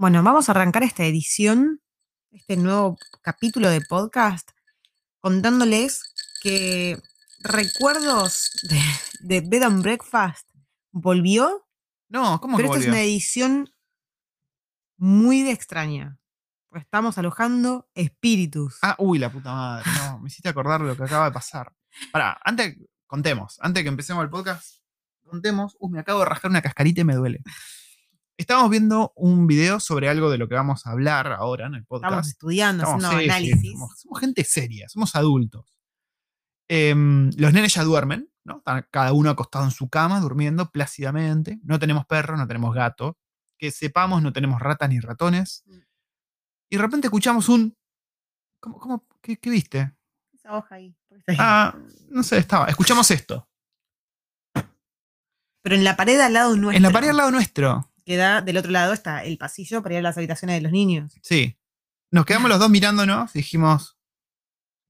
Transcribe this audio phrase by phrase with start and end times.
[0.00, 1.82] Bueno, vamos a arrancar esta edición,
[2.30, 4.48] este nuevo capítulo de podcast,
[5.18, 7.02] contándoles que
[7.40, 8.80] Recuerdos de,
[9.18, 10.48] de Bed and Breakfast
[10.92, 11.66] volvió,
[12.08, 13.72] No, ¿cómo pero que esta es una edición
[14.98, 16.20] muy de extraña.
[16.68, 18.78] Porque estamos alojando espíritus.
[18.82, 19.90] Ah, uy, la puta madre.
[19.96, 21.72] No, me hiciste acordar lo que acaba de pasar.
[22.12, 22.76] Pará, antes,
[23.08, 23.58] contemos.
[23.60, 24.76] Antes que empecemos el podcast,
[25.24, 25.76] contemos.
[25.80, 27.42] Uy, me acabo de rascar una cascarita y me duele.
[28.38, 31.80] Estamos viendo un video sobre algo de lo que vamos a hablar ahora en el
[31.80, 32.28] estamos podcast.
[32.28, 33.72] estudiando, Estamos haciendo serios, análisis.
[33.72, 35.74] somos, somos gente seria, somos adultos.
[36.68, 38.58] Em, los nenes ya duermen, ¿no?
[38.58, 41.58] Están cada uno acostado en su cama, durmiendo plácidamente.
[41.64, 43.18] No tenemos perro, no tenemos gato.
[43.58, 45.64] Que sepamos, no tenemos ratas ni ratones.
[45.66, 45.78] Mm.
[46.70, 47.76] Y de repente escuchamos un.
[48.60, 49.96] ¿Cómo, cómo, qué, qué viste?
[50.32, 50.94] Esa hoja ahí.
[51.08, 51.38] ¿por qué está ahí?
[51.40, 51.76] Ah,
[52.10, 52.66] no sé, estaba.
[52.66, 53.48] Escuchamos esto.
[55.60, 56.76] Pero en la pared al lado nuestro.
[56.76, 57.87] En la pared al lado nuestro.
[58.08, 60.72] Que da del otro lado está el pasillo para ir a las habitaciones de los
[60.72, 61.12] niños.
[61.22, 61.58] Sí.
[62.10, 63.98] Nos quedamos los dos mirándonos y dijimos.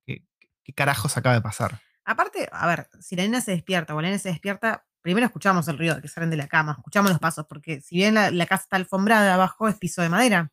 [0.06, 0.24] ¿Qué,
[0.62, 1.80] qué carajos acaba de pasar?
[2.04, 5.66] Aparte, a ver, si la nena se despierta o la nena se despierta, primero escuchamos
[5.66, 8.30] el ruido de que salen de la cama, escuchamos los pasos, porque si bien la,
[8.30, 10.52] la casa está alfombrada abajo, es piso de madera.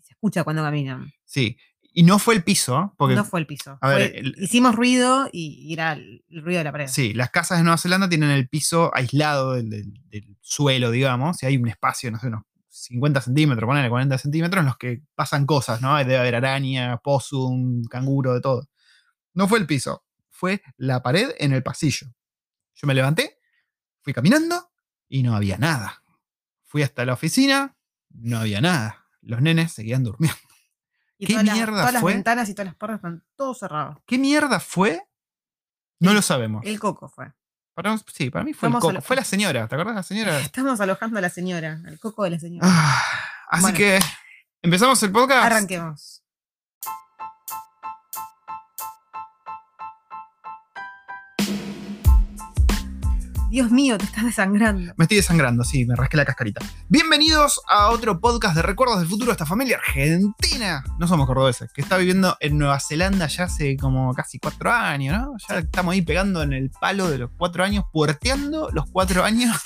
[0.00, 1.12] Se escucha cuando caminan.
[1.24, 1.58] Sí.
[1.98, 3.14] Y no fue el piso, porque.
[3.14, 3.78] no fue el piso.
[3.80, 6.88] a ver, fue- el- hicimos ruido y, era el, el ruido de la pared.
[6.88, 11.42] Sí, las casas de Nueva Zelanda tienen el piso aislado del, del- del suelo, digamos,
[11.42, 15.00] y hay un espacio, no sé, unos 50 centímetros, ponele 40 centímetros, en los que
[15.14, 15.96] pasan cosas, ¿no?
[15.96, 18.68] Debe haber araña, possum, canguro, de todo.
[19.32, 22.08] No fue el piso, fue la pared en el pasillo.
[22.74, 23.38] Yo me levanté,
[24.02, 24.68] fui caminando
[25.08, 26.02] y no había nada.
[26.66, 27.74] Fui hasta la oficina,
[28.10, 29.06] no había nada.
[29.22, 30.36] Los nenes seguían durmiendo.
[31.18, 32.12] Y ¿Qué todas las- mierda todas las fue?
[32.14, 34.02] ventanas y todas las puertas están todo cerrado.
[34.06, 35.06] ¿Qué mierda fue?
[36.00, 36.62] No El- lo sabemos.
[36.66, 37.32] El coco fue.
[37.74, 39.00] Para- sí, para mí fue el coco.
[39.02, 40.40] Fue la señora, ¿te acuerdas de la señora?
[40.52, 42.66] Estamos alojando a la señora, al coco de la señora.
[42.70, 43.02] Ah,
[43.48, 43.76] así Bueno.
[43.78, 43.98] que
[44.62, 45.44] empezamos el podcast.
[45.44, 46.22] Arranquemos.
[53.56, 54.92] Dios mío, te estás desangrando.
[54.98, 56.60] Me estoy desangrando, sí, me rasqué la cascarita.
[56.90, 60.84] Bienvenidos a otro podcast de recuerdos del futuro de esta familia argentina.
[60.98, 65.18] No somos cordobeses, que está viviendo en Nueva Zelanda ya hace como casi cuatro años,
[65.18, 65.36] ¿no?
[65.48, 69.56] Ya estamos ahí pegando en el palo de los cuatro años, puerteando los cuatro años.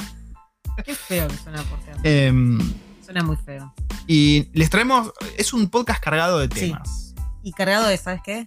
[0.84, 1.96] Qué feo que suena porteo.
[2.04, 2.60] Em,
[3.04, 3.74] Suena muy feo.
[4.06, 6.70] y les traemos, es un podcast cargado de Sí.
[6.70, 7.12] temas.
[7.42, 8.46] Y cargado de, ¿sabes qué?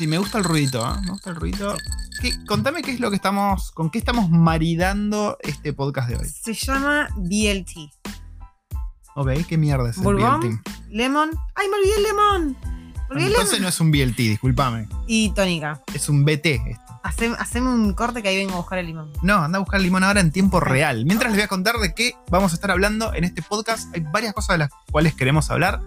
[0.00, 0.98] Sí, me gusta el ruidito, ¿eh?
[1.04, 1.76] Me gusta el ruidito.
[2.22, 6.26] ¿Qué- contame qué es lo que estamos, con qué estamos maridando este podcast de hoy.
[6.26, 7.92] Se llama BLT.
[9.14, 10.62] Ok, ¿qué mierda es el Bourbon, BLT?
[10.88, 11.28] Lemon.
[11.54, 12.56] ¡Ay, me olvidé el lemon!
[12.62, 13.62] Me olvidé el Entonces lemon.
[13.64, 14.88] no es un BLT, discúlpame.
[15.06, 15.82] Y tónica.
[15.92, 16.82] Es un BT esto.
[17.04, 19.12] Hacem- Haceme un corte que ahí vengo a buscar el limón.
[19.22, 21.04] No, anda a buscar limón ahora en tiempo real.
[21.04, 23.94] Mientras les voy a contar de qué vamos a estar hablando en este podcast.
[23.94, 25.78] Hay varias cosas de las cuales queremos hablar.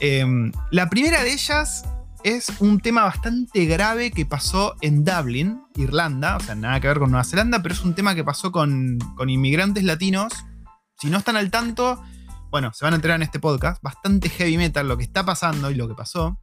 [0.00, 1.84] Em, la primera de ellas
[2.26, 6.36] es un tema bastante grave que pasó en Dublin, Irlanda.
[6.36, 8.98] O sea, nada que ver con Nueva Zelanda, pero es un tema que pasó con,
[9.16, 10.32] con inmigrantes latinos.
[10.98, 12.02] Si no están al tanto,
[12.50, 13.80] bueno, se van a enterar en este podcast.
[13.80, 16.40] Bastante heavy metal lo que está pasando y lo que pasó.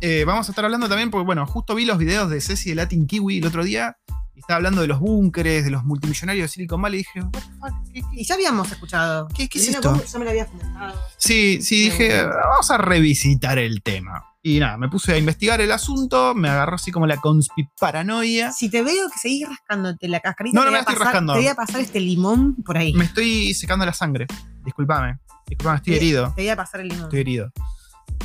[0.00, 2.76] Eh, vamos a estar hablando también, porque bueno, justo vi los videos de Ceci de
[2.76, 3.96] Latin Kiwi el otro día.
[4.36, 7.00] Y estaba hablando de los búnkeres, de los multimillonarios de Silicon Valley.
[7.00, 9.26] Y dije, what the fuck, ¿qué, qué- Y ya habíamos escuchado.
[9.34, 10.04] ¿Qué- qué es esto?
[10.04, 11.00] Yo me lo había comentado.
[11.16, 14.24] Sí, sí, dije, vamos a revisitar el tema.
[14.46, 18.52] Y nada, me puse a investigar el asunto, me agarró así como la conspiparanoia.
[18.52, 21.06] Si te veo que seguís rascándote la cascarita, No, te no me a estoy pasar-
[21.06, 21.32] rascando.
[21.32, 22.92] Te voy a pasar este limón por ahí.
[22.92, 24.26] Me estoy secando la sangre.
[24.62, 25.18] Disculpame.
[25.46, 26.32] Disculpame, estoy herido.
[26.36, 27.04] Te voy a pasar el limón.
[27.04, 27.50] Estoy herido.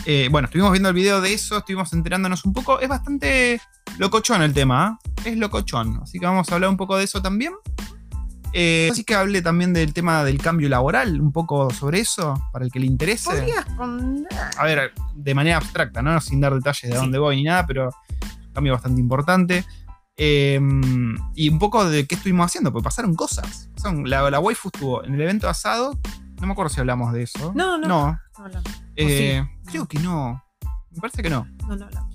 [0.05, 2.81] Eh, bueno, estuvimos viendo el video de eso, estuvimos enterándonos un poco.
[2.81, 3.61] Es bastante
[3.97, 4.99] locochón el tema, ¿ah?
[5.23, 6.01] Es locochón.
[6.03, 7.53] Así que vamos a hablar un poco de eso también.
[8.53, 12.65] Eh, así que hable también del tema del cambio laboral, un poco sobre eso, para
[12.65, 13.29] el que le interese.
[14.57, 16.19] A ver, de manera abstracta, ¿no?
[16.21, 16.95] Sin dar detalles de Sí.
[16.95, 17.89] dónde voy ni nada, pero
[18.53, 19.65] cambio bastante importante.
[20.17, 20.59] Eh,
[21.35, 23.69] y un poco de qué estuvimos haciendo, porque pasaron cosas.
[23.75, 25.97] Pasaron- la, la waifu estuvo en el evento asado.
[26.41, 27.51] No me acuerdo si hablamos de eso.
[27.55, 27.87] No, no.
[27.87, 28.61] No, No, no,
[28.95, 29.69] eh, sí.
[29.71, 30.43] creo que no.
[30.91, 31.45] Me parece que no.
[31.67, 32.08] no, no, no.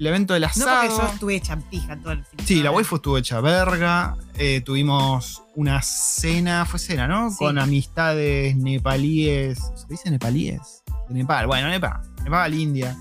[0.00, 0.80] El evento del No, asado.
[0.88, 4.16] porque yo estuve hecha pija todo el fin Sí, la waifu estuvo hecha verga.
[4.34, 7.28] eh, tuvimos una cena, fue cena, ¿no?
[7.30, 7.36] Sí.
[7.38, 9.58] Con amistades nepalíes.
[9.76, 10.82] ¿Se dice nepalíes?
[11.10, 12.00] De Nepal, bueno, Nepal.
[12.24, 12.96] Nepal, India.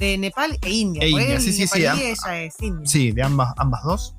[0.00, 1.02] De Nepal e India.
[1.04, 1.94] E India, sí, sí, sí, ella
[2.42, 2.84] es India.
[2.86, 4.14] Sí, de ambas, ambas dos.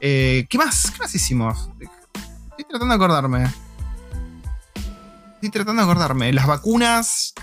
[0.00, 0.92] Eh, ¿Qué más?
[0.92, 1.68] ¿Qué más hicimos?
[1.80, 3.50] Estoy tratando de acordarme.
[5.34, 6.32] Estoy tratando de acordarme.
[6.32, 7.34] Las vacunas.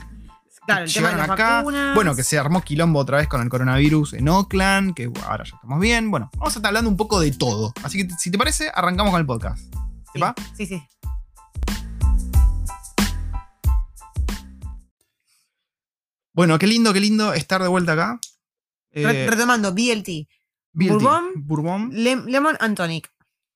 [0.68, 1.64] Claro, acá.
[1.96, 5.56] Bueno, que se armó quilombo otra vez con el coronavirus en Oakland, que ahora ya
[5.56, 6.12] estamos bien.
[6.12, 7.74] Bueno, vamos a estar hablando un poco de todo.
[7.84, 9.74] Así que si te parece, arrancamos con el podcast.
[10.14, 10.36] ¿Te va?
[10.58, 10.84] Sí, sí.
[16.34, 18.20] Bueno, qué lindo, qué lindo estar de vuelta acá.
[18.92, 20.28] Eh, retomando, BLT.
[20.74, 20.90] BLT.
[20.92, 21.90] Bourbon, Bourbon.
[21.94, 23.10] Lemon and Tonic.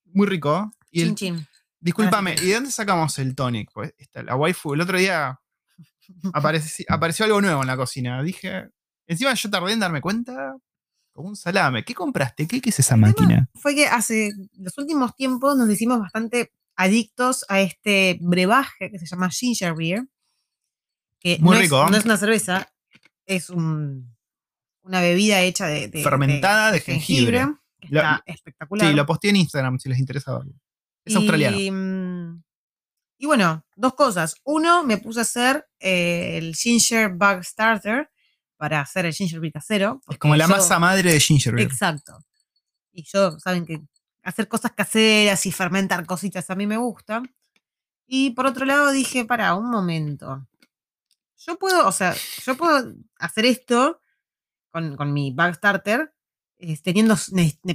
[0.06, 0.72] Muy rico.
[0.90, 1.48] Y chin, chin.
[1.78, 3.70] Discúlpame, ¿y de dónde sacamos el tonic?
[3.72, 5.41] Pues, la waifu, el otro día
[6.32, 8.22] apareci- apareció algo nuevo en la cocina.
[8.22, 8.68] Dije.
[9.06, 10.56] Encima yo tardé en darme cuenta.
[11.12, 11.84] Como un salame.
[11.84, 12.46] ¿Qué compraste?
[12.46, 13.48] ¿Qué, qué es esa El máquina?
[13.54, 19.04] Fue que hace los últimos tiempos nos hicimos bastante adictos a este brebaje que se
[19.06, 20.04] llama ginger beer.
[21.20, 21.84] Que Muy no, rico.
[21.84, 22.72] Es, no es una cerveza,
[23.26, 24.14] es un-
[24.82, 27.46] una bebida hecha de, de- Fermentada de jengibre.
[27.80, 28.88] que Lo- está espectacular.
[28.88, 30.54] Sí, lo posteé en Instagram si les interesa verlo.
[31.04, 31.56] Es y, australiano.
[33.22, 34.34] Y bueno, dos cosas.
[34.42, 38.10] Uno, me puse a hacer eh, el ginger bug starter
[38.56, 40.00] para hacer el ginger beer casero.
[40.08, 41.68] Es como la yo- masa madre de ginger beer.
[41.68, 42.18] Exacto.
[42.90, 43.80] Y yo, saben que
[44.24, 47.22] hacer cosas caseras y fermentar cositas a mí me gusta.
[48.08, 50.48] Y por otro lado dije, para, un momento.
[51.36, 54.00] Yo puedo, o sea, yo puedo hacer esto
[54.72, 56.12] con, con mi bag starter,
[56.82, 57.16] teniendo,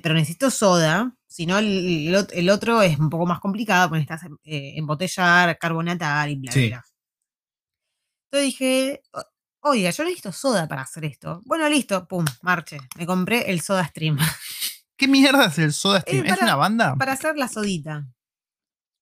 [0.01, 1.13] pero necesito soda.
[1.27, 4.73] Si no, el, el ot- el otro es un poco más complicado, porque necesitas eh,
[4.77, 6.67] embotellar, carbonatar y bla, bla, Sí.
[6.69, 6.85] bla.
[8.31, 11.41] Entonces dije, "O- oiga, yo necesito soda para hacer esto.
[11.45, 12.77] Bueno, listo, pum, marche.
[12.97, 14.17] Me compré el soda stream
[14.97, 16.25] ¿Qué mierda es el Soda Stream?
[16.25, 16.95] ¿Es para- una banda?
[16.95, 18.07] para hacer la sodita.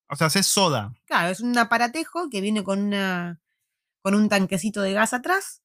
[0.09, 0.93] O sea, es soda.
[1.05, 3.39] Claro, es un aparatejo que viene con una
[4.03, 5.63] con un tanquecito de gas atrás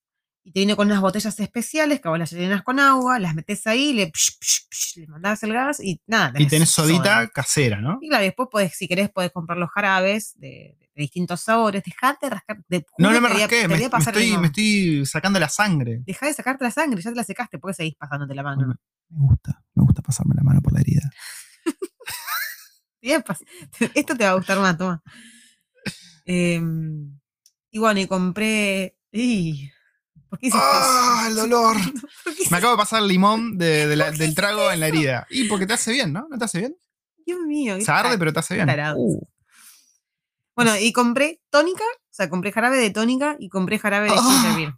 [0.50, 3.69] y te viene con unas botellas especiales que vos las llenas con agua, las metes
[3.69, 6.32] ahí, le, psh, psh, psh, le mandás el gas y nada.
[6.41, 6.88] Y tenés soda.
[6.88, 7.99] sodita casera, ¿no?
[8.00, 11.85] Y claro, después podés, si querés, podés comprar los jarabes de, de distintos sabores.
[11.85, 12.64] Dejate de rascar.
[12.67, 14.41] De, No, no me rasqué, me, estoy, limón.
[14.41, 16.02] me estoy sacando la sangre.
[16.05, 18.67] Dejá de sacarte la sangre, ya te la secaste, ¿por qué seguís pasándote la mano?
[18.67, 18.75] Me
[19.08, 21.08] gusta, me gusta pasarme la mano por la herida.
[23.94, 25.00] Esto te va a gustar más, toma.
[26.25, 27.20] Em,
[27.70, 28.97] y bueno, y compré.
[30.31, 31.31] ¿Por qué hiciste ¡Ah, eso?
[31.31, 31.77] el dolor!
[32.25, 34.71] ¿Por qué Me acabo de pasar el limón de- de la- ¿Por qué del trago
[34.71, 35.27] en la herida.
[35.29, 36.27] Y porque te hace bien, ¿no?
[36.31, 36.77] ¿No te hace bien?
[37.27, 37.79] Dios mío.
[37.81, 38.69] Se arde, pero te hace bien.
[38.97, 39.21] Uh.
[40.56, 44.75] Bueno, y compré tónica, o sea, compré jarabe de tónica y compré jarabe de beer.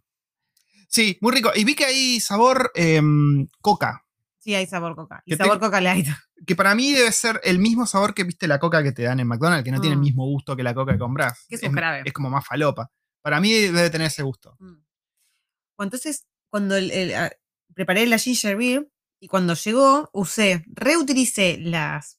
[0.89, 1.51] Sí, muy rico.
[1.55, 4.05] Y vi que hay sabor em, coca.
[4.39, 5.23] Sí, hay sabor coca.
[5.25, 6.07] Y sabor coca light.
[6.45, 9.21] Que para mí debe ser el mismo sabor que viste la coca que te dan
[9.21, 10.03] en McDonald's, que no tiene el Mm.
[10.03, 11.47] mismo gusto que la coca que compras.
[11.49, 12.03] Que es un jarabe.
[12.05, 12.91] Es como más falopa.
[13.23, 14.57] Para mí debe tener ese gusto.
[14.59, 14.82] Mm.
[15.83, 17.31] Entonces, cuando el- el- ah,
[17.75, 18.89] preparé la ginger beer
[19.21, 22.19] y cuando llegó, usé, reutilicé las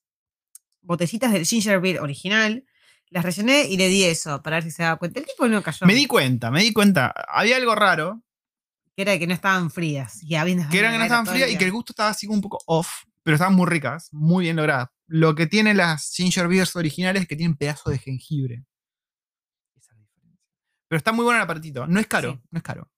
[0.82, 2.66] botellitas del ginger beer original,
[3.10, 5.20] las rellené y le di eso para ver si se daba cuenta.
[5.20, 5.86] El tipo no cayó.
[5.86, 7.14] Me di cuenta, me di cuenta.
[7.30, 8.24] Había algo raro,
[8.96, 10.22] que era que no estaban frías.
[10.24, 12.38] Y habiendo que eran que no estaban frías y que el gusto estaba así como
[12.38, 12.90] un poco off,
[13.22, 14.90] pero estaban muy ricas, muy bien logradas.
[15.08, 18.66] Lo que tienen las ginger beers originales es que tienen pedazo de jengibre.
[20.88, 21.88] Pero está muy bueno el aparatito.
[21.88, 22.40] No es caro, Sí.
[22.52, 22.92] no es caro.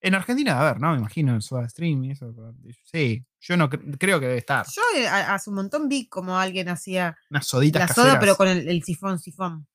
[0.00, 0.92] En Argentina, a ver, ¿no?
[0.92, 2.32] Me imagino Soda Stream y eso.
[2.84, 4.64] Sí, yo no cre- creo que debe estar.
[4.66, 8.10] Yo eh, a- hace un montón vi como alguien hacía Unas soditas la caseras.
[8.10, 9.66] soda, pero con el, el sifón, sifón.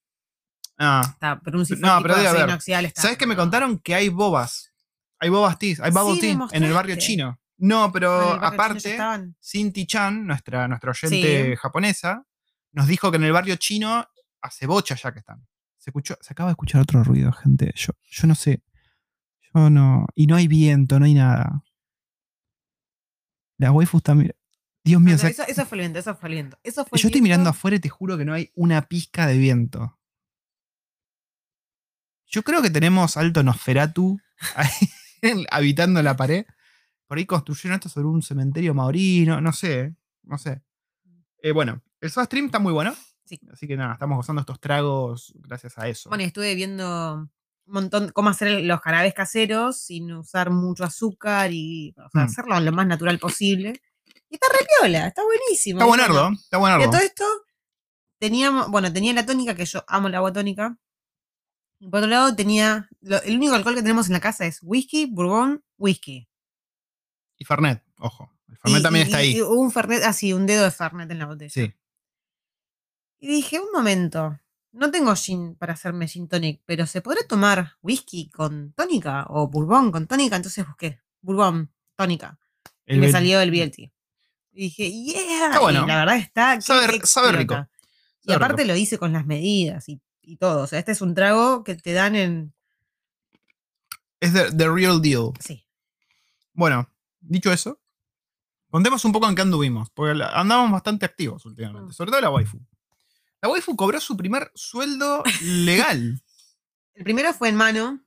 [0.77, 2.47] Ah, Está, pero un sifón No, pero debe haber.
[2.49, 3.01] inoxidable está.
[3.03, 4.71] ¿Sabes que me contaron que hay bobas?
[5.19, 7.39] Hay bobas teas, hay bubble Sí, tea en el barrio chino.
[7.57, 8.11] No, pero
[8.43, 8.97] aparte.
[9.41, 11.55] Cinti Chan, nuestra, nuestra oyente Sí.
[11.57, 12.25] japonesa,
[12.71, 14.05] nos dijo que en el barrio chino
[14.41, 15.45] hace bocha ya que están.
[15.77, 17.71] Se, escuchó, se acaba de escuchar otro ruido, gente.
[17.75, 18.63] Yo, yo no sé.
[19.54, 20.07] Yo no.
[20.16, 21.64] Y no hay viento, no hay nada.
[23.60, 24.14] La waifu está.
[24.16, 24.36] mir-
[24.86, 26.57] Dios No, mío, no, o sea, eso, eso fue el viento, eso fue el viento.
[26.64, 29.26] Eso fue el yo estoy mirando afuera y te juro que no hay una pizca
[29.28, 29.98] de viento.
[32.28, 34.19] Yo creo que tenemos alto Nosferatu
[34.56, 36.45] ahí, habitando la pared.
[37.07, 40.64] Por ahí construyeron esto sobre un cementerio maorino, no sé, no sé.
[41.38, 42.94] Eh, bueno, el Soda Stream está muy bueno.
[43.26, 43.40] Sí.
[43.52, 46.10] Así que nada, estamos gozando estos tragos gracias a eso.
[46.10, 47.30] Bueno, estuve viendo
[47.65, 52.25] montón cómo hacer los jarabes caseros sin usar mucho azúcar y o sea, Mm.
[52.25, 53.81] hacerlo lo más natural posible.
[54.29, 55.79] Y está re piola, está buenísimo.
[55.79, 56.89] está buenardo, bueno, está Y a buenardo.
[56.91, 57.23] todo esto,
[58.19, 60.77] teníamos, bueno, tenía la tónica, que yo amo el agua tónica.
[61.79, 64.59] Y por otro lado, tenía, lo- el único alcohol que tenemos en la casa es
[64.61, 66.27] whisky, bourbon, whisky.
[67.37, 68.31] Y Fernet, ojo.
[68.47, 69.41] El Fernet Y- también y- está ahí.
[69.41, 71.51] un Fernet, así, un dedo de Fernet en la botella.
[71.51, 71.73] sí.
[73.19, 74.37] Y dije, un momento,
[74.73, 79.47] no tengo gin para hacerme gin tonic, pero ¿se podrá tomar whisky con tónica o
[79.47, 80.35] bourbon con tónica?
[80.35, 82.37] Entonces busqué bourbon, tónica.
[82.85, 83.80] Y me salió el BLT.
[84.51, 85.45] Y dije, yeah.
[85.47, 85.83] Está bueno.
[85.83, 86.59] Y la verdad está.
[86.61, 87.68] Sabe- sabe rico.
[88.23, 88.73] Y aparte rico.
[88.73, 90.63] lo hice con las medidas y, y todo.
[90.63, 92.53] O sea, este es un trago que te dan en.
[94.19, 95.31] Es the, the real deal.
[95.39, 95.65] Sí.
[96.53, 96.87] Bueno,
[97.19, 97.80] dicho eso,
[98.69, 101.94] contemos un poco en qué anduvimos, porque andamos bastante activos últimamente, Mm.
[101.94, 102.59] sobre todo la waifu.
[103.44, 106.21] La waifu cobró su primer sueldo legal.
[106.95, 108.00] El primero fue en mano.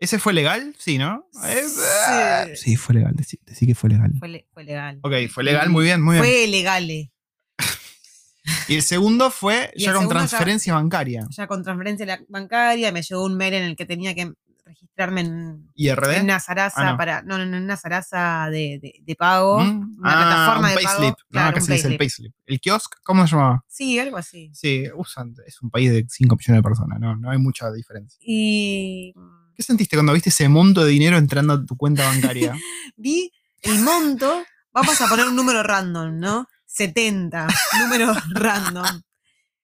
[0.00, 0.74] ¿Ese fue legal?
[0.80, 1.28] Sí, ¿no?
[1.32, 2.56] Sí.
[2.56, 3.14] sí, fue legal.
[3.14, 4.10] Decí, decí que fue legal.
[4.18, 4.98] Fue, le- fue legal.
[5.04, 6.24] Ok, fue legal, muy bien, muy bien.
[6.24, 6.90] Fue legal.
[6.90, 7.12] eh.
[8.66, 11.24] Y el segundo fue Y ya con segundo ya- transferencia bancaria.
[11.30, 14.32] Ya con transferencia bancaria me llegó un mail en el que tenía que
[14.64, 16.16] registrarme en, IRD.
[16.18, 16.96] en una zaraza Ah, no.
[16.96, 17.22] para.
[17.22, 19.60] No, no, no, en una zaraza de, de- de pago.
[19.60, 19.98] Mm.
[19.98, 20.98] Una Ah, plataforma un de pago.
[20.98, 21.14] payslip.
[21.30, 22.34] Claro, no, que un se dice el payslip.
[22.46, 22.94] ¿El kiosk?
[23.02, 23.64] ¿Cómo se llamaba?
[23.68, 24.50] Sí, algo así.
[24.54, 25.34] Sí, usan.
[25.46, 28.18] Es un país de 5 millones de personas, no, no hay mucha diferencia.
[28.22, 29.12] Y
[29.54, 32.54] ¿Qué sentiste cuando viste ese monto de dinero entrando a tu cuenta bancaria?
[32.96, 33.30] vi
[33.62, 34.44] el monto.
[34.72, 36.46] Vamos a poner un número random, ¿no?
[36.66, 37.46] 70.
[37.80, 39.02] número random.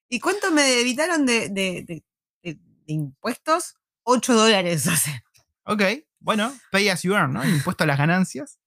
[0.07, 2.03] ¿Y cuánto me debitaron de, de- de-
[2.43, 3.75] de- de impuestos?
[4.09, 4.87] 8 dólares.
[4.91, 5.23] O sea,
[5.63, 5.81] ok,
[6.19, 7.47] bueno, pay as you earn, ¿no?
[7.47, 8.59] Impuesto a las ganancias.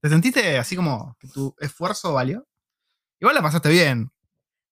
[0.00, 2.46] ¿Te sentiste así como que tu esfuerzo valió?
[3.20, 4.10] Igual la pasaste bien.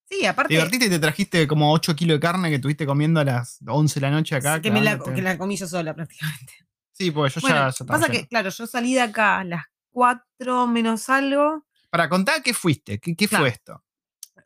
[0.09, 0.53] sí, Te aparte.
[0.53, 3.95] divertiste y te trajiste como 8 kilos de carne que tuviste comiendo a las 11
[3.99, 4.61] de la noche acá.
[4.61, 6.53] que, me la, que la comí yo sola prácticamente.
[6.91, 8.19] Sí, porque yo Bueno, ya, ya pasa lleno.
[8.21, 11.65] que, claro, yo salí de acá a las 4 menos algo.
[11.89, 13.43] Para contar qué fuiste, qué, qué Claro.
[13.43, 13.83] fue esto.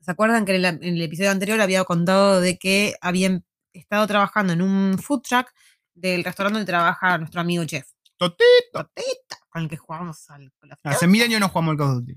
[0.01, 4.06] ¿Se acuerdan que en el, en el episodio anterior había contado de que habían estado
[4.08, 5.48] trabajando en un food truck
[5.94, 7.88] del restaurante donde trabaja nuestro amigo Jeff?
[8.18, 8.44] Totito.
[8.74, 10.52] Totita, con el que jugamos al
[10.84, 12.16] Hace mil años no jugamos al Call of Duty.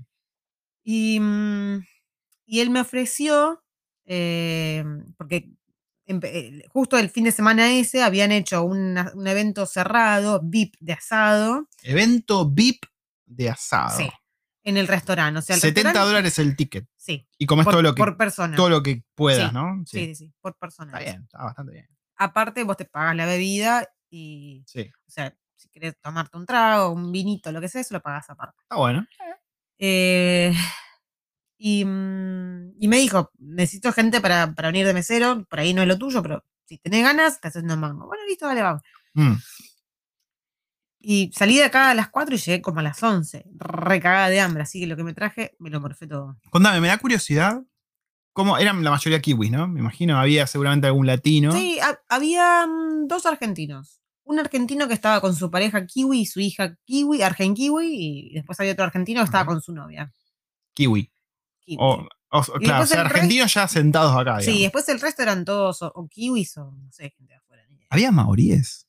[0.83, 1.85] Y, mm,
[2.45, 3.63] y él me ofreció,
[4.05, 4.83] eh,
[5.17, 5.49] porque
[6.05, 10.75] empe- eh, justo el fin de semana ese habían hecho una- un evento cerrado, VIP
[10.81, 12.85] de asado, Evento VIP
[13.25, 13.97] de asado.
[13.97, 14.09] sí,
[14.63, 15.39] en el restaurante.
[15.39, 16.87] O sea, el 70 restaurante- dólares el ticket.
[16.95, 18.55] Sí, Y comes por, todo lo que, por persona.
[18.55, 19.83] todo lo que puedas, Sí, ¿no?
[19.85, 20.91] sí, sí, sí, por persona.
[20.97, 21.87] Está bien, está bastante bien.
[22.15, 26.89] Aparte, vos te pagas la bebida y, Sí, o sea, si querés tomarte un trago,
[26.91, 28.55] un vinito, lo que sea, eso lo pagas aparte.
[28.61, 29.05] está bueno.
[29.79, 30.53] Eh,
[31.57, 35.81] y, mm, y me dijo, necesito gente para, para venir de mesero, por ahí no
[35.81, 38.05] es lo tuyo, pero si tenés ganas, te haces una mango.
[38.07, 38.81] Bueno, listo, dale, vamos.
[39.13, 39.33] Mm.
[41.05, 44.39] Y salí de acá a las 4 y llegué como a las 11, recagada de
[44.39, 46.37] hambre, así que lo que me traje me lo morfé todo.
[46.49, 47.61] Contame, me da curiosidad.
[48.31, 48.57] ¿Cómo?
[48.57, 49.67] Eran la mayoría kiwis, ¿no?
[49.67, 51.51] Me imagino, había seguramente algún latino.
[51.51, 53.99] Sí, ha- había mm, dos argentinos.
[54.23, 57.85] Un argentino que estaba con su pareja kiwi y su hija kiwi, argen kiwi,
[58.31, 60.11] y después había otro argentino que estaba con su novia.
[60.73, 61.11] Kiwi.
[61.59, 61.77] kiwi.
[61.79, 62.07] O,
[62.59, 64.39] claro, o sea, argentinos ya sentados acá.
[64.41, 67.63] sí, después el resto eran todos o, kiwis o no sé, gente de afuera.
[67.89, 68.87] ¿Había maoríes?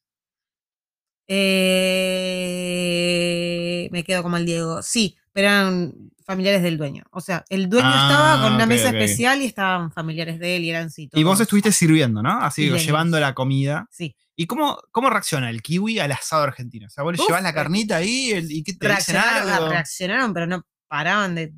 [2.15, 4.83] Eh, me quedo como el Diego.
[4.83, 5.93] Sí, pero eran
[6.25, 7.05] familiares del dueño.
[7.11, 10.65] O sea, el dueño estaba con Ah, una mesa especial y estaban familiares de él
[10.65, 11.09] y eran sí.
[11.13, 12.41] Y vos estuviste sirviendo, ¿no?
[12.41, 13.87] Así, llevando la comida.
[13.91, 14.17] Sí.
[14.37, 16.87] ¿Y cómo, cómo reacciona el kiwi al asado argentino?
[16.89, 19.49] O sea, vos le Uf, llevás la carnita ahí el- y ¿qué te dicen Reaccionaron,
[19.53, 19.69] algo?
[19.69, 21.53] reaccionaron, pero no paraban de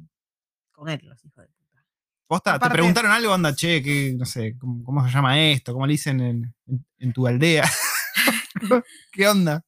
[0.73, 1.83] comerlos, hijo de puta.
[2.27, 5.73] Posta, ¿Te aparte- preguntaron algo, onda, che, que, no sé, ¿cómo, cómo se llama esto?
[5.73, 7.63] ¿Cómo le dicen en, en- en tu aldea?
[9.13, 9.65] ¿Qué onda?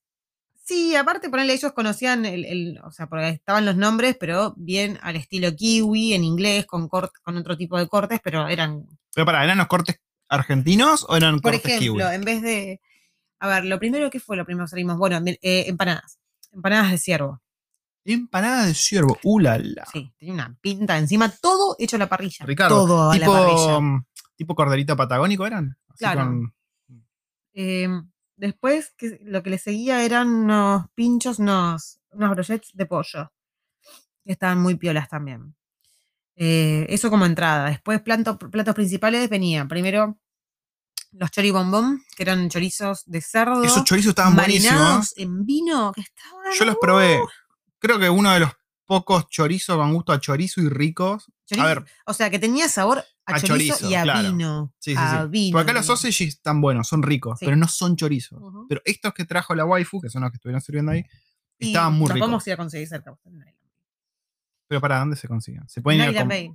[0.64, 4.99] Sí, aparte ponerle ellos conocían el, el- o sea, porque estaban los nombres, pero bien
[5.02, 9.25] al estilo kiwi, en inglés, con cort- con otro tipo de cortes, pero eran Pero
[9.25, 12.14] para, ¿eran los cortes argentinos o eran Por cortes ejemplo, kiwi?
[12.14, 12.80] en vez de.
[13.40, 16.18] A ver, lo primero que fue, lo primero que salimos, bueno, eh, empanadas.
[16.52, 17.40] Empanadas de ciervo.
[18.04, 19.87] Empanada de ciervo, uh, la, la.
[19.87, 22.45] Sí, tenía una pinta encima, todo hecho a la parrilla.
[22.45, 23.80] Ricardo, todo a la tipo, parrilla.
[23.80, 24.04] mm,
[24.37, 25.78] tipo corderito patagónico eran.
[25.88, 26.21] Así Claro.
[26.25, 26.54] con-
[27.54, 27.88] Eh,
[28.38, 33.33] después, que, lo que le seguía eran unos pinchos, unos, unos brochets de pollo.
[34.25, 35.54] Que estaban muy piolas también.
[36.37, 37.68] Eh, eso como entrada.
[37.68, 40.18] Después, platos principales venían primero
[41.12, 43.62] los choribombón, que eran chorizos de cerdo.
[43.64, 44.73] Esos chorizos estaban buenísimos.
[44.78, 46.52] marinados en vino, que estaban.
[46.59, 47.21] Yo los probé.
[47.78, 48.50] Creo que uno de los
[48.85, 51.26] pocos chorizos con gusto a chorizo y ricos.
[51.47, 54.28] Chorizo- A ver, O sea, que tenía sabor a, A chorizo, chorizo, y a claro.
[54.32, 54.75] vino.
[54.78, 55.28] sí, sí, a sí.
[55.28, 55.52] vino.
[55.58, 58.40] Porque acá los sausages están buenos, son ricos, pero no son chorizos.
[58.40, 58.66] Ujú.
[58.68, 61.04] Pero estos que trajo la waifu, que son los que estuvieron sirviendo ahí,
[61.58, 62.20] Y estaban muy ricos.
[62.28, 63.14] vamos a ir a conseguir cerca.
[64.66, 65.68] Pero para dónde se consiguen?
[65.68, 66.50] Se pueden En ir a Bay.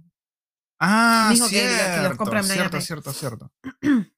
[0.80, 3.52] Ah, Dijo que- que los cierto, compran cierto, Island cierto, cierto.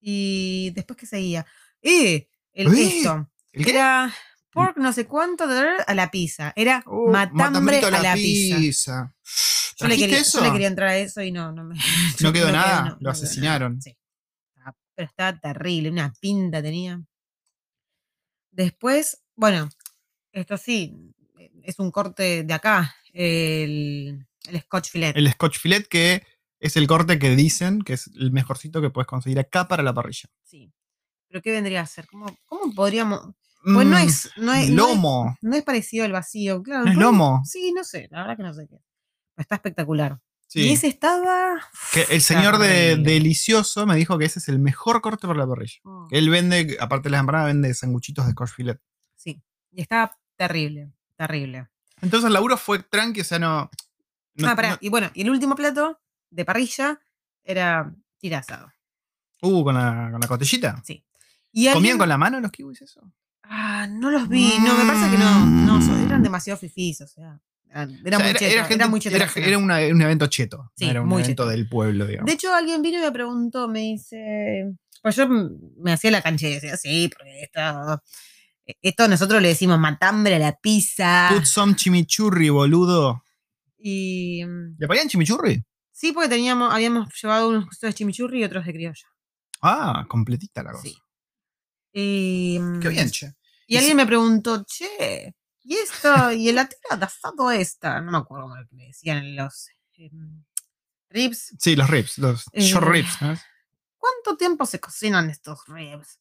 [0.00, 1.44] Y después que seguía.
[1.82, 2.28] ¡Eh!
[2.52, 2.96] El, ¡Eh!
[2.98, 3.28] Esto.
[3.52, 3.70] ¿El qué?
[3.72, 4.12] Era
[4.50, 6.52] pork no sé cuánto de- a la pizza.
[6.56, 9.14] Era Uh, matambre a la, pizza.
[9.78, 10.38] Yo le, ¿Trajiste quería, eso?
[10.38, 11.76] yo le quería entrar a eso y no, no me.
[12.20, 13.72] No quedó no nada, no- lo asesinaron.
[13.74, 13.82] nada.
[13.82, 13.96] Sí.
[14.64, 17.00] Ah, Pero estaba terrible, una pinta tenía.
[18.50, 19.68] Después, bueno,
[20.32, 20.96] esto sí,
[21.62, 25.16] es un corte de acá, el, el Scotch Filet.
[25.16, 26.26] El Scotch Filet, que
[26.58, 29.94] es el corte que dicen que es el mejorcito que puedes conseguir acá para la
[29.94, 30.28] parrilla.
[30.42, 30.72] Sí.
[31.28, 32.06] Pero ¿qué vendría a ser?
[32.08, 33.34] ¿Cómo, cómo podríamos.?
[33.62, 34.30] Pues no Mm, es.
[34.36, 35.36] No es, no es- lomo.
[35.42, 36.84] No es parecido al vacío, claro.
[36.84, 37.42] ¿No es lomo?
[37.44, 38.78] Sí, no sé, la verdad que no sé qué.
[39.36, 40.18] Está espectacular.
[40.46, 40.62] Sí.
[40.62, 41.60] Y ese estaba.
[41.92, 42.96] Que el señor de.
[42.96, 45.78] Delicioso me dijo que ese es el mejor corte para la parrilla.
[45.84, 48.80] Oh, Él vende, aparte de las empanadas, vende sanguchitos de coach filet.
[49.14, 49.40] Sí.
[49.72, 50.90] Y estaba terrible.
[51.16, 51.68] Terrible.
[52.02, 53.70] Entonces el laburo fue tranqui, o sea, no.
[54.34, 54.70] no- ah, pará.
[54.70, 56.00] no- Y bueno, y el último plato
[56.30, 56.98] de parrilla
[57.44, 58.72] era tira asado.
[59.42, 60.82] uh, con la, con la cotellita.
[60.84, 61.04] Sí.
[61.52, 63.00] ¿Comían alguien- con la mano los kiwis eso?
[63.52, 64.48] Ah, no los vi.
[64.64, 65.44] No, me parece que no.
[65.46, 66.04] no so- Mm.
[66.06, 67.40] eran demasiado fifís, o sea.
[67.68, 68.44] Eran, era O sea, muy cheto.
[69.16, 70.70] Era, gente- muy era- una- un evento cheto.
[70.76, 71.50] Sí, no era un muy evento cheto.
[71.50, 72.26] del pueblo, digamos.
[72.26, 74.72] De hecho, alguien vino y me preguntó, me dice.
[75.02, 78.02] Pues yo m- me hacía la cancha y decía, sí, porque esto.
[78.82, 81.28] Esto nosotros le decimos matambre a la pizza.
[81.34, 83.24] Put some chimichurri, boludo.
[83.78, 84.44] Y.
[84.44, 85.64] mm, ¿Le ponían chimichurri?
[85.92, 89.06] Sí, porque teníamos, habíamos llevado unos costos de chimichurri y otros de criolla.
[89.62, 90.84] Ah, completita la cosa.
[90.84, 90.96] Sí.
[91.92, 93.32] Y, mm, Qué bien, che.
[93.70, 96.32] Y Y alguien me preguntó, che, ¿y esto?
[96.32, 98.00] ¿Y la tira de asado esta?
[98.00, 100.42] No me acuerdo cómo le decían los em,
[101.08, 101.54] ribs.
[101.56, 103.22] Sí, los ribs, los Eh, short ribs.
[103.22, 103.36] ¿no?
[103.96, 106.18] ¿Cuánto tiempo se cocinan estos ribs?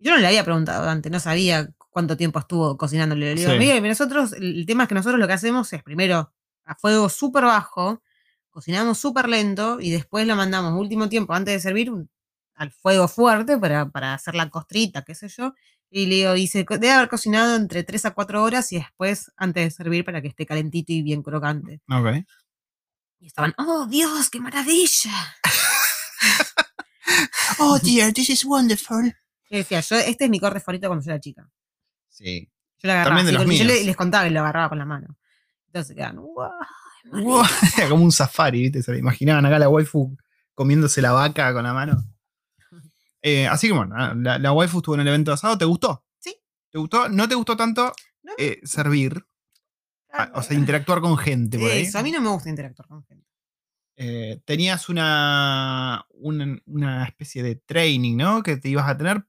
[0.00, 3.26] Yo no le había preguntado antes, no sabía cuánto tiempo estuvo cocinándole.
[3.26, 3.58] Le digo, Sí.
[3.58, 6.34] "Mire, nosotros, el el tema es que nosotros lo que hacemos es primero
[6.64, 8.02] a fuego súper bajo,
[8.50, 11.92] cocinamos súper lento y después lo mandamos último tiempo antes de servir
[12.56, 15.54] al fuego fuerte para, para hacer la costrita, qué sé yo.
[15.94, 18.76] Y le digo, y se co- debe haber cocinado entre 3 a 4 horas y
[18.78, 21.82] después antes de servir para que esté calentito y bien crocante.
[21.90, 22.24] Ok.
[23.20, 25.12] Y estaban, oh Dios, qué maravilla.
[27.58, 29.12] Oh, dear, this is wonderful.
[29.50, 31.48] Y decía, yo, este es mi corte favorito cuando yo era chica.
[32.08, 32.48] Sí.
[32.78, 33.86] Yo la agarraba También de los y yo le- míos.
[33.86, 35.16] les contaba y lo agarraba con la mano.
[35.66, 36.50] Entonces quedan, "Guau,
[37.12, 37.42] Wow,
[37.76, 38.82] Era como un safari, ¿viste?
[38.82, 40.16] Se le imaginaban acá la waifu
[40.54, 41.96] comiéndose la vaca con la mano.
[43.22, 45.56] Eh, así que bueno, nada, la, la waifu estuvo en el evento de asado.
[45.56, 46.04] ¿Te gustó?
[46.18, 46.36] Sí.
[46.70, 47.08] ¿Te gustó?
[47.08, 49.24] ¿No te gustó tanto No, eh, servir?
[50.12, 51.82] ah, O sea, ah, interactuar con gente por ahí.
[51.82, 53.26] Eso, a mí no me gusta interactuar con gente.
[53.96, 58.42] Eh, tenías una, una, una especie de training, ¿no?
[58.42, 59.24] Que te ibas a tener.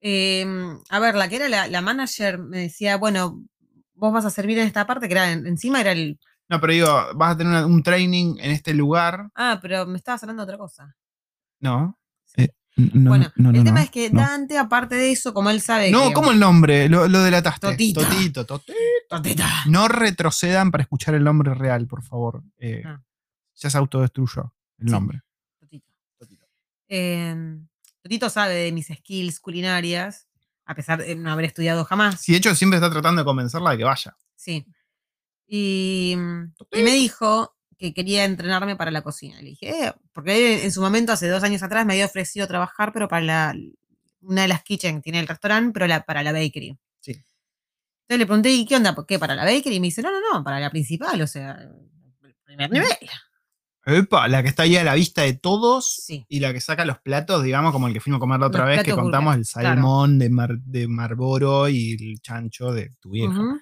[0.00, 3.42] Em, a ver, la que era la, la manager me decía, bueno,
[3.94, 6.18] vos vas a servir en esta parte, que era en- encima era el.
[6.48, 6.86] No, pero digo,
[7.16, 9.28] vas a tener una- un training en este lugar.
[9.34, 10.96] Ah, pero me estabas hablando de otra cosa.
[11.60, 11.97] No.
[12.78, 14.08] No, bueno, no, no, el tema es que.
[14.10, 16.14] Dante, aparte de eso, como él sabe No, que.
[16.14, 16.88] ¿cómo el nombre?
[16.88, 17.66] Lo, lo delataste.
[17.72, 18.00] Totito.
[18.02, 18.72] Totito, Totito.
[19.08, 19.48] Tortita.
[19.66, 22.42] No retrocedan para escuchar el nombre real, por favor.
[22.58, 23.02] Eh, Ah.
[23.56, 24.92] Ya se autodestruyó el Sí.
[24.92, 25.22] nombre.
[25.58, 26.46] Totito.
[26.86, 27.66] Em,
[28.02, 30.28] Totito sabe de mis skills culinarias,
[30.64, 32.20] a pesar de no haber estudiado jamás.
[32.20, 34.16] Sí, de hecho, siempre está tratando de convencerla de que vaya.
[34.36, 34.64] Sí.
[35.48, 39.36] Y, mm, y me dijo que quería entrenarme para la cocina.
[39.40, 42.46] Le dije, "Eh", porque él en su momento, hace dos años atrás, me había ofrecido
[42.46, 43.54] trabajar, pero para la,
[44.20, 46.76] una de las kitchen, tiene el restaurante, pero la, para la bakery.
[47.00, 47.12] Sí.
[47.12, 48.94] Entonces le pregunté, ¿y qué onda?
[48.94, 49.18] ¿Por qué?
[49.18, 49.76] ¿Para la bakery?
[49.76, 52.88] Y me dice, no, no, no, para la principal, o sea, el primer nivel.
[53.86, 56.26] Epa, la que está ahí a la vista de todos Sí.
[56.28, 58.66] y la que saca los platos, digamos, como el que fuimos a comer la otra
[58.66, 59.68] Los vez, que contamos el gourmet, claro.
[59.76, 63.32] salmón de, Mar, de Marlboro y el chancho de tu vieja.
[63.32, 63.58] Ujú.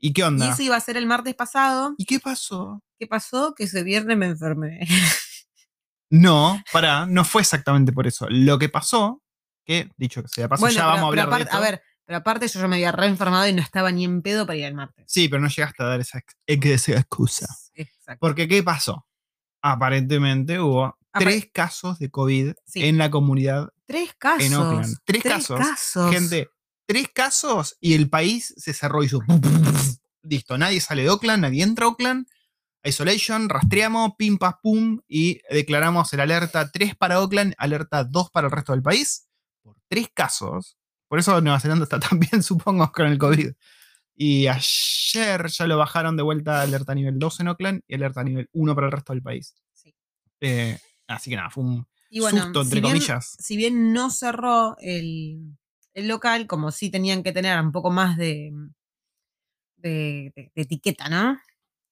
[0.00, 0.52] ¿Y qué Y onda?
[0.52, 1.94] eso iba a ser el martes pasado.
[1.98, 2.82] ¿Y qué pasó?
[2.98, 3.54] ¿Qué pasó?
[3.54, 4.80] Que ese viernes me enfermé.
[6.12, 8.26] No, pará, no fue exactamente por eso.
[8.28, 9.22] Lo que pasó,
[9.64, 11.56] que, dicho que sea de paso, ya pero- vamos a hablar de aparte- esto.
[11.56, 14.44] A ver, pero aparte yo ya me había reenfermado y no estaba ni en pedo
[14.44, 15.04] para ir al martes.
[15.08, 17.46] Sí, pero no llegaste a dar esa, ex- esa excusa.
[17.74, 18.18] Exacto.
[18.20, 19.06] Porque, ¿qué pasó?
[19.62, 22.84] Aparentemente hubo tres casos de COVID Sí.
[22.88, 24.42] en la comunidad Tres casos.
[24.44, 24.96] en Oakland.
[25.04, 25.60] Tres, casos.
[25.60, 26.12] casos.
[26.12, 26.48] Gente,
[26.90, 29.20] tres casos y el país se cerró y hizo.
[30.24, 32.26] Listo, nadie sale de Oakland, nadie entra a Oakland.
[32.82, 38.48] Isolation, rastreamos, pim, pam, pum, y declaramos el alerta 3 para Oakland, alerta 2 para
[38.48, 39.28] el resto del país,
[39.62, 40.78] por tres casos.
[41.06, 43.52] Por eso Nueva Zelanda está tan bien, supongo, con el COVID.
[44.16, 48.24] Y ayer ya lo bajaron de vuelta a alerta nivel 2 en Oakland y alerta
[48.24, 49.54] nivel 1 para el resto del país.
[49.74, 49.94] Sí.
[50.40, 50.76] Eh,
[51.06, 51.86] así que nada, fue un
[52.18, 53.36] bueno, susto, entre si bien, comillas.
[53.38, 55.56] si bien no cerró el,
[55.94, 58.52] el local, como sí tenían que tener un poco más de,
[59.76, 61.38] de, de- de etiqueta, ¿no?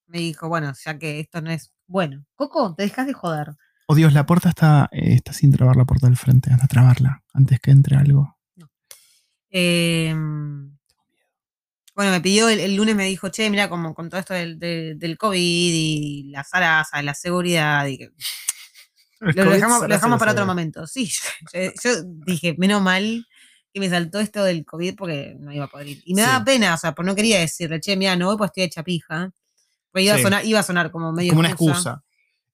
[0.06, 2.24] Me dijo, bueno, ya que esto no es bueno.
[2.34, 3.48] Coco, te dejas de joder.
[3.87, 6.50] Oh Dios, la puerta está, eh, está sin trabar la puerta del frente.
[6.50, 8.37] Anda a trabarla antes que entre algo.
[9.50, 10.14] Eh,
[11.94, 14.58] bueno, me pidió el, el lunes, me dijo, che, mira, como con todo esto del,
[14.58, 18.11] de- del COVID y la zaraza, la seguridad, y que
[19.20, 20.87] lo, lo dejamos, lo dejamos para otro momento.
[20.87, 21.11] Sí,
[21.52, 23.26] yo, yo dije, menos mal
[23.80, 26.02] me saltó esto del COVID porque no iba a poder ir.
[26.04, 26.28] Y me Sí.
[26.28, 28.82] daba pena, o sea, pues no quería decirle, che, mira, no voy pues estoy hecha
[28.82, 29.30] pija.
[29.90, 30.20] Porque iba, Sí.
[30.20, 32.02] a sonar, iba a sonar como medio Como una excusa.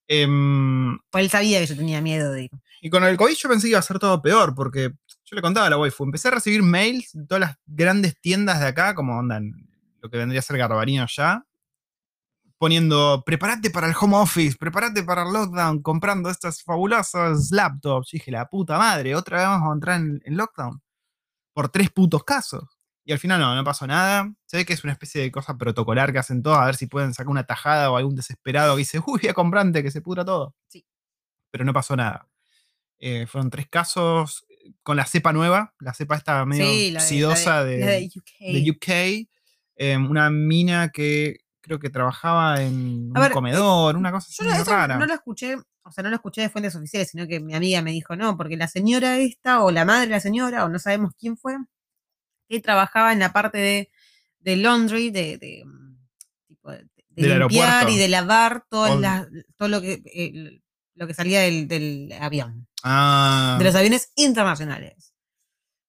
[0.07, 2.51] Em, Pues él sabía que yo tenía miedo de ir.
[2.83, 4.91] y con el COVID yo pensé que iba a ser todo peor, porque
[5.25, 8.61] yo le contaba a la waifu, empecé a recibir mails de todas las grandes tiendas
[8.61, 9.53] de acá, como andan
[10.03, 11.45] lo que vendría a ser Garbarino ya,
[12.59, 18.13] poniendo, prepárate para el home office, prepárate para el lockdown, comprando estas fabulosas laptops.
[18.15, 20.81] Y dije, la puta madre, otra vez vamos a entrar en, en lockdown.
[21.55, 22.65] Por tres putos casos.
[23.07, 24.31] Y al final no, no pasó nada.
[24.47, 26.87] Se ve que es una especie de cosa protocolar que hacen todos, a ver si
[26.87, 30.01] pueden sacar una tajada o algún desesperado que dice, uy, voy a comprante, que se
[30.03, 30.55] pudra todo.
[30.69, 30.87] Sí.
[31.51, 32.29] Pero no pasó nada.
[32.99, 34.45] Eh, fueron tres casos
[34.83, 37.85] con la cepa nueva, la cepa esta medio Sí, la de, sidosa la de, de-
[38.51, 39.29] la de UK.
[39.77, 44.29] eh, una mina que creo que trabajaba en A un ver, eh, comedor, una cosa
[44.31, 44.97] así no, rara.
[44.97, 47.83] no lo escuché, o sea, no lo escuché de fuentes oficiales, sino que mi amiga
[47.83, 50.79] me dijo, no, porque la señora esta, o la madre de la señora, o no
[50.79, 51.57] sabemos quién fue,
[52.49, 53.91] que trabajaba en la parte de,
[54.41, 55.97] de laundry, de, de, mm,
[56.47, 60.61] tipo de- limpiar y de lavar todas las- todo lo que eh,
[60.97, 65.13] lo que salía del, del avión, Ah, de los aviones internacionales.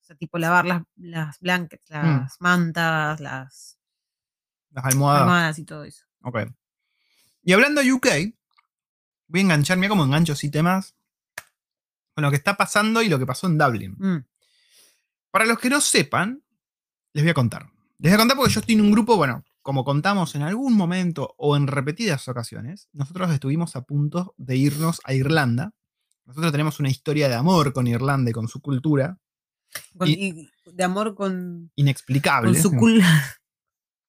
[0.02, 1.94] O sea, tipo lavar las, las blankets, Mm.
[2.22, 3.78] las mantas, las
[4.72, 5.22] las almohadas.
[5.22, 6.06] almohadas y todo eso.
[6.22, 6.40] Ok.
[7.44, 8.08] Y hablando de UK,
[9.28, 10.96] voy a enganchar, mira cómo engancho así temas
[12.14, 13.96] con lo que está pasando y lo que pasó en Dublin.
[13.98, 14.26] Mm.
[15.32, 16.42] Para los que no sepan,
[17.14, 17.64] les voy a contar.
[18.00, 20.74] Les voy a contar porque yo estoy en un grupo, bueno, como contamos en algún
[20.76, 25.74] momento o en repetidas ocasiones, nosotros estuvimos a punto de irnos a Irlanda.
[26.26, 29.18] Nosotros tenemos una historia de amor con Irlanda y con su cultura,
[29.98, 32.54] Con- Y- y de amor con, inexplicable.
[32.54, 33.04] con su cul.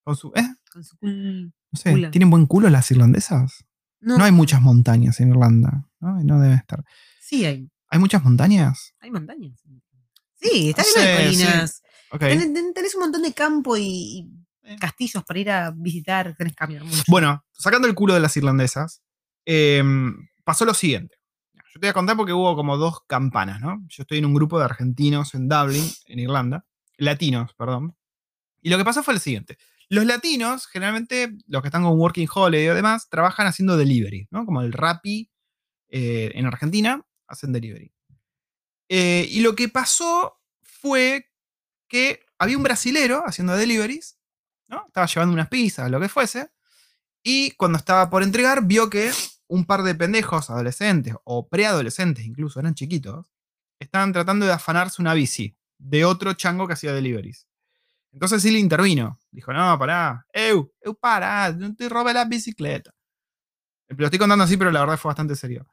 [0.04, 0.46] Con su- ¿eh?
[0.72, 1.52] Con su cul.
[1.72, 2.08] No sé.
[2.10, 3.64] ¿tienen buen culo las irlandesas?
[4.06, 5.88] No hay muchas montañas en Irlanda.
[6.00, 6.84] No, no debe estar.
[7.20, 8.94] Sí, hay, ¿Hay muchas montañas?
[9.00, 9.60] hay montañas.
[10.40, 11.42] Sí, está No lleno de sé, sí.
[11.44, 11.82] colinas.
[12.12, 12.20] Ok.
[12.20, 14.30] Ten- ten- Tenés un montón de campo y,
[14.64, 16.34] y castillos para ir a visitar.
[16.36, 17.02] Tenés caminar mucho.
[17.08, 19.02] Bueno, sacando el culo de las irlandesas,
[19.44, 21.16] em, pasó lo siguiente.
[21.54, 23.84] Yo te voy a contar porque hubo como dos campanas, ¿no?
[23.88, 26.64] Yo estoy en un grupo de argentinos en Dublin, en Irlanda.
[26.96, 27.96] Latinos, perdón.
[28.62, 29.58] Y lo que pasó fue lo siguiente.
[29.88, 34.44] Los latinos, generalmente, los que están con Working Holiday y demás, trabajan haciendo delivery, ¿no?
[34.44, 35.30] Como el Rappi
[35.88, 37.92] eh, en Argentina, hacen delivery.
[38.88, 41.30] Eh, y lo que pasó fue
[41.88, 44.18] que había un brasilero haciendo deliveries,
[44.68, 44.86] ¿no?
[44.86, 46.50] Estaba llevando unas pizzas, lo que fuese.
[47.22, 49.12] Y cuando estaba por entregar, vio que
[49.48, 53.32] un par de pendejos adolescentes o preadolescentes, incluso eran chiquitos,
[53.78, 57.46] estaban tratando de afanarse una bici de otro chango que hacía deliveries.
[58.16, 59.20] Entonces sí le intervino.
[59.30, 60.24] Dijo, no, pará.
[60.32, 62.90] Eu, eu, pará, no te robé la bicicleta.
[63.88, 65.66] Lo estoy contando así, pero la verdad fue bastante serio.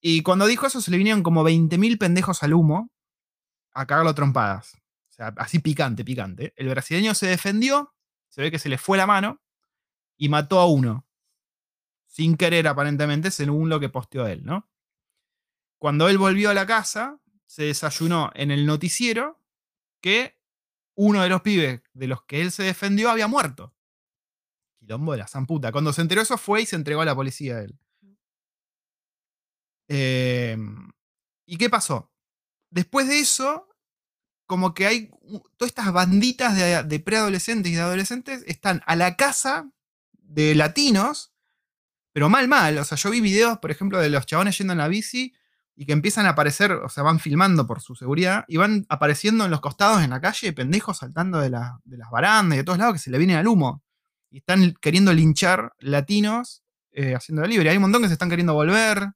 [0.00, 2.90] Y cuando dijo eso, se le vinieron como 20.000 pendejos al humo
[3.74, 4.74] a cagarlo trompadas.
[4.74, 6.52] O sea, así picante, picante.
[6.56, 7.94] El brasileño se defendió,
[8.28, 9.40] se ve que se le fue la mano
[10.16, 11.06] y mató a uno.
[12.08, 14.68] Sin querer, aparentemente, según lo que posteó él, ¿no?
[15.78, 19.40] Cuando él volvió a la casa, se desayunó en el noticiero
[20.00, 20.40] que
[20.94, 23.74] uno de los pibes de los que él se defendió había muerto.
[24.78, 25.72] Quilombo de la zamputa.
[25.72, 27.78] Cuando se enteró eso fue y se entregó a la policía él.
[29.88, 30.56] Eh,
[31.46, 32.12] ¿Y qué pasó?
[32.70, 33.68] Después de eso,
[34.46, 35.10] como que hay
[35.56, 39.70] todas estas banditas de, de preadolescentes y de adolescentes están a la casa
[40.12, 41.32] de latinos,
[42.12, 42.78] pero mal, mal.
[42.78, 45.34] O sea, yo vi videos, por ejemplo, de los chabones yendo en la bici
[45.76, 49.44] y que empiezan a aparecer, o sea, van filmando por su seguridad y van apareciendo
[49.44, 52.78] en los costados en la calle pendejos saltando de, de las barandas y de todos
[52.78, 53.82] lados que se le vienen al humo.
[54.30, 57.68] Y están queriendo linchar latinos eh, haciendo delivery.
[57.68, 59.12] Hay un montón que se están queriendo volver.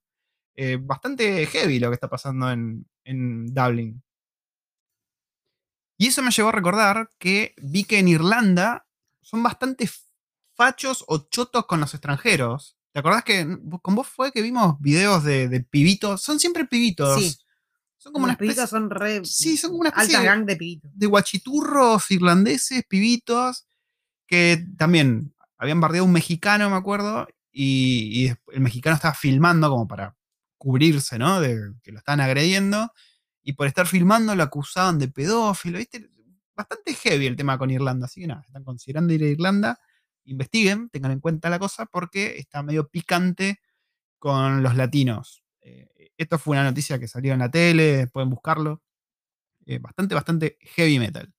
[0.56, 4.02] Eh, bastante heavy lo que está pasando en, en Dublin.
[5.96, 8.86] Y eso me llevó a recordar que vi que en Irlanda
[9.20, 9.88] son bastante
[10.56, 12.77] fachos o chotos con los extranjeros.
[12.98, 13.46] ¿Te acordás que
[13.80, 16.20] con vos fue que vimos videos de, de pibitos?
[16.20, 17.16] Son siempre pibitos.
[17.22, 17.36] Sí.
[17.96, 19.24] Son como una Los pibitos especie son re.
[19.24, 20.90] Sí, son como una especie Altas de- gang de pibitos.
[20.92, 23.68] de guachiturros irlandeses, pibitos,
[24.26, 29.70] que también habían bardeado a un mexicano, me acuerdo, y, y el mexicano estaba filmando
[29.70, 30.16] como para
[30.56, 31.40] cubrirse, ¿no?
[31.40, 32.90] De que lo estaban agrediendo,
[33.44, 36.10] y por estar filmando lo acusaban de pedófilo, ¿viste?
[36.56, 39.78] Bastante heavy el tema con Irlanda, así que nada, están considerando ir a Irlanda,
[40.30, 43.60] investiguen, tengan en cuenta la cosa, porque está medio picante
[44.18, 45.42] con los latinos.
[45.60, 48.82] Eh, esto fue una noticia que salió en la tele, pueden buscarlo.
[49.66, 51.32] Eh, bastante, bastante heavy metal.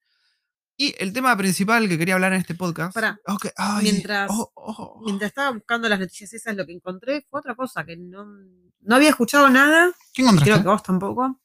[0.77, 2.93] Y el tema principal que quería hablar en este podcast.
[2.93, 3.19] Pará.
[3.57, 7.53] Ay, Mientras- oh, oh, Mientras estaba buscando las noticias esas, lo que encontré fue otra
[7.55, 9.91] cosa que no, no había escuchado nada.
[10.13, 10.51] ¿Qué encontraste?
[10.51, 11.41] Creo que vos tampoco.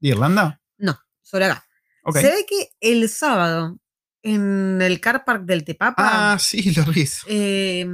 [0.00, 0.60] ¿De Irlanda?
[0.78, 1.64] No, sobre acá.
[2.12, 3.78] Se ve que el sábado,
[4.22, 7.04] en el car park del Tepapa, Ah, sí, lo vi.
[7.26, 7.86] eh,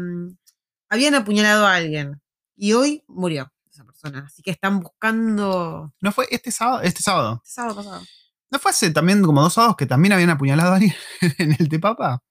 [0.88, 2.20] habían apuñalado a alguien.
[2.56, 4.24] Y hoy murió esa persona.
[4.26, 5.92] Así que están buscando.
[6.00, 6.82] ¿No fue este sábado?
[6.82, 7.40] Este sábado.
[7.44, 8.02] Este sábado pasado.
[8.50, 10.94] ¿No fue hace también como dos sábados que también habían apuñalado a alguien
[11.38, 12.22] en el Tepapa?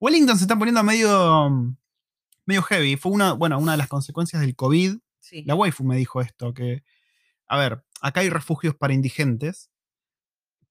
[0.00, 1.74] Wellington se está poniendo medio.
[2.44, 2.96] medio heavy.
[2.96, 4.96] Fue una, bueno, una de las consecuencias del COVID.
[5.20, 5.42] Sí.
[5.44, 6.84] La waifu me dijo esto, que,
[7.48, 9.70] a ver, acá hay refugios para indigentes,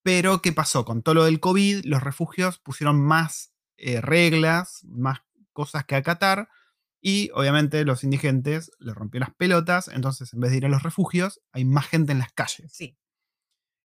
[0.06, 0.86] pero ¿qué pasó?
[0.86, 6.48] Con todo lo del COVID, los refugios pusieron más eh, reglas, más cosas que acatar,
[7.02, 10.84] y obviamente los indigentes les rompió las pelotas, entonces en vez de ir a los
[10.84, 12.72] refugios, hay más gente en las calles.
[12.72, 12.96] Sí.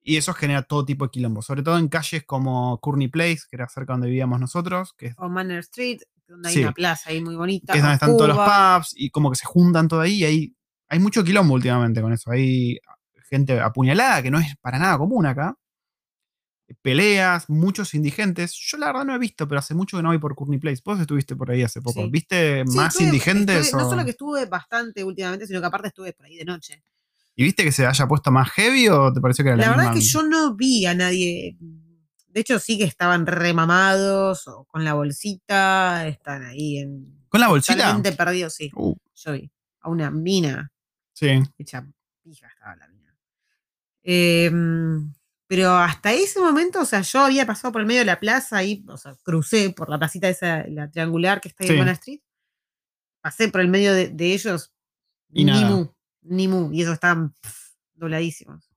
[0.04, 3.56] Y eso genera todo tipo de quilombo, sobre todo en calles como Courtney Place, que
[3.56, 6.62] era cerca donde vivíamos nosotros, que es, O Manor Street, donde hay Sí.
[6.62, 7.74] una plaza ahí muy bonita.
[7.74, 10.26] que es donde están todos los pubs, y como que se juntan todo ahí, y
[10.26, 10.56] hay,
[10.90, 12.30] hay mucho quilombo últimamente con eso.
[12.30, 12.78] Hay
[13.32, 15.58] gente apuñalada, que no es para nada común acá.
[16.82, 18.54] Peleas, muchos indigentes.
[18.54, 20.82] Yo la verdad no he visto, pero hace mucho que no voy por Courtney Place.
[20.84, 22.02] Vos estuviste por ahí hace poco.
[22.04, 22.10] Sí.
[22.10, 23.66] ¿Viste Sí, más estuve- indigentes?
[23.66, 26.46] estuve- no o- solo que estuve bastante últimamente, sino que aparte estuve por ahí de
[26.46, 26.84] noche.
[27.36, 29.70] ¿Y viste que se haya puesto más heavy o te pareció que era la, La
[29.78, 31.58] verdad es que yo no vi a nadie.
[32.28, 36.08] De hecho, sí que estaban remamados o con la bolsita.
[36.08, 37.24] Están ahí en.
[37.30, 37.76] ¿Con la bolsita?
[37.76, 38.72] Totalmente perdidos, sí.
[38.76, 39.52] Uh, Yo vi.
[39.82, 40.72] A una mina.
[41.14, 41.28] sí.
[41.58, 41.86] Hecha
[42.24, 43.16] pija estaba la mina.
[44.04, 45.14] Em,
[45.56, 48.58] pero hasta ese momento, o sea, yo había pasado por el medio de la plaza
[48.58, 51.74] ahí, o sea, crucé por la placita esa, la triangular que está ahí Sí.
[51.74, 52.22] en Buena Street.
[53.22, 54.74] Pasé por el medio de, de ellos.
[55.32, 55.88] Y ni mu,
[56.24, 56.72] ni mu.
[56.74, 57.36] Y ellos estaban
[57.94, 58.68] dobladísimos.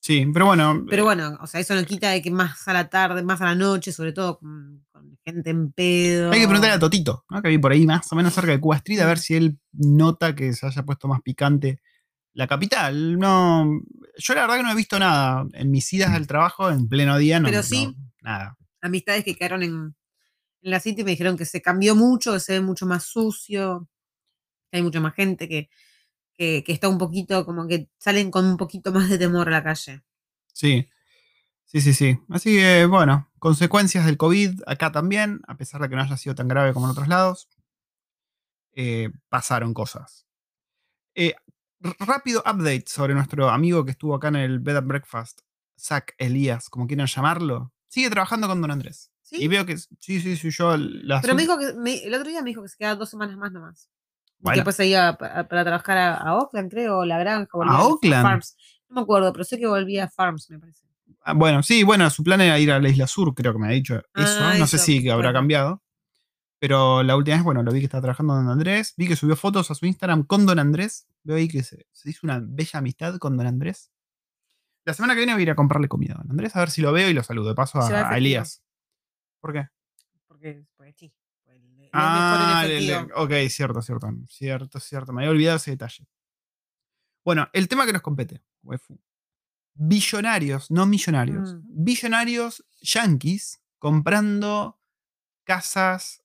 [0.00, 0.86] Sí, pero bueno.
[0.88, 3.44] Pero bueno, o sea, eso no quita de que más a la tarde, más a
[3.44, 6.32] la noche, sobre todo con, con gente en pedo.
[6.32, 7.42] Hay que preguntarle a Totito, ¿no?
[7.42, 9.58] que vi por ahí más o menos cerca de Cuba Street, a ver si él
[9.72, 11.82] nota que se haya puesto más picante
[12.36, 13.18] la capital.
[13.18, 13.80] No,
[14.18, 17.16] yo la verdad que no he visto nada en mis idas al trabajo en pleno
[17.16, 17.40] día.
[17.40, 17.96] No, Pero no, sí.
[18.20, 18.56] nada.
[18.82, 19.72] Amistades que quedaron en,
[20.60, 23.88] en la City me dijeron que se cambió mucho, que se ve mucho más sucio,
[24.70, 25.70] que hay mucha más gente que,
[26.34, 29.52] que, que está un poquito, como que salen con un poquito más de temor a
[29.52, 30.02] la calle.
[30.52, 30.86] Sí,
[31.64, 32.18] sí, sí, sí.
[32.28, 36.34] Así que bueno, consecuencias del COVID acá también, a pesar de que no haya sido
[36.34, 37.48] tan grave como en otros lados,
[38.74, 40.26] eh, pasaron cosas.
[41.14, 41.34] Eh,
[41.80, 45.40] rápido update sobre nuestro amigo que estuvo acá en el Bed and Breakfast,
[45.78, 47.72] Zach Elías, como quieran llamarlo.
[47.88, 49.10] Sigue trabajando con Don Andrés.
[49.22, 49.42] ¿Sí?
[49.42, 52.28] Y veo que sí, sí, sí, yo las Pero me dijo que me- el otro
[52.28, 53.90] día me dijo que se quedaba dos semanas más nomás.
[54.40, 57.48] Y que después se iba pa- para, trabajar a, a Oakland, creo, o la granja.
[57.52, 58.22] ¿A Oakland?
[58.22, 58.56] Farms.
[58.88, 60.86] No me acuerdo, pero sé que volvía a Farms, me parece.
[61.22, 63.66] Ah, Bueno, sí, bueno, su plan era ir a la Isla Sur, creo que me
[63.66, 64.04] ha dicho eso.
[64.14, 65.38] Ah, no sé si habrá bueno.
[65.38, 65.82] cambiado.
[66.58, 68.94] Pero la última vez, bueno, lo vi que estaba trabajando con Don Andrés.
[68.96, 71.06] Vi que subió fotos a su Instagram con Don Andrés.
[71.22, 73.90] Veo ahí que se, se hizo una bella amistad con Don Andrés.
[74.86, 76.70] La semana que viene voy a ir a comprarle comida a Don Andrés, a ver
[76.70, 77.48] si lo veo y lo saludo.
[77.50, 78.16] De paso a.
[78.16, 78.62] Elías.
[79.40, 79.68] ¿Por qué?
[80.26, 81.12] Porque, porque sí.
[81.44, 83.20] porque le- le es Ah, mejor en el- efectivo.
[83.22, 84.08] ok, cierto, cierto.
[84.28, 85.12] Cierto, cierto.
[85.12, 86.06] Me había olvidado ese detalle.
[87.24, 88.98] Bueno, el tema que nos compete, waifu.
[89.74, 91.54] Billonarios, no millonarios.
[91.54, 91.60] Mm.
[91.84, 94.80] Billonarios yanquis comprando
[95.44, 96.22] casas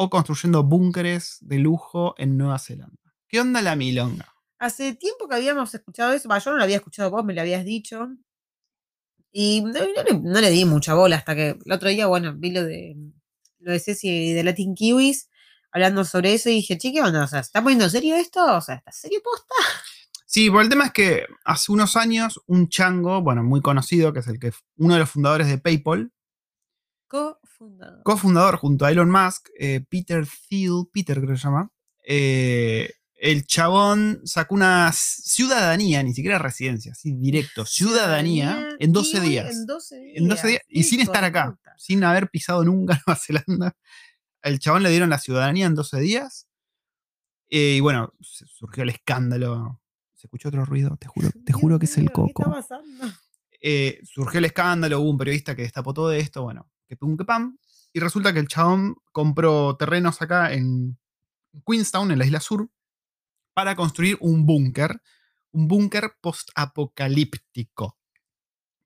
[0.00, 3.14] o construyendo búnkeres de lujo en Nueva Zelanda.
[3.26, 4.32] ¿Qué onda la milonga?
[4.60, 7.40] Hace tiempo que habíamos escuchado eso, bah, yo no lo había escuchado vos, me lo
[7.40, 8.08] habías dicho.
[9.32, 12.32] Y no, no le, no le di mucha bola hasta que el otro día, bueno,
[12.36, 12.96] vi lo de
[13.58, 15.28] lo de Ceci y de Latin Kiwis
[15.72, 17.24] hablando sobre eso y dije, che, ¿qué onda?
[17.24, 18.56] O sea, ¿se está poniendo en serio esto?
[18.56, 19.54] O sea, ¿está serio posta?
[20.26, 24.20] Sí, por el tema es que hace unos años un chango, bueno, muy conocido, que
[24.20, 26.12] es el que uno de los fundadores de PayPal,
[27.08, 28.02] Cofundador.
[28.04, 31.70] cofundador junto a Elon Musk, eh, Peter Thiel, Peter creo que se llama,
[32.06, 39.28] eh, el chabón sacó una ciudadanía, ni siquiera residencia, así directo, ciudadanía, en 12 kiwi
[39.28, 39.50] días.
[39.56, 40.16] En 12 días.
[40.18, 41.74] En 12 días, y sin estar acá, puta.
[41.78, 43.76] sin haber pisado nunca Nueva Zelanda.
[44.42, 46.46] El chabón le dieron la ciudadanía en 12 días.
[47.50, 49.80] eh, y bueno, surgió el escándalo.
[50.14, 52.50] Se escuchó otro ruido, te juro, te juro que es el mío, ¿Qué está coco.
[52.52, 53.04] pasando?
[53.60, 57.24] Eh, surgió el escándalo, hubo un periodista que destapó todo esto, bueno, que pum que
[57.24, 57.58] pam.
[57.92, 60.98] Y resulta que el chabón compró terrenos acá en
[61.66, 62.70] Queenstown, en la isla sur,
[63.54, 65.00] para construir un búnker,
[65.52, 67.98] un búnker post-apocalíptico.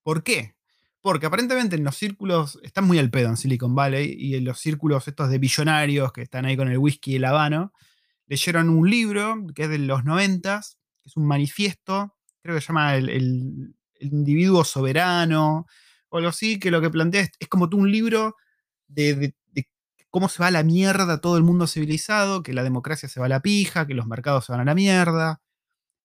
[0.03, 0.55] ¿Por qué?
[1.01, 4.59] Porque aparentemente en los círculos, están muy al pedo en Silicon Valley, y en los
[4.61, 7.73] círculos estos de billonarios que están ahí con el whisky y el habano,
[8.27, 12.69] leyeron un libro que es de los noventas, que es un manifiesto, creo que se
[12.69, 15.67] llama el, el- el individuo soberano,
[16.13, 18.37] o algo así, que lo que plantea es, como tú un libro
[18.87, 19.35] de,
[20.11, 23.27] cómo se va a la mierda todo el mundo civilizado, que la democracia se va
[23.27, 25.41] a la pija, que los mercados se van a la mierda.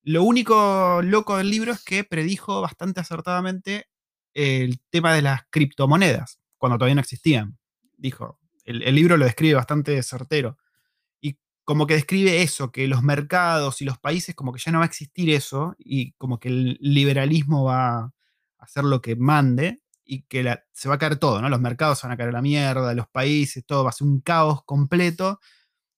[0.04, 3.89] Lo único loco del libro es que predijo bastante acertadamente
[4.34, 7.58] el tema de las criptomonedas, cuando todavía no existían.
[7.98, 10.58] Dijo, el libro lo describe bastante certero.
[11.20, 14.80] Y como que describe eso, que los mercados y los países como que ya no
[14.80, 18.13] va a existir eso, y como que el liberalismo va a
[18.58, 21.50] hacer lo que mande, y que se va a caer todo, ¿no?
[21.50, 24.22] Los mercados van a caer a la mierda, los países, todo va a ser un
[24.22, 25.39] caos completo,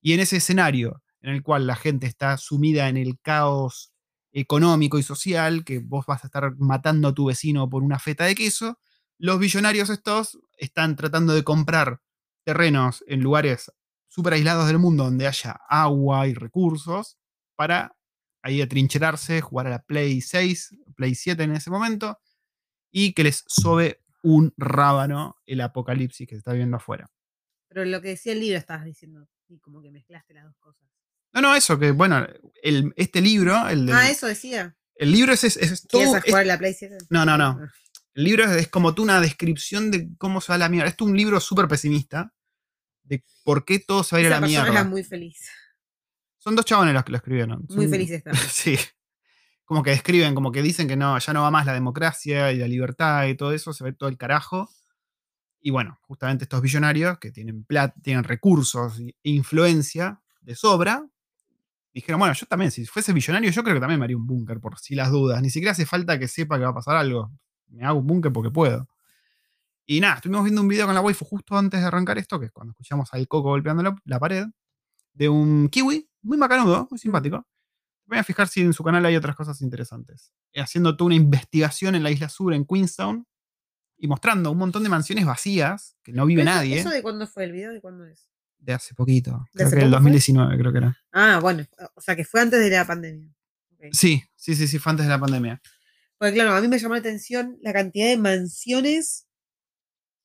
[0.01, 3.93] Y en ese escenario en el cual la gente está sumida en el caos
[4.31, 8.25] económico y social, que vos vas a estar matando a tu vecino por una feta
[8.25, 8.79] de queso,
[9.17, 12.01] los billonarios estos están tratando de comprar
[12.45, 13.71] terrenos en lugares
[14.07, 17.17] súper aislados del mundo donde haya agua y recursos
[17.55, 17.95] para
[18.41, 22.19] ahí atrincherarse, jugar a la Play 6, Play 7 en ese momento,
[22.91, 27.09] y que les sobe un rábano el apocalipsis que se está viendo afuera.
[27.69, 30.87] Pero lo que decía el libro estabas diciendo, y como que mezclaste las dos cosas.
[31.33, 32.25] No, no, eso, que bueno,
[32.63, 34.75] el, este libro, el del- Ah, eso decía.
[34.95, 36.97] el libro es, es, es todo- ¿Quieres es- jugar la Play 7?
[37.09, 37.59] No, no, no.
[38.15, 40.89] El libro es, es como tú una descripción de cómo se va a la mierda.
[40.89, 42.33] Esto es un libro súper pesimista
[43.03, 44.67] de por qué todo se va a ir a la mierda.
[44.71, 45.47] era muy feliz.
[46.39, 47.65] Son dos chabones los que lo escribieron.
[47.69, 48.31] Muy Son- feliz está.
[48.51, 48.75] Sí.
[49.69, 52.57] Como que describen, como que dicen que no, ya no va más la democracia y
[52.57, 54.67] la libertad y todo eso, se ve todo el carajo.
[55.61, 61.05] Y bueno, justamente estos billonarios que tienen plata, tienen recursos e influencia de sobra,
[61.93, 64.59] dijeron, bueno, yo también, si fuese billonario, yo creo que también me haría un búnker
[64.59, 65.39] por si las dudas.
[65.39, 67.31] Ni siquiera hace falta que sepa que va a pasar algo.
[67.67, 68.89] Me hago un búnker porque puedo.
[69.85, 72.47] Y nada, estuvimos viendo un video con la waifu justo antes de arrancar esto, que
[72.47, 74.47] es cuando escuchamos al coco golpeando la, la pared,
[75.13, 77.45] de un kiwi, muy macanudo, muy simpático.
[78.09, 80.33] Voy a fijar si en su canal hay otras cosas interesantes.
[80.51, 83.25] Eh, Haciendo toda una investigación en la isla sur, en Queenstown,
[83.97, 87.27] y mostrando un montón de mansiones vacías, que no vive eso- nadie, ¿Eso de cuándo
[87.27, 87.71] fue el video?
[87.71, 88.27] ¿De cuándo es?
[88.61, 89.31] de hace poquito.
[89.53, 90.11] ¿De Creo hace que el poco fue?
[90.11, 90.97] 2019, creo que era.
[91.13, 91.65] Ah, bueno.
[91.95, 93.29] O sea, que fue antes de la pandemia.
[93.93, 95.61] Sí, sí, sí, sí, fue antes de la pandemia.
[96.17, 99.27] Porque claro, a mí me llamó la atención la cantidad de mansiones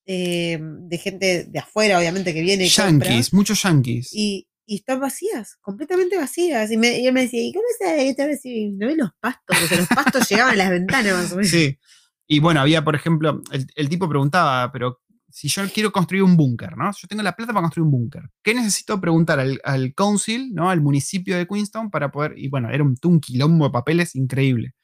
[0.07, 4.11] eh, de gente de afuera, obviamente, que viene compra, Yankees, muchos yankees.
[4.13, 6.71] y, y están vacías, completamente vacías.
[6.71, 9.11] Y, me, y él me decía, ¿y cómo se y te decía, ¿No ves los
[9.21, 9.57] pastos?
[9.61, 11.51] Porque los pastos llegaban a las ventanas más o menos.
[11.51, 11.79] Sí.
[12.27, 15.01] Y bueno, había, por ejemplo, el, el tipo preguntaba, pero
[15.35, 16.93] si yo quiero construir un búnker, ¿no?
[16.97, 18.23] Yo tengo la plata para construir un búnker.
[18.43, 20.71] ¿Qué necesito preguntar al, al council, ¿no?
[20.71, 22.35] Al municipio de Queenstown para poder.
[22.39, 24.75] Y bueno, era un, un quilombo de papeles increíble.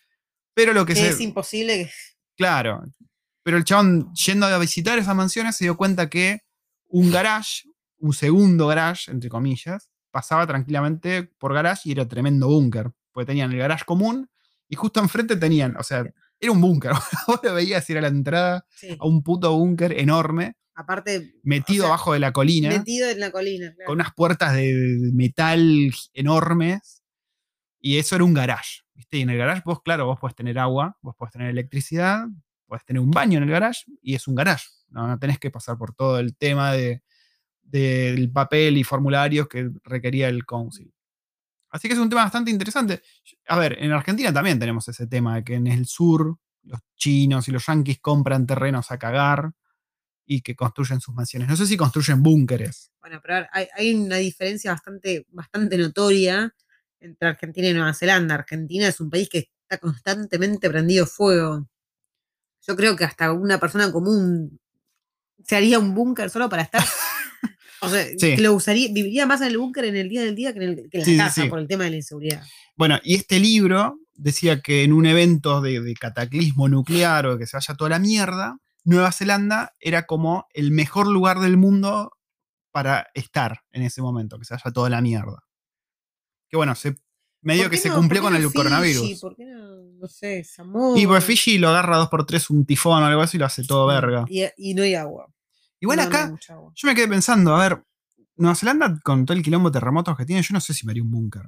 [0.52, 1.08] Pero lo que, Que se.
[1.10, 1.88] es imposible.
[2.36, 2.82] Claro.
[3.44, 6.40] Pero el chabón, yendo a visitar esas mansiones, se dio cuenta que
[6.88, 7.62] un garage,
[8.00, 12.90] un segundo garage, entre comillas, pasaba tranquilamente por garage y era tremendo búnker.
[13.12, 14.28] Porque tenían el garage común
[14.68, 16.04] y justo enfrente tenían, o sea,
[16.40, 16.92] era un búnker.
[17.26, 18.96] Vos lo veías ir a la entrada Sí.
[18.98, 23.20] a un puto búnker enorme, Aparte, metido O sea, abajo de la colina, metido en
[23.20, 23.72] la colina.
[23.74, 23.86] claro.
[23.86, 27.02] con unas puertas de metal enormes.
[27.80, 28.80] Y eso era un garage.
[28.94, 29.18] ¿viste?
[29.18, 32.24] Y en el garage, vos, claro, vos podés tener agua, vos podés tener electricidad,
[32.66, 34.66] podés tener un baño en el garage, y es un garage.
[34.88, 37.02] No, no tenés que pasar por todo el tema de,
[37.70, 40.92] del papel y formularios que requería el council.
[41.70, 43.02] Así que es un tema bastante interesante.
[43.46, 47.48] A ver, en Argentina también tenemos ese tema de que en el sur los chinos
[47.48, 49.52] y los yanquis compran terrenos a cagar
[50.26, 51.48] y que construyen sus mansiones.
[51.48, 52.90] No sé si construyen búnkeres.
[53.00, 56.54] Bueno, pero hay, hay una diferencia bastante, bastante notoria
[57.00, 58.34] entre Argentina y Nueva Zelanda.
[58.34, 61.68] Argentina es un país que está constantemente prendido fuego.
[62.66, 64.60] Yo creo que hasta una persona común
[65.44, 66.84] se haría un búnker solo para estar.
[67.82, 68.36] O sea, Sí.
[68.36, 70.68] que lo usaría, viviría más en el búnker en el día del día que en,
[70.70, 71.48] el, que en la Sí, casa sí.
[71.48, 72.42] por el tema de la inseguridad.
[72.76, 77.38] Bueno, y este libro decía que en un evento de, de cataclismo nuclear o de
[77.38, 82.12] que se vaya toda la mierda, Nueva Zelanda era como el mejor lugar del mundo
[82.72, 85.42] para estar en ese momento, que se vaya toda la mierda.
[86.48, 86.96] Que bueno, se,
[87.42, 88.54] medio ¿Por que se cumplió por con el Fiji?
[88.56, 89.20] coronavirus.
[89.20, 90.98] ¿Por qué no, no sé, Samoa?
[90.98, 93.46] Y pues Fiji lo agarra dos por tres un tifón o algo así y lo
[93.46, 94.24] hace todo verga.
[94.28, 95.32] Y, y no hay agua.
[95.80, 96.32] Igual No, acá,
[96.74, 97.82] yo me quedé pensando, a ver,
[98.36, 100.92] Nueva Zelanda con todo el quilombo de terremotos que tiene, yo no sé si me
[100.92, 101.42] haría un búnker.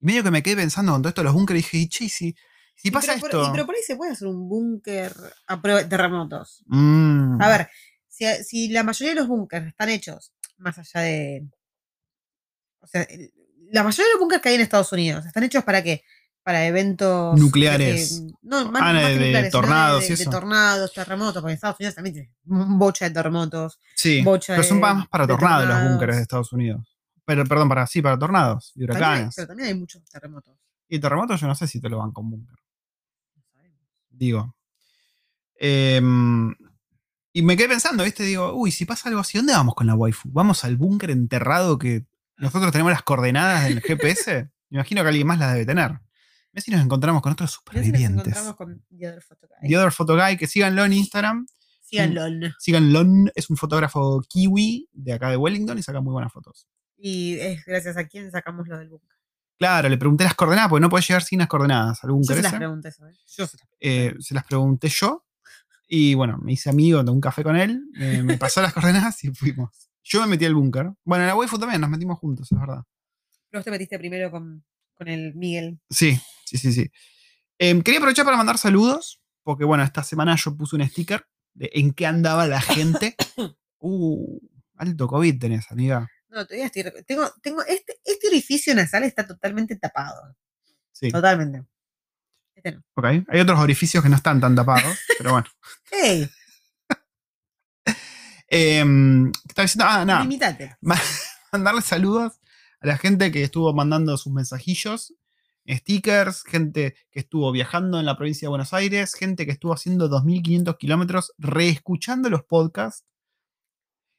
[0.00, 1.88] Y medio que me quedé pensando con todo esto de los búnkeres y dije, y
[1.88, 2.34] che, si,
[2.74, 3.48] si Y pasa pero por- esto...
[3.48, 5.12] y pero por ahí se puede hacer un búnker
[5.46, 6.64] a prueba de terremotos.
[6.66, 7.40] Mm.
[7.40, 7.68] A ver,
[8.08, 11.48] si, si la mayoría de los búnkers están hechos más allá de.
[12.80, 13.06] O sea,
[13.70, 16.02] la mayoría de los búnkers que hay en Estados Unidos están hechos para qué?
[16.42, 17.38] Para eventos.
[17.38, 18.20] Nucleares.
[18.26, 20.30] de- no, más, Ah, más de- tornados y de, de eso.
[20.30, 23.78] tornados, terremotos, porque Estados Unidos también tiene bocha de terremotos.
[23.94, 26.98] Sí, bocha pero son más para tornados los búnkeres de Estados Unidos.
[27.24, 29.34] Pero, perdón, para sí, para tornados y También hay- huracanes.
[29.36, 30.56] pero también hay muchos terremotos.
[30.88, 32.56] Y terremotos yo no sé si te lo van con búnker.
[34.10, 34.54] Digo.
[35.58, 36.54] Em,
[37.32, 38.24] y me quedé pensando, ¿viste?
[38.24, 40.28] Digo, uy, si pasa algo así, ¿dónde vamos con la waifu?
[40.32, 42.04] ¿Vamos al búnker enterrado que
[42.36, 44.50] nosotros tenemos las coordenadas del GPS?
[44.70, 46.00] Me imagino que alguien más las debe tener.
[46.52, 48.36] Mira si nos encontramos con otros Mirá si nos supervivientes.
[48.36, 49.68] encontramos con The Other Photo Guy.
[49.68, 51.46] The Other Photo Guy, que síganlo en Instagram.
[51.80, 52.48] Síganlo.
[52.58, 56.66] Síganlo, es un fotógrafo kiwi de acá de Wellington y saca muy buenas fotos.
[56.96, 59.08] Y es gracias a quién sacamos lo del búnker.
[59.58, 62.42] Claro, le pregunté las coordenadas, porque no puedes llegar sin las coordenadas al Yo se
[62.42, 62.90] las pregunté.
[63.36, 65.24] Yo se las Eh, se las pregunté yo.
[65.86, 67.82] Y bueno, me hice amigo de un café con él.
[67.98, 69.90] eh, me pasó las coordenadas y fuimos.
[70.02, 70.90] Yo me metí al búnker.
[71.04, 72.82] Bueno, en la waifu también nos metimos juntos, es verdad.
[73.50, 75.78] Pero vos te metiste primero con, con el Miguel.
[75.90, 76.90] Sí, sí, sí, sí.
[77.58, 81.70] Em, quería aprovechar para mandar saludos, porque bueno, esta semana yo puse un sticker de
[81.74, 83.16] en qué andaba la gente.
[83.84, 84.38] Uh,
[84.76, 86.08] alto COVID tenés, amiga.
[86.28, 86.84] No, todavía estoy.
[87.04, 90.36] Tengo, tengo este, este orificio nasal está totalmente tapado.
[90.92, 91.64] Sí, Totalmente.
[92.54, 92.84] Este no.
[92.94, 93.04] ok.
[93.26, 95.48] Hay otros orificios que no están tan tapados, pero bueno.
[95.90, 96.30] ¡Ey!
[98.46, 99.84] Em, ¿Qué estaba diciendo?
[99.88, 100.20] Ah, nada.
[100.22, 100.76] Limitate.
[101.52, 102.38] Mandarle saludos
[102.80, 105.14] a la gente que estuvo mandando sus mensajillos,
[105.68, 110.08] stickers, gente que estuvo viajando en la provincia de Buenos Aires, gente que estuvo haciendo
[110.08, 113.06] 2.500 kilómetros reescuchando los podcasts,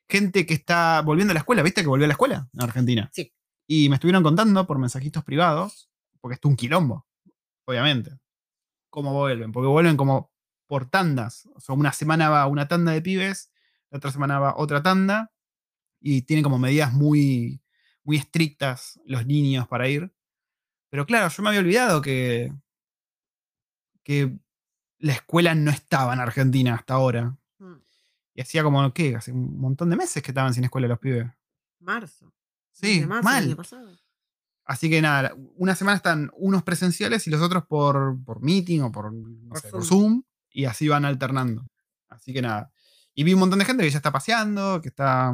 [0.07, 3.09] gente que está volviendo a la escuela, ¿viste que volvió a la escuela en Argentina?
[3.13, 3.33] Sí.
[3.67, 5.89] Y me estuvieron contando por mensajitos privados,
[6.21, 7.05] porque esto es un quilombo,
[7.65, 8.11] obviamente.
[8.89, 9.51] ¿Cómo vuelven?
[9.51, 10.31] Porque vuelven como
[10.67, 11.49] por tandas.
[11.55, 13.51] O sea, una semana va una tanda de pibes,
[13.89, 15.31] la otra semana va otra tanda,
[15.99, 17.61] y tienen como medidas muy,
[18.03, 20.13] muy estrictas los niños para ir.
[20.93, 22.53] Pero claro, yo me había olvidado que,
[24.03, 24.37] que
[24.99, 27.35] la escuela no estaba en Argentina hasta ahora.
[27.57, 27.77] Mm,
[28.35, 29.15] Y hacía como, ¿qué?
[29.15, 31.25] Hace un montón de meses que estaban sin escuela los pibes.
[31.79, 32.31] Marzo.
[32.73, 33.57] Sí, marzo mal.
[34.65, 38.91] Así que nada, una semana están unos presenciales y los otros por, por meeting o
[38.91, 39.99] por, no Por sé, por Zoom.
[40.11, 40.23] Zoom.
[40.51, 41.65] Y así van alternando.
[42.07, 42.71] Así que nada.
[43.15, 45.33] Y vi un montón de gente que ya está paseando, que está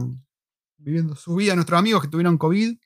[0.78, 1.53] viviendo su vida.
[1.53, 2.78] Nuestros amigos que tuvieron COVID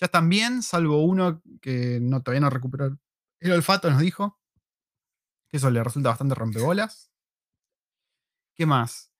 [0.00, 2.98] ya están bien, salvo uno que no, todavía no recuperó
[3.38, 4.38] el olfato, nos dijo.
[5.48, 7.10] Que eso le resulta bastante rompebolas.
[8.54, 9.12] ¿Qué más?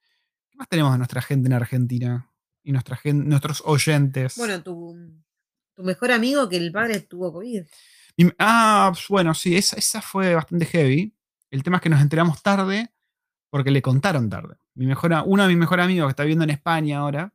[0.49, 2.33] ¿Qué más tenemos de nuestra gente en Argentina?
[2.63, 4.37] Y nuestra nuestros oyentes.
[4.37, 4.97] Bueno, tu,
[5.75, 7.65] tu mejor amigo que el padre tuvo COVID.
[8.39, 11.15] Ah, pues, bueno, sí, esa, esa fue bastante heavy.
[11.51, 12.93] El tema es que nos enteramos tarde
[13.51, 14.57] porque le contaron tarde.
[14.75, 17.35] Mi mejor, uno de mis mejores amigos que está viviendo en España ahora,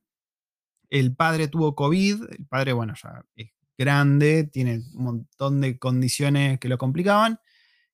[0.89, 2.23] el padre tuvo COVID.
[2.29, 7.39] El padre, bueno, ya es grande, tiene un montón de condiciones que lo complicaban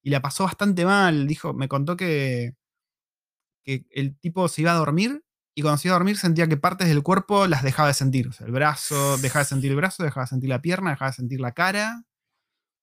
[0.02, 1.28] y la pasó bastante mal.
[1.28, 2.56] Dijo, me contó que,
[3.64, 5.24] que el tipo se iba a dormir
[5.54, 8.28] y cuando se iba a dormir sentía que partes del cuerpo las dejaba de sentir.
[8.28, 11.12] O sea, el brazo, dejaba de sentir el brazo, dejaba de sentir la pierna, dejaba
[11.12, 12.04] de sentir la cara.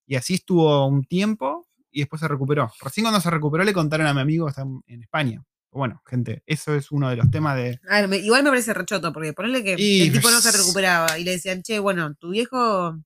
[0.05, 2.71] Y así estuvo un tiempo y después se recuperó.
[2.81, 5.43] Recién cuando se recuperó le contaron a mi amigo está en España.
[5.71, 7.79] Bueno, gente, eso es uno de los temas de...
[7.89, 10.51] A ver, me- igual me parece rechoto, porque ponerle que Y- el tipo no se
[10.51, 12.97] recuperaba y le decían, che, bueno, tu viejo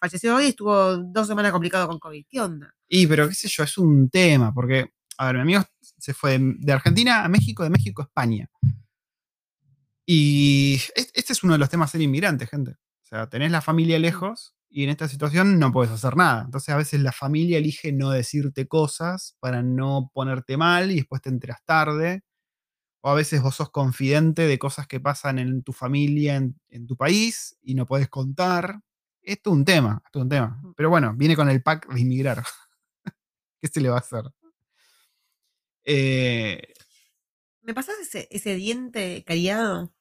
[0.00, 2.24] falleció hoy y estuvo dos semanas complicado con COVID.
[2.28, 2.72] ¿Qué onda?
[2.88, 5.64] Y, pero qué sé yo, es un tema, porque, a ver, mi amigo
[5.98, 8.48] se fue de, de Argentina a México, de México a España.
[10.06, 12.72] Y es- este es uno de los temas ser inmigrante, gente.
[12.72, 16.42] O sea, tenés la familia lejos y en esta situación no puedes hacer nada.
[16.46, 21.22] Entonces a veces la familia elige no decirte cosas para no ponerte mal y después
[21.22, 22.24] te enteras tarde.
[23.00, 26.88] O a veces vos sos confidente de cosas que pasan en tu familia, en, en
[26.88, 28.80] tu país, y no podés contar.
[29.22, 30.60] Esto es un tema, esto es un tema.
[30.76, 32.42] Pero bueno, viene con el pack de inmigrar.
[33.62, 34.24] ¿Qué se le va a hacer?
[35.84, 36.74] Eh,
[37.62, 39.94] ¿Me pasás ese, ese diente cariado?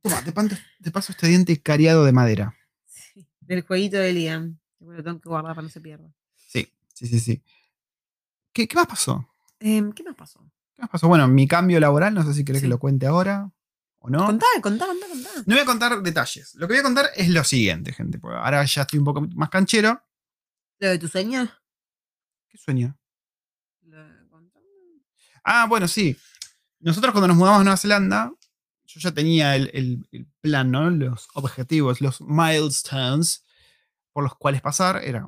[0.00, 2.56] toma, te paso este diente cariado de madera.
[3.52, 4.58] Del jueguito de Liam.
[4.80, 6.10] Lo tengo que guardar para no se pierda.
[6.36, 7.42] Sí, sí, sí, sí.
[8.50, 9.28] ¿Qué, qué más pasó?
[9.60, 10.40] Em, ¿Qué más pasó?
[10.74, 11.06] ¿Qué más pasó?
[11.06, 12.64] Bueno, mi cambio laboral, no sé si querés Sí.
[12.64, 13.52] que lo cuente ahora
[13.98, 14.24] o no.
[14.24, 15.28] Contá, contá, contá, contá.
[15.44, 16.54] No voy a contar detalles.
[16.54, 18.18] Lo que voy a contar es lo siguiente, gente.
[18.18, 20.02] porque ahora ya estoy un poco más canchero.
[20.78, 21.46] ¿Lo de tu sueño?
[22.48, 22.98] ¿Qué sueño?
[23.82, 24.02] Lo-.
[25.44, 26.16] Ah, bueno, sí.
[26.80, 28.32] Nosotros cuando nos mudamos a Nueva Zelanda,
[28.92, 30.90] yo ya tenía el, el- el plan, ¿no?
[30.90, 33.44] Los objetivos, los milestones
[34.12, 35.02] por los cuales pasar.
[35.04, 35.26] Era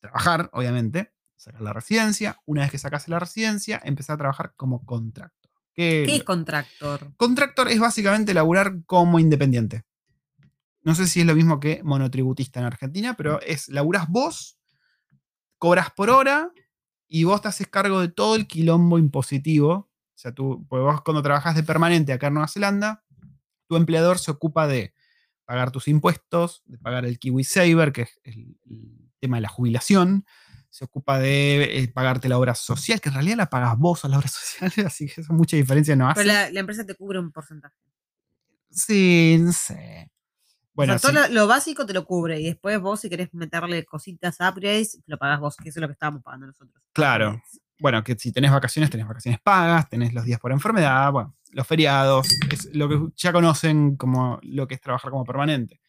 [0.00, 2.40] trabajar, obviamente, sacar la residencia.
[2.46, 5.52] Una vez que sacase la residencia, empezar a trabajar como contractor.
[5.74, 7.12] ¿Qué, ¿Qué es contractor?
[7.16, 9.84] Contractor es básicamente laburar como independiente.
[10.82, 14.56] No sé si es lo mismo que monotributista en Argentina, pero es laburás vos,
[15.58, 16.50] cobras por hora
[17.08, 19.85] y vos te haces cargo de todo el quilombo impositivo.
[20.16, 23.04] O sea, tú, pues vos cuando trabajas de permanente acá en Nueva Zelanda,
[23.68, 24.94] tu empleador se ocupa de
[25.44, 29.50] pagar tus impuestos, de pagar el Kiwi Saver, que es el, el tema de la
[29.50, 30.24] jubilación,
[30.70, 34.08] se ocupa de eh, pagarte la obra social, que en realidad la pagas vos a
[34.08, 36.22] la obra social, así que eso mucha diferencia no hace.
[36.22, 37.76] Pero la, la empresa te cubre un porcentaje.
[38.70, 40.10] Sí, no sé.
[40.72, 43.10] Bueno, o sea, sí, todo lo, lo básico te lo cubre y después vos si
[43.10, 46.82] querés meterle cositas upgrades, lo pagás vos, que eso es lo que estábamos pagando nosotros.
[46.92, 47.42] Claro.
[47.78, 51.12] Bueno, que si tenés vacaciones, tenés vacaciones pagas, tenés los días por enfermedad,
[51.52, 55.80] los feriados, es lo que ya conocen como lo que es trabajar como permanente.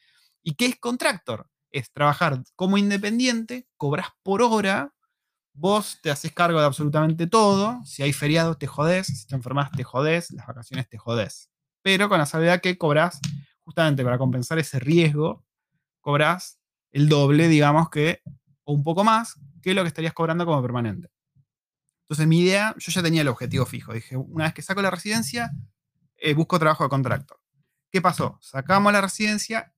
[0.44, 1.50] ¿Y qué es contractor?
[1.72, 4.94] Es trabajar como independiente, cobras por hora,
[5.54, 9.72] vos te haces cargo de absolutamente todo, si hay feriado te jodés, si te enfermas
[9.72, 11.50] te jodés, las vacaciones te jodés.
[11.82, 13.20] Pero con la salvedad que cobras
[13.64, 15.46] justamente para compensar ese riesgo,
[16.00, 16.60] cobras
[16.92, 18.22] el doble, digamos que,
[18.64, 21.10] o un poco más, que lo que estarías cobrando como permanente.
[22.08, 23.94] Entonces mi idea, yo ya tenía el objetivo fijo.
[23.94, 25.52] Dije, una vez que saco la residencia,
[26.16, 27.38] eh, busco trabajo de contractor.
[27.92, 28.40] ¿Qué pasó?
[28.42, 29.74] Sacamos la residencia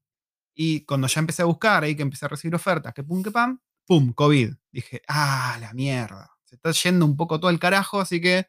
[0.54, 3.32] y cuando ya empecé a buscar, ahí que empecé a recibir ofertas, que pum, que
[3.32, 4.54] pam, pum, COVID.
[4.72, 6.30] Dije, ah, la mierda.
[6.44, 8.46] Se está yendo un poco todo el carajo, así que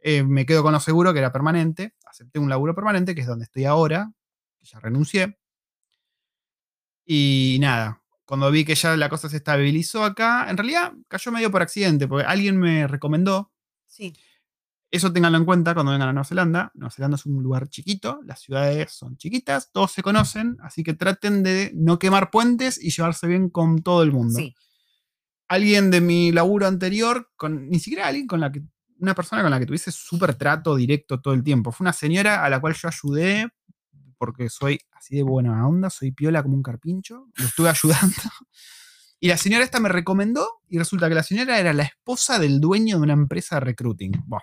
[0.00, 1.94] eh, me quedo con lo seguro que era permanente.
[2.04, 4.12] Acepté un laburo permanente, que es donde estoy ahora,
[4.60, 5.38] ya renuncié.
[7.06, 11.50] Y nada, cuando vi que ya la cosa se estabilizó acá, en realidad cayó medio
[11.50, 13.52] por accidente, porque alguien me recomendó.
[13.86, 14.14] Sí.
[14.90, 16.70] Eso ténganlo en cuenta cuando vengan a Nueva Zelanda.
[16.74, 20.94] Nueva Zelanda es un lugar chiquito, las ciudades son chiquitas, todos se conocen, así que
[20.94, 24.38] traten de no quemar puentes y llevarse bien con todo el mundo.
[24.38, 24.54] Sí.
[25.48, 28.62] Alguien de mi laburo anterior, con, ni siquiera alguien con la que,
[29.00, 31.72] una persona con la que tuviese súper trato directo todo el tiempo.
[31.72, 33.48] Fue una señora a la cual yo ayudé
[34.18, 38.14] porque soy así de buena onda, soy piola como un carpincho, lo estuve ayudando.
[39.20, 42.60] Y la señora esta me recomendó y resulta que la señora era la esposa del
[42.60, 44.12] dueño de una empresa de recruiting.
[44.26, 44.42] Buah,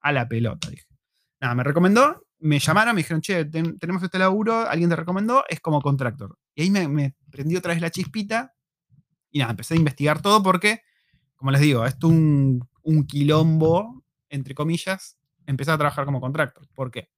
[0.00, 0.86] a la pelota, dije.
[1.40, 5.44] Nada, me recomendó, me llamaron, me dijeron, che, ten- tenemos este laburo, alguien te recomendó,
[5.48, 6.36] es como contractor.
[6.56, 8.52] Y ahí me, me prendió otra vez la chispita
[9.30, 10.82] y nada, empecé a investigar todo porque,
[11.36, 16.66] como les digo, esto es un, un quilombo, entre comillas, empezar a trabajar como contractor.
[16.74, 17.10] ¿Por qué?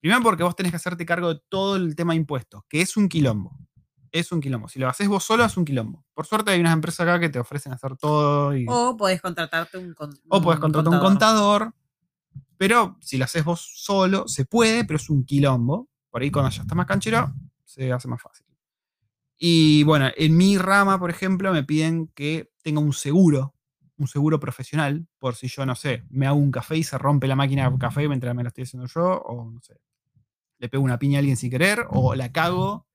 [0.00, 2.96] Primero porque vos tenés que hacerte cargo de todo el tema de impuestos, que es
[2.96, 3.56] un quilombo.
[4.10, 4.68] Es un quilombo.
[4.68, 6.04] Si lo haces vos solo, es un quilombo.
[6.14, 9.76] Por suerte hay unas empresas acá que te ofrecen hacer todo y, O podés contratarte
[9.78, 11.60] un, con- o puedes contratar un contador.
[11.62, 11.74] contador.
[12.56, 15.88] Pero si lo haces vos solo, se puede, pero es un quilombo.
[16.10, 17.32] Por ahí cuando ya está más canchero,
[17.64, 18.46] se hace más fácil.
[19.36, 23.54] Y bueno, en mi rama, por ejemplo, me piden que tenga un seguro,
[23.96, 27.28] un seguro profesional, por si yo, no sé, me hago un café y se rompe
[27.28, 29.76] la máquina de café mientras me lo estoy haciendo yo, o no sé,
[30.58, 32.86] le pego una piña a alguien sin querer, o la cago.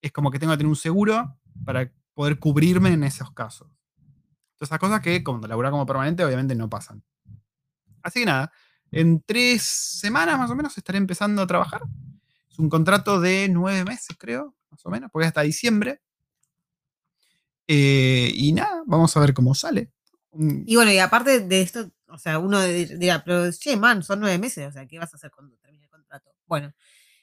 [0.00, 3.68] Es como que tengo que tener un seguro para poder cubrirme en esos casos.
[4.56, 7.02] Todas esas cosas que cuando laburar como permanente obviamente no pasan.
[8.02, 8.52] Así que nada,
[8.90, 11.82] en tres semanas más o menos estaré empezando a trabajar.
[12.50, 16.00] Es un contrato de nueve meses, creo, más o menos, porque hasta diciembre.
[17.68, 19.90] Eh, y nada, vamos a ver cómo sale.
[20.66, 24.20] Y bueno, y aparte de esto, o sea, uno dir- dirá, pero che, man, son
[24.20, 25.61] nueve meses, o sea, ¿qué vas a hacer contrato?
[26.52, 26.74] Bueno,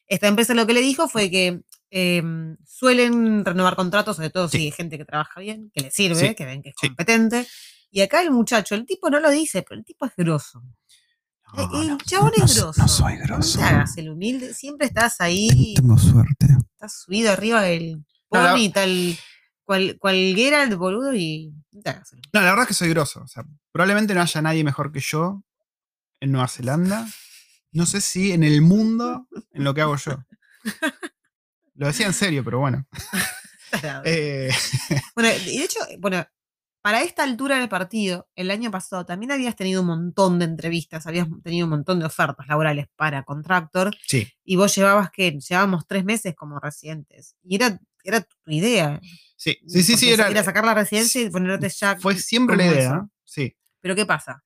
[0.07, 1.61] esta empresa lo que le dijo fue que
[1.91, 6.29] em, suelen renovar contratos, sobre todo si hay gente que trabaja bien, que le sirve,
[6.29, 6.87] Sí, que ven que es sí.
[6.87, 7.47] competente.
[7.91, 10.63] Y acá el muchacho, el tipo no lo dice, pero el tipo es grosso.
[11.55, 12.81] No, el no, chabón no es so- grosso.
[12.81, 13.61] no soy No grosso.
[13.63, 16.47] hagas el humilde, siempre estás ahí, Tengo suerte.
[16.73, 19.15] estás subido arriba del pony, tal
[19.63, 21.53] cual, cualquiera el boludo y
[21.85, 22.21] hagas el.
[22.33, 23.21] No, la verdad es que soy grosso.
[23.21, 25.43] O sea, probablemente no haya nadie mejor que yo
[26.19, 27.07] en Nueva Zelanda.
[27.71, 30.23] No sé si en el mundo en lo que hago yo.
[31.75, 32.85] Lo decía en serio, pero bueno.
[34.03, 34.49] Eh,
[35.15, 36.25] Bueno, y de hecho, bueno,
[36.81, 41.05] para esta altura del partido, el año pasado también habías tenido un montón de entrevistas,
[41.05, 45.85] habías tenido un montón de ofertas laborales para contractor sí, y vos llevabas que llevábamos
[45.85, 47.35] tres meses como residentes.
[47.43, 48.99] Y era, era tu idea.
[49.35, 51.95] sí, sí, sí, sí, era, sacar la residencia y ponerte ya.
[51.99, 52.79] fue siempre la idea.
[52.79, 53.09] eso.
[53.23, 54.43] Sí, Pero ¿qué pasa?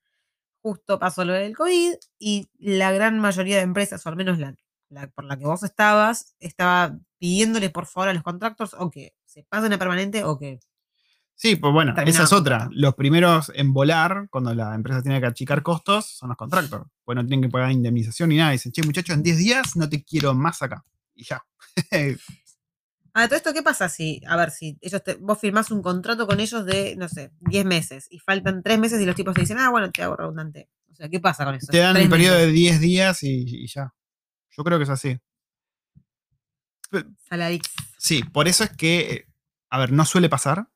[0.64, 4.55] Justo pasó lo del COVID y la gran mayoría de empresas, o al menos la,
[4.89, 9.14] la por la que vos estabas, estaba pidiéndoles por favor a los contractors o que
[9.26, 10.61] se pasen a permanente o que
[11.36, 12.70] sí, pues bueno, esa es otra.
[12.72, 16.86] Los primeros en volar, cuando la empresa tiene que achicar costos, son los contractors.
[17.03, 18.51] Pues no tienen que pagar indemnización ni nada.
[18.51, 20.86] Dicen, che, muchachos, en 10 días no te quiero más acá.
[21.14, 21.43] Y ya.
[23.16, 26.26] Ah, todo esto, ¿qué pasa si, a ver, si ellos te- vos firmás un contrato
[26.26, 29.41] con ellos de, no sé, 10 meses y faltan 3 meses y los tipos te
[29.41, 30.70] dicen, ah, bueno, te hago redundante.
[30.91, 31.68] O sea, ¿qué pasa con eso?
[31.72, 32.47] te dan un periodo meses.
[32.47, 33.93] de 10 días y, y ya.
[34.55, 35.18] Yo creo que es así.
[37.28, 37.70] Saladix.
[37.97, 39.26] Sí, por eso es que,
[39.70, 40.68] a ver, no suele pasar.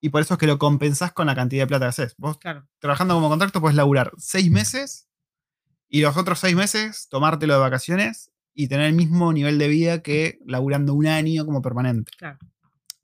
[0.00, 2.14] Y por eso es que lo compensás con la cantidad de plata que haces.
[2.18, 2.66] Vos Claro.
[2.80, 5.08] trabajando como contrato puedes laburar seis meses
[5.88, 10.02] y los otros seis meses tomártelo de vacaciones y tener el mismo nivel de vida
[10.02, 12.12] que laburando un año como permanente.
[12.16, 12.38] Claro.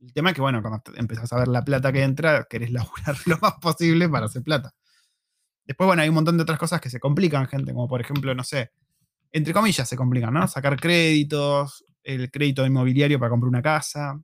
[0.00, 3.16] El tema es que, bueno, cuando empezás a ver la plata que entra, querés laburar
[3.26, 4.74] lo más posible para hacer plata.
[5.64, 8.34] Después, bueno, hay un montón de otras cosas que se complican, gente, como por ejemplo,
[8.34, 8.70] no sé,
[9.32, 10.48] entre comillas se complican, ¿no?
[10.48, 14.18] Sacar créditos, el crédito inmobiliario para comprar una casa.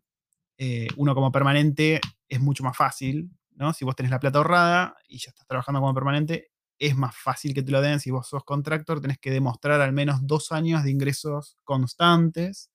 [0.57, 3.72] Eh, uno como permanente es mucho más fácil, ¿no?
[3.75, 7.55] Si vos tenés la plata ahorrada y ya estás trabajando como permanente, es más fácil
[7.55, 8.01] que te lo den.
[8.01, 12.70] Si vos sos contractor, tenés que demostrar al menos dos años de ingresos constantes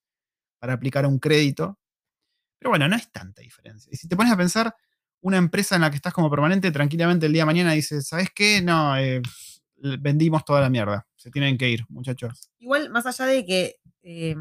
[0.60, 1.78] para aplicar un crédito.
[2.60, 3.90] Pero bueno, no es tanta diferencia.
[3.92, 4.76] Y si te pones a pensar,
[5.22, 8.30] una empresa en la que estás como permanente, tranquilamente el día de mañana dice, ¿sabes
[8.34, 8.62] qué?
[8.62, 9.22] No, eh,
[9.78, 11.08] vendimos toda la mierda.
[11.16, 12.50] Se tienen que ir, muchachos.
[12.60, 14.36] Igual, más allá de que eh,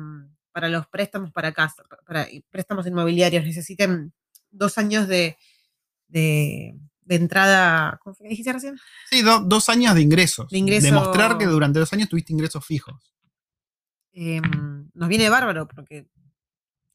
[0.53, 4.13] para los préstamos para casa, pa- para préstamos inmobiliarios, necesiten
[4.51, 5.37] dos años de,
[7.09, 8.79] de entrada, ¿cómo fue que dijiste recién?
[9.11, 10.49] Sí, do- dos años de ingresos.
[10.51, 12.95] De ingreso- Demostrar que durante dos años tuviste ingresos fijos.
[14.13, 16.07] Em, nos viene bárbaro porque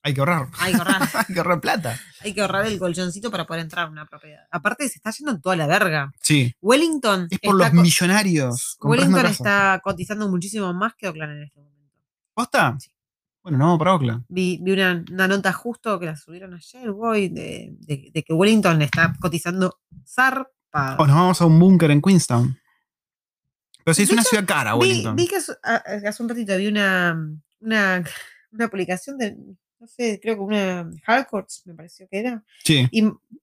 [0.03, 0.47] Hay que ahorrar.
[0.59, 1.99] hay que ahorrar, Hay que ahorrar plata.
[2.21, 4.45] hay que ahorrar el colchoncito para poder entrar a una propiedad.
[4.51, 6.11] Aparte, se está yendo en toda la verga.
[6.21, 6.53] Sí.
[6.61, 8.77] Wellington, Es por los co- millonarios.
[8.81, 11.99] Wellington está cotizando muchísimo más que Oakland en este momento.
[12.33, 12.77] ¿Posta?
[13.43, 14.23] Bueno, no, para Oakland.
[14.29, 18.33] Vi, vi una, una nota justo que la subieron ayer, voy, de, de- de que
[18.33, 20.97] Wellington está cotizando zarpado.
[21.03, 22.57] O nos vamos a un búnker en Queenstown.
[23.83, 25.15] Pero sí, es una ciudad cara, vi, Wellington.
[25.17, 27.19] vi que hace, un ratito vi una,
[27.59, 28.03] una,
[28.51, 29.35] una publicación de,
[29.79, 32.87] no sé, creo que una Harcourts, me pareció que era, Sí.
[32.91, 33.01] y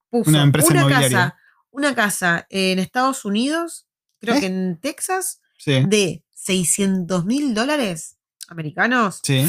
[0.08, 1.08] puso Una empresa inmobiliaria.
[1.10, 1.36] casa,
[1.72, 3.86] una casa en Estados Unidos,
[4.18, 4.40] creo ¿Eh?
[4.40, 5.84] que en Texas, Sí.
[5.86, 8.16] de 600 mil dólares
[8.48, 9.20] americanos.
[9.22, 9.44] Sí.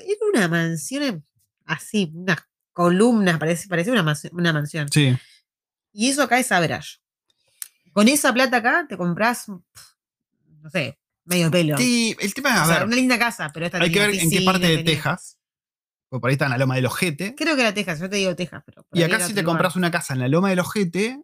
[0.00, 1.24] Era una mansión
[1.64, 2.38] así, unas
[2.72, 4.88] columnas, parece, parecía una, mansi- una mansión.
[4.90, 5.16] Sí.
[5.92, 6.98] Y eso acá es average.
[7.92, 11.76] Con esa plata acá te compras, no sé, medio pelo.
[11.76, 13.98] Sí, el tema es, O a sea, ver, una linda casa, pero esta hay que
[13.98, 15.36] ver en qué parte de tenía- Texas.
[16.08, 17.34] Porque por ahí está en la loma del ojete.
[17.36, 18.84] Creo que era Texas, yo te digo Texas, pero.
[18.92, 19.44] Y acá si te lugar.
[19.56, 21.22] compras una casa en la loma del ojete,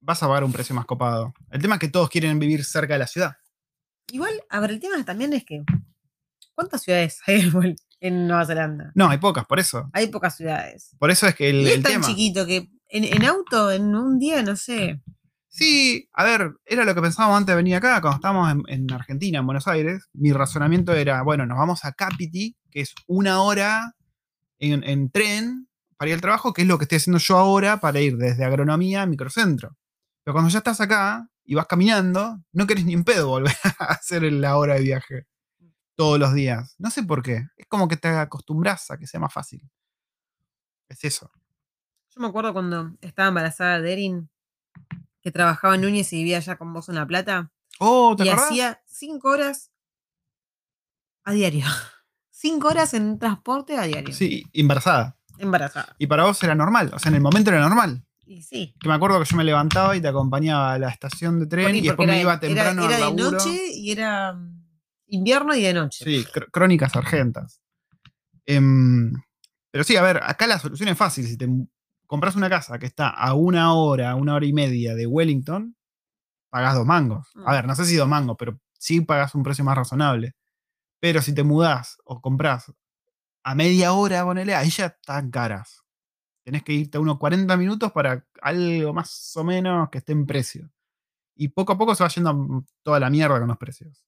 [0.00, 1.32] vas a pagar un precio más copado.
[1.50, 3.36] El tema es que todos quieren vivir cerca de la ciudad.
[4.10, 5.62] Igual, a ver, el tema también es que.
[6.54, 7.42] ¿Cuántas ciudades hay
[8.08, 8.92] en- Nueva Zelanda?
[8.94, 9.88] No, hay pocas, por eso.
[9.92, 10.94] Hay pocas ciudades.
[10.98, 12.06] Por eso es que el, y es el tan tema.
[12.06, 15.00] chiquito que en, en auto, en un día, no sé.
[15.48, 18.92] Sí, a ver, era lo que pensábamos antes de venir acá, cuando estábamos en, en
[18.92, 20.08] Argentina, en Buenos Aires.
[20.12, 23.94] Mi razonamiento era, bueno, nos vamos a Capiti, que es una hora
[24.58, 27.78] en, en tren para ir al trabajo, que es lo que estoy haciendo yo ahora
[27.78, 29.76] para ir desde agronomía a microcentro.
[30.24, 33.84] Pero cuando ya estás acá y vas caminando, no querés ni en pedo volver a
[33.92, 35.26] hacer la hora de viaje
[35.94, 36.74] todos los días.
[36.78, 37.46] No sé por qué.
[37.56, 39.68] Es como que te acostumbras a que sea más fácil.
[40.88, 41.30] Es eso.
[42.14, 44.30] Yo me acuerdo cuando estaba embarazada de Erin,
[45.20, 47.50] que trabajaba en Núñez y vivía allá con vos en La Plata.
[47.78, 48.50] Oh, ¿te y acordás?
[48.50, 49.70] hacía cinco horas
[51.24, 51.64] a diario.
[52.36, 54.12] Cinco horas en transporte a diario.
[54.12, 55.16] Sí, embarazada.
[55.38, 55.96] Embarazada.
[55.98, 56.90] Y para vos era normal.
[56.92, 58.04] O sea, en el momento era normal.
[58.26, 58.74] Y sí.
[58.78, 61.74] Que me acuerdo que yo me levantaba y te acompañaba a la estación de tren
[61.74, 64.38] y después me iba temprano Era, al era de noche y era
[65.08, 66.04] invierno y de noche.
[66.04, 67.60] Sí, cr- crónicas argentas.
[68.46, 69.12] Em,
[69.70, 71.26] pero sí, a ver, acá la solución es fácil.
[71.26, 71.48] Si te
[72.06, 75.76] compras una casa que está a una hora, una hora y media de Wellington,
[76.50, 77.28] pagás dos mangos.
[77.36, 77.52] A Mm.
[77.52, 80.34] ver, no sé si dos mangos, pero sí pagás un precio más razonable.
[81.00, 82.72] Pero si te mudás o comprás
[83.44, 85.82] a media hora, ponele, ahí ya están caras.
[86.44, 90.26] Tenés que irte a unos 40 minutos para algo más o menos que esté en
[90.26, 90.70] precio.
[91.36, 94.04] Y poco a poco se va yendo toda la mierda con los precios.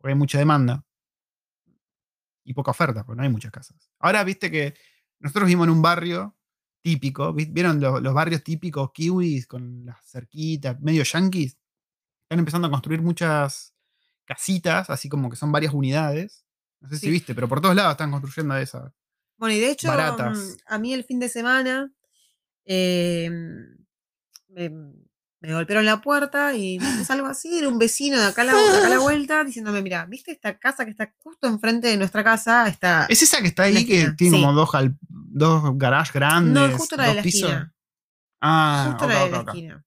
[0.00, 0.84] Porque hay mucha demanda.
[2.44, 3.90] Y poca oferta, porque no hay muchas casas.
[3.98, 4.74] Ahora viste que
[5.18, 6.36] nosotros vivimos en un barrio
[6.82, 7.32] típico.
[7.34, 11.58] ¿vi- ¿Vieron lo- los, barrios típicos kiwis con las cerquitas, medio yanquis?
[12.22, 13.74] Están empezando a construir muchas
[14.24, 16.46] casitas, así como que son varias unidades.
[16.80, 18.90] No sé si viste, pero por todos lados están construyendo esas.
[19.36, 20.38] Bueno, y de hecho, Baratas.
[20.38, 21.92] mm, a mí el fin de semana
[22.64, 23.28] eh,
[24.48, 24.70] me,
[25.40, 28.54] me golpearon la puerta y es algo así, era un vecino de acá, a la,
[28.54, 31.96] de acá a la vuelta diciéndome, mira, ¿viste esta casa que está justo enfrente de
[31.96, 32.68] nuestra casa?
[32.68, 33.06] Está...
[33.08, 34.42] ¿Es esa que está ahí que tiene sí.
[34.42, 36.52] como dos, gal- dos garages grandes?
[36.70, 37.42] no, justo la de la pisos?
[37.50, 37.74] esquina.
[38.42, 39.84] Ah, Justo ok, la de la esquina.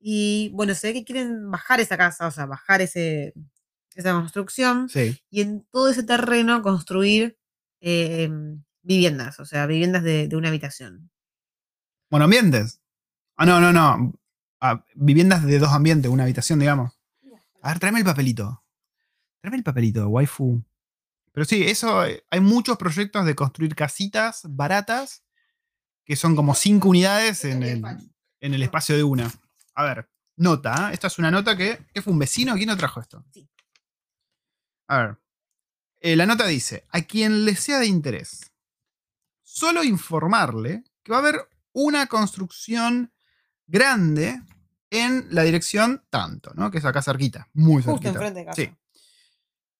[0.00, 3.34] Y bueno, se ve que quieren bajar esa casa, o sea, bajar ese,
[3.94, 5.20] esa construcción Sí.
[5.30, 7.38] y en todo ese terreno construir
[7.80, 8.28] eh,
[8.82, 11.10] viviendas, o sea, viviendas de, de una habitación.
[12.10, 12.80] Bueno, ambientes.
[13.36, 14.12] Ah, no, no, no.
[14.60, 16.92] Ah, viviendas de dos ambientes, una habitación, digamos.
[17.62, 18.64] A ver, tráeme el papelito.
[19.40, 20.62] Tráeme el papelito, waifu.
[21.32, 25.24] Pero sí, eso, eh, hay muchos proyectos de construir casitas baratas
[26.04, 27.82] que son como cinco unidades en el,
[28.40, 29.32] en el espacio de una.
[29.74, 30.90] A ver, nota.
[30.90, 30.94] ¿eh?
[30.94, 31.86] Esta es una nota que.
[31.92, 32.54] ¿Qué fue un vecino?
[32.54, 33.24] ¿Quién nos trajo esto?
[33.32, 33.48] Sí.
[34.88, 35.18] A ver.
[36.00, 38.52] Eh, la nota dice: A quien le sea de interés,
[39.42, 43.12] solo informarle que va a haber una construcción
[43.66, 44.40] grande
[44.90, 46.70] en la dirección tanto, ¿no?
[46.70, 48.08] Que es acá cerquita, muy Justo cerquita.
[48.10, 48.56] enfrente de casa.
[48.62, 48.70] Sí.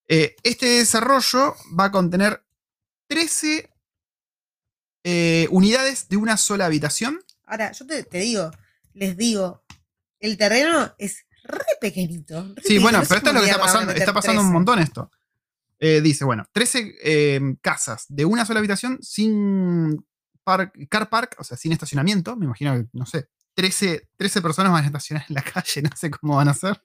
[0.08, 2.44] Eh, este desarrollo va a contener
[3.08, 3.70] 13
[5.04, 7.20] eh, unidades de una sola habitación.
[7.44, 8.50] Ahora, yo te, te digo,
[8.94, 9.64] les digo,
[10.20, 12.54] el terreno es re pequeñito.
[12.54, 13.92] re Sí, bueno, no pero esto es lo que está pasando.
[13.92, 14.52] Está pasando un 13.
[14.54, 15.10] montón esto.
[15.78, 20.06] Eh, dice, bueno, 13 eh, casas de una sola habitación sin
[20.44, 22.36] par- car park, o sea, sin estacionamiento.
[22.36, 25.90] Me imagino que, no sé, 13, 13 personas van a estacionar en la calle, no
[25.96, 26.82] sé cómo van a hacer.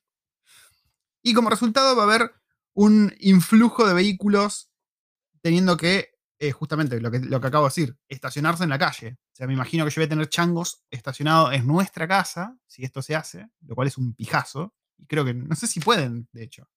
[1.21, 2.31] Y como resultado va a haber
[2.73, 4.69] un influjo de vehículos
[5.41, 9.17] teniendo que, eh, justamente lo que, lo que acabo de decir, estacionarse en la calle.
[9.33, 12.83] O sea, me imagino que yo voy a tener changos estacionados en nuestra casa, si
[12.83, 14.73] esto se hace, lo cual es un pijazo.
[14.97, 16.69] Y creo que, no sé si pueden, de hecho.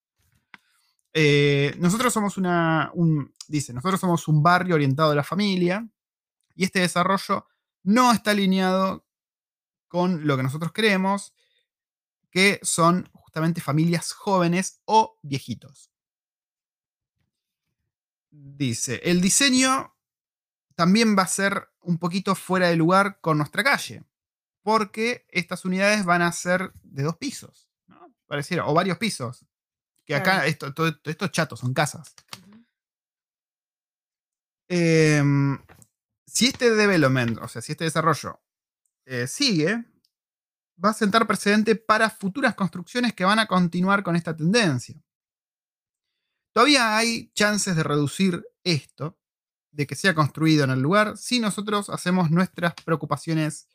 [1.13, 5.87] Eh, nosotros somos una, un, dice, nosotros somos un barrio orientado a la familia
[6.55, 7.47] y este desarrollo
[7.83, 9.05] no está alineado
[9.91, 11.35] con lo que nosotros creemos,
[12.31, 15.91] que son justamente familias jóvenes o viejitos.
[18.31, 19.97] Dice, el diseño
[20.77, 24.05] también va a ser un poquito fuera de lugar con nuestra calle,
[24.63, 28.15] porque estas unidades van a ser de dos pisos, ¿no?
[28.29, 29.45] Pareciera, o varios pisos.
[30.05, 32.15] Que acá esto, todo, estos chatos son casas.
[34.69, 35.59] Em,
[36.27, 38.41] si este development, o sea, si este desarrollo
[39.11, 39.85] eh, sigue,
[40.83, 44.95] va a sentar precedente para futuras construcciones que van a continuar con esta tendencia.
[46.53, 49.19] Todavía hay chances de reducir esto,
[49.73, 53.69] de que sea construido en el lugar, si nosotros hacemos nuestras preocupaciones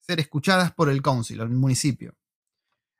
[0.00, 2.16] ser escuchadas por el council, el municipio.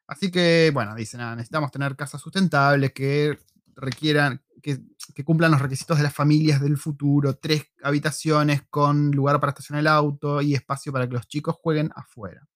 [0.06, 3.36] Así que, bueno, dicen, necesitamos tener casas sustentables que
[3.76, 4.78] requieran, que,
[5.24, 9.88] cumplan los requisitos de las familias del futuro, tres habitaciones con lugar para estacionar el
[9.88, 12.46] auto y espacio para que los chicos jueguen afuera.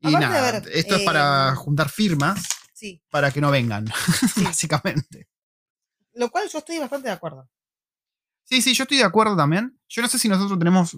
[0.00, 2.42] Y nada, esto es para em, juntar firmas
[3.10, 3.84] para que no vengan,
[4.42, 5.28] básicamente.
[6.14, 7.48] Lo cual yo estoy bastante de acuerdo.
[8.44, 9.78] Sí, sí, yo estoy de acuerdo también.
[9.88, 10.96] Yo no sé si nosotros tenemos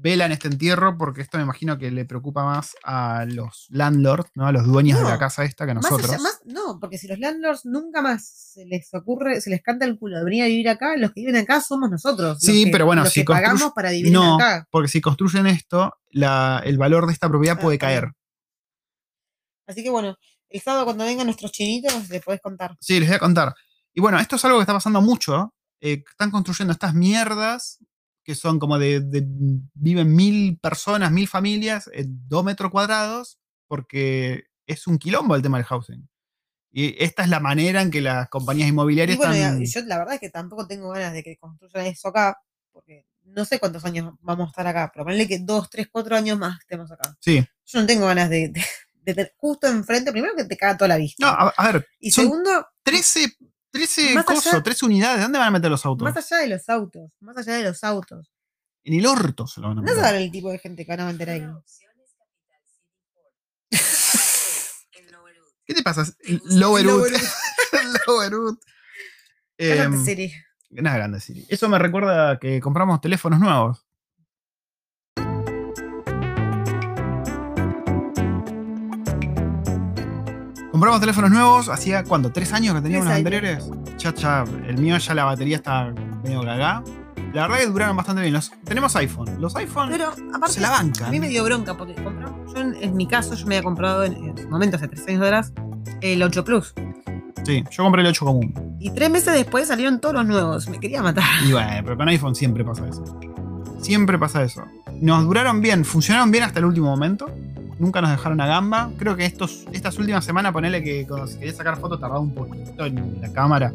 [0.00, 4.30] vela en este entierro, porque esto me imagino que le preocupa más a los landlords,
[4.34, 4.46] ¿no?
[4.46, 6.16] A los dueños de la casa esta que a nosotros.
[6.44, 10.18] no, porque si los landlords nunca más se les ocurre, se les canta el culo
[10.18, 12.38] de venir a vivir acá, los que viven acá somos nosotros.
[12.40, 14.38] Sí, pero bueno, si pagamos para vivir no,
[14.70, 18.12] Porque si construyen esto, el valor de esta propiedad puede ah, caer.
[19.66, 20.16] Así que bueno,
[20.48, 22.76] el sábado cuando vengan nuestros chinitos les podés contar.
[22.80, 23.54] Sí, les voy a contar.
[23.92, 25.54] Y bueno, esto es algo que está pasando mucho.
[25.80, 27.78] Eh, están construyendo estas mierdas
[28.26, 29.00] que son como de,
[29.74, 35.58] viven mil personas, mil familias en dos metros cuadrados, porque es un quilombo el tema
[35.58, 36.08] del housing.
[36.72, 39.64] Y esta es la manera en que las compañías inmobiliarias están...
[39.64, 42.36] Yo la verdad es que tampoco tengo ganas de que construyan eso acá,
[42.72, 46.16] porque no sé cuántos años vamos a estar acá, pero ponle que dos, tres, cuatro
[46.16, 47.16] años más estemos acá.
[47.20, 47.46] Sí.
[47.64, 48.52] Yo no tengo ganas de,
[49.02, 51.24] de, justo enfrente, primero que te caga toda la vista.
[51.24, 51.86] No, a, ver.
[52.00, 52.66] Y segundo...
[52.82, 53.36] 13
[53.76, 55.22] 13 cosas, 13 unidades.
[55.22, 56.04] ¿Dónde van a meter los autos?
[56.04, 57.10] Más allá de los autos.
[57.20, 58.32] Más allá de los autos.
[58.84, 59.96] En el orto se lo van a meter.
[59.96, 61.46] No saben el tipo de gente que van a meter ahí.
[65.64, 66.04] ¿Qué te pasa?
[66.44, 67.10] Lowerwood.
[68.06, 68.58] Lowerwood.
[69.58, 70.32] eh, Siri.
[70.70, 71.46] Nada grande Siri.
[71.48, 73.85] Eso me recuerda que compramos teléfonos nuevos.
[80.76, 83.66] Compramos teléfonos nuevos, hacía cuánto, tres años que teníamos los anteriores.
[83.96, 85.90] Ya, el mío ya la batería está
[86.22, 86.84] medio cagada.
[87.32, 88.38] La verdad que duraron bastante bien.
[88.62, 89.40] tenemos iPhone.
[89.40, 91.08] Los iPhone Pero, aparte, se la bancan.
[91.08, 92.52] A mí me dio bronca porque compramos.
[92.52, 95.54] Yo, en, mi caso, yo me había comprado en, su momento, hace tres años atrás,
[96.02, 96.74] el 8 Plus.
[97.42, 98.76] Sí, yo compré el 8 común.
[98.78, 100.68] Y tres meses después salieron todos los nuevos.
[100.68, 101.24] Me quería matar.
[101.42, 103.02] Y bueno, pero con iPhone siempre pasa eso.
[103.80, 104.62] Siempre pasa eso.
[105.00, 107.30] Nos duraron bien, funcionaron bien hasta el último momento
[107.78, 108.90] nunca nos dejaron a gamba.
[108.98, 112.34] Creo que estos, estas últimas semanas, ponele que cuando se quería sacar fotos tardaba un
[112.34, 113.72] poquito en la cámara.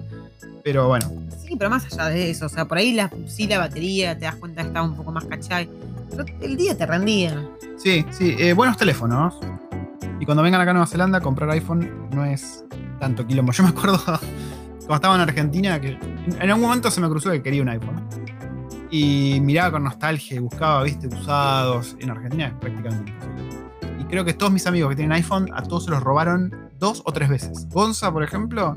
[0.63, 1.11] Pero bueno.
[1.43, 4.25] Sí, pero más allá de eso, o sea, por ahí la, sí la batería, te
[4.25, 5.69] das cuenta que estaba un poco más cachay.
[6.09, 7.49] Pero el día te rendía.
[7.77, 9.35] Sí, sí, eh, buenos teléfonos.
[10.19, 12.63] Y cuando vengan acá a Nueva Zelanda, comprar iPhone no es
[12.99, 13.51] tanto quilombo.
[13.51, 15.97] Yo me acuerdo cuando estaba en Argentina que
[16.39, 18.07] en algún momento se me cruzó que quería un iPhone.
[18.91, 21.95] Y miraba con nostalgia y buscaba, viste, usados.
[21.99, 23.60] En Argentina es prácticamente imposible
[24.11, 27.13] creo que todos mis amigos que tienen iPhone, a todos se los robaron dos o
[27.13, 27.67] tres veces.
[27.69, 28.75] Gonza, por ejemplo,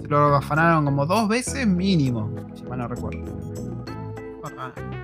[0.00, 3.22] se lo afanaron como dos veces mínimo, si mal no recuerdo.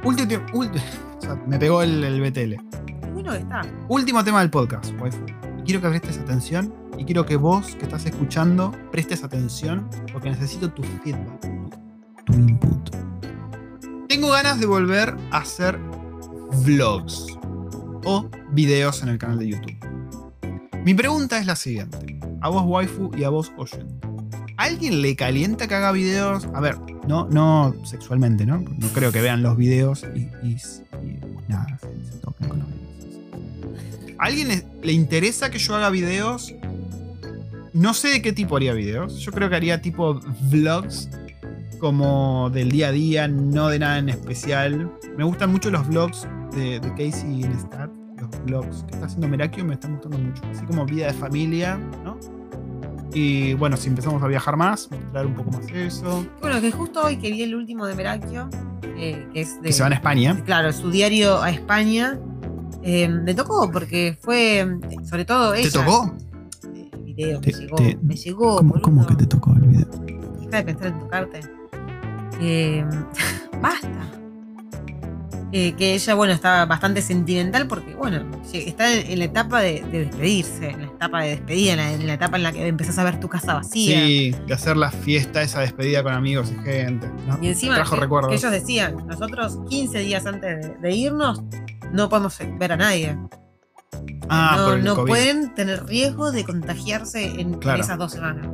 [0.04, 0.84] Último, último,
[1.18, 2.54] o sea, me pegó el, el BTL.
[3.12, 3.60] Bueno, está.
[3.88, 5.26] Último tema del podcast, waifu.
[5.66, 10.72] quiero que prestes atención y quiero que vos que estás escuchando prestes atención porque necesito
[10.72, 11.40] tu feedback,
[12.24, 12.96] tu input.
[14.08, 15.78] Tengo ganas de volver a hacer
[16.64, 17.38] vlogs
[18.04, 19.76] o videos en el canal de YouTube.
[20.84, 24.08] Mi pregunta es la siguiente, a vos waifu y a vos oyente.
[24.56, 26.46] ¿A alguien le calienta que haga videos?
[26.54, 26.76] A ver,
[27.06, 28.58] no, no sexualmente, ¿no?
[28.58, 30.28] No creo que vean los videos y,
[31.48, 34.14] nada, se, toquen con los videos.
[34.18, 36.54] ¿A alguien le, interesa que yo haga videos?
[37.72, 39.18] No sé de qué tipo haría videos.
[39.20, 41.08] Yo creo que haría tipo vlogs
[41.78, 44.92] como del día a día, no de nada en especial.
[45.16, 49.74] Me gustan mucho los vlogs de, Casey Neistat, los vlogs que está haciendo Merakio me
[49.74, 50.42] están gustando mucho.
[50.52, 52.18] Así como vida de familia, ¿no?
[53.14, 56.26] Y bueno, si empezamos a viajar más, mostrar un poco más eso.
[56.40, 58.48] Bueno, que justo hoy que vi el último de Merakio,
[58.96, 59.68] eh, que es de.
[59.68, 60.40] Que se van a España.
[60.46, 62.18] Claro, su diario a España.
[62.82, 64.66] eh, me tocó porque fue,
[65.04, 65.68] sobre todo ella.
[65.70, 66.14] ¿Te tocó?
[66.74, 67.76] El video Te- me llegó.
[67.76, 68.56] te- me llegó.
[68.56, 69.88] ¿Cómo, cómo que te tocó el video?
[70.40, 71.40] Deja de pensar en tocarte.
[72.40, 72.84] Eh,
[73.62, 74.21] basta.
[75.54, 78.24] Eh, que ella, bueno, está bastante sentimental porque, bueno,
[78.54, 82.06] está en, la etapa de, de despedirse, en la etapa de despedida, en la, en
[82.06, 84.00] la etapa en la que empezás a ver tu casa vacía.
[84.02, 87.06] Sí, de hacer la fiesta, esa despedida con amigos y gente.
[87.28, 87.38] ¿no?
[87.42, 88.30] Y encima Trajo que, recuerdos.
[88.30, 91.42] que ellos decían, nosotros 15 días antes de, de irnos
[91.92, 93.18] no podemos ver a nadie.
[94.30, 95.08] Ah, no por el no COVID.
[95.10, 98.46] pueden tener riesgo de contagiarse en, esas dos semanas.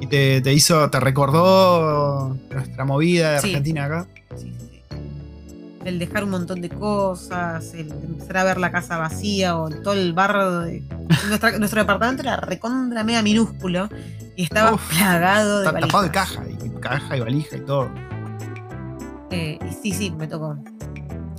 [0.00, 3.48] Y te, te hizo, te recordó nuestra movida de Sí.
[3.48, 4.06] Argentina acá.
[4.34, 4.50] Sí.
[5.84, 9.94] El dejar un montón de cosas, el empezar a ver la casa vacía o todo
[9.94, 10.84] el barro de.
[11.28, 13.88] Nuestra- nuestro departamento era recontra mega minúsculo
[14.36, 17.90] y estaba Uf, plagado de Está tapado de caja, y caja y valija y todo.
[19.30, 20.56] Eh, y sí, sí, me tocó.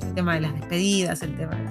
[0.02, 1.70] El tema de las despedidas, el tema de.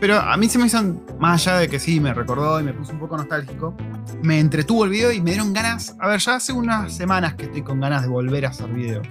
[0.00, 0.80] Pero a mí se me hizo,
[1.18, 3.74] más allá de que sí, me recordó y me puso un poco nostálgico,
[4.22, 5.96] me entretuvo el video y me dieron ganas.
[5.98, 9.06] A ver, ya hace unas semanas que estoy con ganas de volver a hacer videos.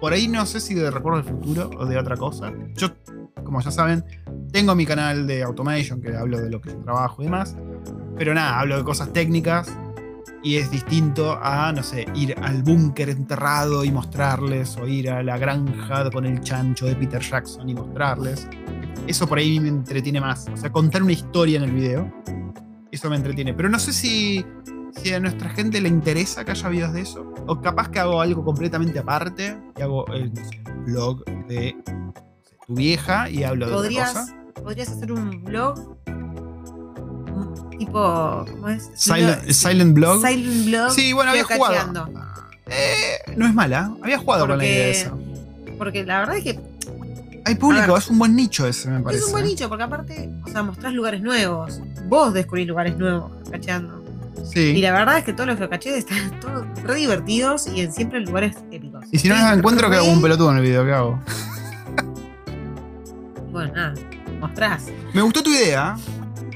[0.00, 2.52] Por ahí no sé si de Recuerdo del Futuro o de otra cosa.
[2.74, 2.88] Yo,
[3.44, 4.04] como ya saben,
[4.52, 7.56] tengo mi canal de Automation que hablo de lo que yo trabajo y demás.
[8.16, 9.72] Pero nada, hablo de cosas técnicas
[10.42, 15.22] y es distinto a, no sé, ir al búnker enterrado y mostrarles, o ir a
[15.22, 18.46] la granja con el chancho de Peter Jackson y mostrarles.
[19.06, 20.46] Eso por ahí me entretiene más.
[20.52, 22.12] O sea, contar una historia en el video,
[22.96, 23.54] eso me entretiene.
[23.54, 24.44] Pero no sé si,
[25.00, 27.32] si a nuestra gente le interesa que haya videos de eso.
[27.46, 32.12] O capaz que hago algo completamente aparte y hago el no sé, blog de no
[32.44, 34.36] sé, tu vieja y hablo de otra ¿Podrías, cosa.
[34.62, 35.96] podrías hacer un blog
[37.78, 38.44] tipo.
[38.50, 38.90] ¿Cómo es?
[38.94, 40.26] Silent, No, silent blog.
[40.26, 40.90] Silent blog.
[40.90, 42.10] Sí, bueno, había jugado.
[42.66, 43.92] Eh, no es mala.
[44.02, 45.14] Había jugado con la Porque idea esa.
[45.78, 46.60] Porque la verdad es que
[47.46, 47.98] Hay público, ver.
[48.02, 49.20] es un buen nicho ese, me parece.
[49.20, 51.80] es un buen nicho, porque aparte, o sea, mostrás lugares nuevos.
[52.08, 54.02] Vos descubrís lugares nuevos, cacheando.
[54.36, 54.80] Y Sí.
[54.80, 58.24] la verdad es que todos los geocaches están todos re divertidos y en siempre en
[58.26, 59.04] lugares épicos.
[59.12, 61.20] Y si no los encuentro, que hago un pelotudo en el video que hago.
[63.50, 63.94] Bueno, nada,
[64.38, 64.86] mostrás.
[65.14, 65.96] Me gustó tu idea.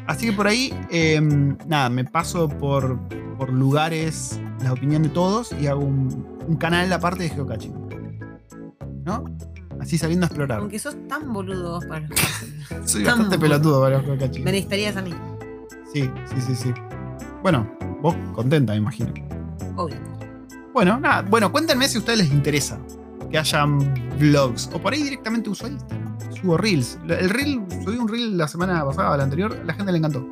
[0.07, 1.21] Así que por ahí, eh,
[1.67, 2.99] nada, me paso por,
[3.39, 7.73] por lugares, la opinión de todos y hago un, un canal aparte de geocaching.
[9.05, 9.25] ¿No?
[9.81, 10.61] Así saliendo a explorar.
[10.61, 12.19] Aunque sos tan boludo vos para los.
[12.85, 13.41] Soy tan bastante boludo.
[13.41, 14.39] pelotudo para los.
[14.39, 15.15] Me necesitarías a mí,
[15.93, 16.73] Sí, sí, sí, sí.
[17.43, 17.69] Bueno,
[18.01, 19.13] vos contenta, me imagino.
[19.77, 19.97] obvio.
[20.73, 22.79] Bueno, nada, bueno, cuéntenme si a ustedes les interesa
[23.31, 23.79] que hayan
[24.19, 24.71] vlogs.
[24.73, 26.17] O por ahí directamente uso Instagram.
[26.41, 26.99] Subo reels.
[27.09, 30.25] El reel, subí un reel la semana pasada, la anterior, a la gente le encantó.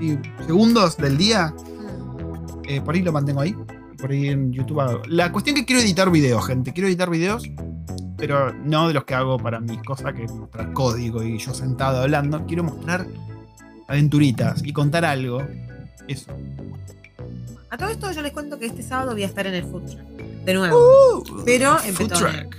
[0.00, 1.54] Sí, segundos del día,
[2.66, 3.54] eh, por ahí lo mantengo ahí.
[3.98, 5.02] Por ahí en YouTube hago.
[5.06, 6.72] La cuestión que quiero editar videos, gente.
[6.72, 7.44] Quiero editar videos,
[8.18, 11.54] pero no de los que hago para mis cosas, que es mostrar código y yo
[11.54, 12.44] sentado hablando.
[12.46, 13.06] Quiero mostrar
[13.86, 15.40] aventuritas y contar algo.
[16.08, 16.32] Eso.
[17.70, 19.84] A todo esto yo les cuento que este sábado voy a estar en el food
[19.84, 20.06] truck.
[20.44, 20.78] De nuevo.
[20.78, 22.32] Uh, Pero en food Petone.
[22.32, 22.56] truck.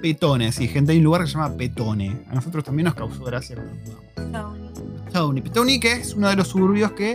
[0.00, 2.24] Petone, sí, gente, hay un lugar que se llama Petone.
[2.30, 3.74] A nosotros también nos causó gracia cuando
[4.14, 4.72] jugamos.
[5.04, 5.42] Petone.
[5.42, 7.12] Petone, que es uno de los suburbios que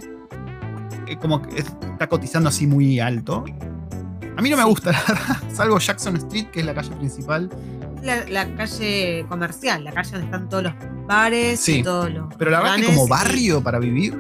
[1.08, 3.44] eh, como que está cotizando así muy alto.
[4.42, 4.70] A mí no me Sí.
[4.70, 5.38] gusta, la verdad.
[5.54, 7.48] Salvo Jackson Street, que es la calle principal.
[8.02, 10.74] La, la calle comercial, la calle donde están todos los
[11.08, 11.80] bares Sí.
[11.80, 12.34] y todos los.
[12.40, 14.16] Pero la verdad que restaurantes como y- barrio para vivir,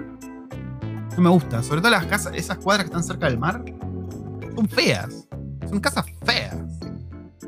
[1.18, 1.64] no me gusta.
[1.64, 3.64] Sobre todo las casas, esas cuadras que están cerca del mar,
[4.56, 5.28] son feas.
[5.68, 6.56] Son casas feas.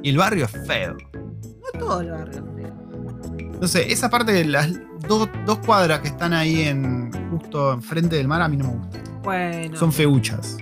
[0.02, 0.98] Y el barrio es feo.
[1.14, 2.74] No todo el barrio, creo.
[3.62, 4.72] No sé, esa parte de las
[5.08, 8.74] dos, dos cuadras que están ahí en justo enfrente del mar a mí no me
[8.78, 9.00] gusta.
[9.24, 10.58] Bueno, Son feuchas.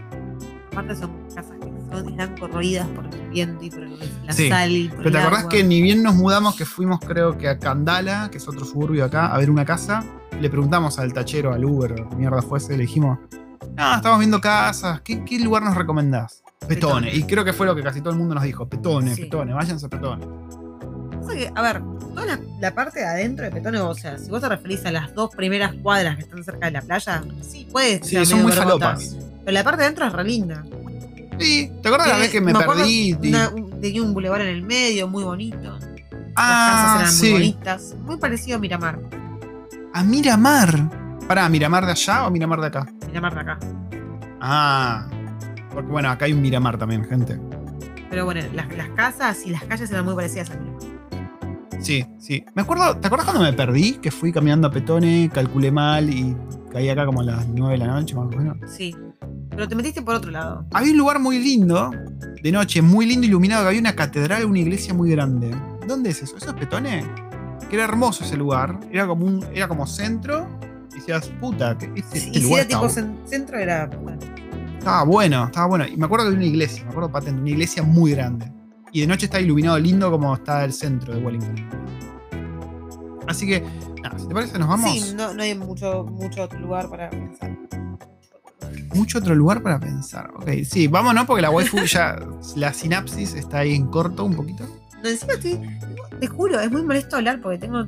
[0.72, 4.72] aparte son casas que están corroídas por el viento y por el- la Sí, sal
[4.72, 5.50] y por Pero el te acordás agua.
[5.52, 9.06] que ni bien nos mudamos, que fuimos creo que a Candala, que es otro suburbio
[9.06, 10.04] acá, a ver una casa.
[10.39, 13.20] Le preguntamos al tachero, al Uber, o mierda fuese, le dijimos,
[13.78, 16.42] no, estamos viendo casas, ¿qué, qué lugar nos recomendás?
[16.68, 17.08] Petone.
[17.08, 17.16] Petone.
[17.16, 19.24] Y creo que fue lo que casi todo el mundo nos dijo, Petone, Sí.
[19.24, 20.26] Petone, váyanse a Petone.
[21.32, 21.82] Que, a ver,
[22.14, 24.92] toda la, la parte de adentro de Petone, o sea, si vos te referís a
[24.92, 28.42] las dos primeras cuadras que están cerca de la playa, sí, puede Sí, ser son
[28.44, 29.16] muy falopas.
[29.46, 30.64] Pero la parte de adentro es re linda.
[31.42, 33.14] Sí, ¿te acuerdas la vez que me, perdí?
[33.14, 35.78] una- tenía un bulevar en el medio, muy bonito.
[36.36, 37.24] ah, Las casas eran sí.
[37.24, 37.96] muy bonitas.
[38.04, 39.00] Muy parecido a Miramar.
[39.94, 40.89] A Miramar.
[41.28, 42.88] Pará, ¿Miramar de allá o Miramar de acá?
[43.08, 43.60] Miramar de acá.
[44.42, 45.08] Ah,
[45.74, 47.39] porque bueno, acá hay un Miramar también, gente.
[48.10, 50.70] Pero bueno, las, las casas y las calles eran muy parecidas a Miramar.
[51.82, 52.44] Sí, sí.
[52.56, 53.94] Me acuerdo, ¿te acuerdas cuando me perdí?
[53.94, 56.36] Que fui caminando a Petone, calculé mal y
[56.72, 58.58] caí acá como a las 9 de la noche, más o menos.
[58.68, 58.96] Sí.
[59.50, 60.66] Pero te metiste por otro lado.
[60.72, 61.92] Había un lugar muy lindo,
[62.42, 65.56] de noche, muy lindo, iluminado, que había una catedral, una iglesia muy grande.
[65.88, 66.38] ¿Dónde es eso?
[66.38, 67.04] ¿Eso es Petone?
[67.70, 68.80] Que era hermoso ese lugar.
[68.92, 70.48] Era como un, era como centro.
[70.92, 72.90] Y decías, puta, que este, este y si lugar era tipo
[73.26, 73.88] centro, era.
[73.88, 74.20] bueno,
[74.78, 75.88] estaba bueno, estaba bueno.
[75.88, 78.52] Y me acuerdo que había una iglesia, me acuerdo patente, una iglesia muy grande.
[78.92, 81.56] Y de noche está iluminado lindo como está el centro de Wellington.
[83.28, 83.64] Así que,
[84.02, 84.92] nada, si te parece, nos vamos.
[84.92, 87.58] Sí, no, no hay mucho, mucho otro lugar para pensar.
[88.94, 90.32] Mucho otro lugar para pensar.
[90.36, 92.20] Ok, sí, vámonos porque la waifu ya,
[92.56, 94.66] la sinapsis está ahí en corto un poquito.
[95.02, 95.60] No, encima estoy.
[96.20, 97.86] Te juro, es muy molesto hablar porque tengo.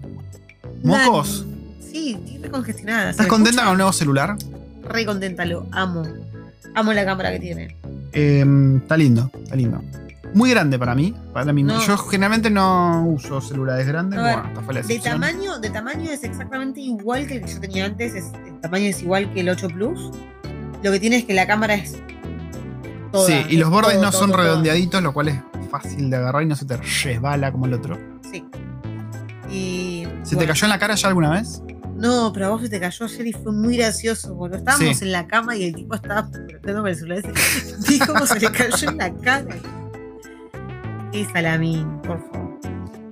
[0.83, 1.41] ¿Mocos?
[1.41, 1.53] una-
[1.91, 3.09] Sí, estoy recongestionada.
[3.11, 4.35] ¿Estás contenta con el nuevo celular?
[4.83, 6.03] Re contenta, lo amo.
[6.73, 7.75] Amo la cámara que tiene.
[8.13, 8.43] Eh,
[8.81, 9.81] está lindo, está lindo.
[10.33, 11.13] Muy grande para mí.
[11.33, 11.63] Para mí.
[11.63, 11.79] No.
[11.85, 14.19] Yo generalmente no uso celulares grandes.
[14.21, 17.53] Ver, bueno, esta fue la De tamaño, de tamaño es exactamente igual que el que
[17.53, 18.15] yo tenía antes.
[18.15, 20.11] Es, el tamaño es igual que el 8 Plus.
[20.81, 21.95] Lo que tiene es que la cámara es.
[23.11, 24.41] toda, sí, y los bordes todo, no todo, son todo.
[24.41, 27.97] redondeaditos, lo cual es fácil de agarrar y no se te resbala como el otro.
[28.31, 28.43] Sí.
[29.49, 30.07] Y.
[30.23, 31.61] ¿Se te cayó en la cara ya alguna vez?
[31.95, 34.35] No, pero a vos se te cayó ayer y fue muy gracioso.
[34.35, 35.05] Porque estábamos Sí.
[35.05, 36.27] en la cama y el tipo estaba
[36.65, 37.23] con el celular.
[37.87, 39.55] Vi cómo se le cayó en la cara.
[41.13, 42.59] Qué salamín, por favor.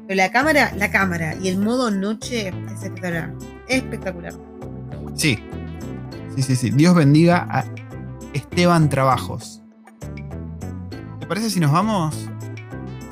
[0.07, 3.31] Pero la cámara, la cámara y el modo noche es espectacular.
[3.67, 4.33] Espectacular.
[5.13, 5.37] Sí.
[6.35, 6.71] Sí, sí, sí.
[6.71, 7.63] Dios bendiga a
[8.33, 9.61] Esteban Trabajos.
[11.19, 12.27] ¿Te parece si nos vamos?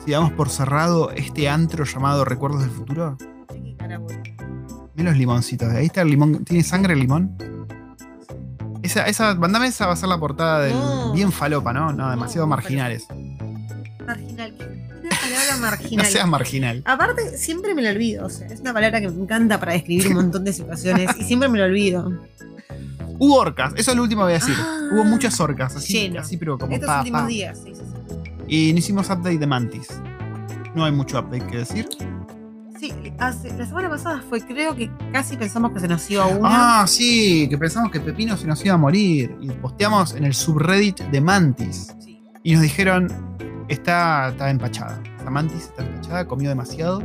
[0.03, 3.15] Si damos por cerrado este antro llamado Recuerdos del Futuro.
[3.47, 4.07] Boludo.
[4.95, 5.71] Mira los limoncitos.
[5.71, 6.43] Ahí está el limón.
[6.43, 7.37] ¿Tiene sangre el limón?
[8.81, 10.73] Esa, esa, mandame esa va a ser la portada del.
[10.73, 11.13] No.
[11.13, 11.93] Bien falopa, ¿no?
[11.93, 13.05] No, demasiado No, marginales.
[13.07, 13.18] Marginal.
[15.49, 16.05] Palabra No marginal.
[16.05, 16.81] seas marginal.
[16.85, 18.25] Aparte, siempre me lo olvido.
[18.25, 21.23] O sea, es una palabra que me encanta para describir un montón de situaciones y
[21.23, 22.11] siempre me lo olvido.
[23.21, 24.55] Hubo orcas, eso es lo último que voy a decir.
[24.57, 24.89] Ah.
[24.93, 26.21] Hubo muchas orcas, así, Lleno.
[26.21, 27.27] así pero como Estos pa, últimos pa.
[27.27, 28.31] días, sí, sí, sí.
[28.47, 29.87] Y no hicimos update de Mantis.
[30.73, 31.87] No hay mucho update que decir.
[32.79, 36.81] Sí, hace- la semana pasada fue, creo que casi pensamos que se nos iba una.
[36.81, 39.35] Ah, sí, que pensamos que Pepino se nos iba a morir.
[39.41, 41.93] Y posteamos en el subreddit de Mantis.
[41.99, 42.21] Sí.
[42.41, 43.35] Y nos dijeron,
[43.67, 45.03] está, está empachada.
[45.29, 47.03] Esa Mantis está empachada, comió demasiado.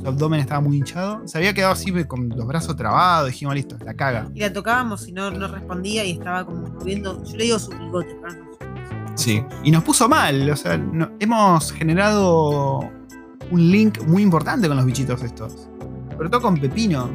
[0.00, 1.20] Su abdomen estaba muy hinchado.
[1.28, 3.26] Se había quedado así con los brazos trabados.
[3.28, 4.30] Dijimos, listo, la caga.
[4.34, 7.22] Y la tocábamos y no, no respondía y estaba como moviendo.
[7.22, 9.44] Yo le digo su bigote, pero no Sí.
[9.62, 10.48] Y nos puso mal.
[10.48, 12.78] O sea, no- hemos generado
[13.50, 15.68] un link muy importante con los bichitos estos.
[16.16, 17.10] Sobre todo con Pepino.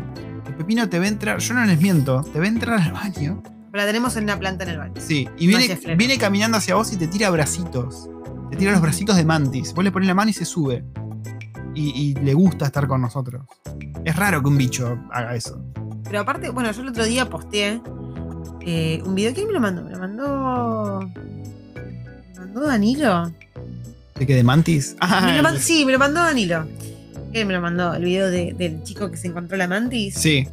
[0.45, 3.41] El Pepino te ve entrar, yo no les miento, te ve entrar al baño.
[3.71, 4.93] Pero la tenemos en una planta en el baño.
[4.99, 8.09] Sí, y viene, viene caminando hacia vos y te tira bracitos.
[8.51, 9.73] Te tira los bracitos de mantis.
[9.73, 10.83] Vos le pones la mano y se sube.
[11.73, 13.45] Y, y le gusta estar con nosotros.
[14.05, 15.61] Es raro que un bicho haga eso.
[16.03, 17.81] Pero aparte, bueno, yo el otro día posteé
[18.61, 19.33] eh, un video.
[19.33, 19.83] ¿Quién me lo mandó?
[19.83, 20.99] Me lo mandó.
[22.33, 23.31] ¿Me mandó Danilo?
[24.17, 24.35] ¿De qué?
[24.35, 24.95] ¿De mantis?
[25.01, 26.65] Ah, Me sí, me lo mandó Danilo.
[27.33, 30.13] Él me lo mandó, el video de- del chico que se encontró la mantis.
[30.15, 30.47] sí.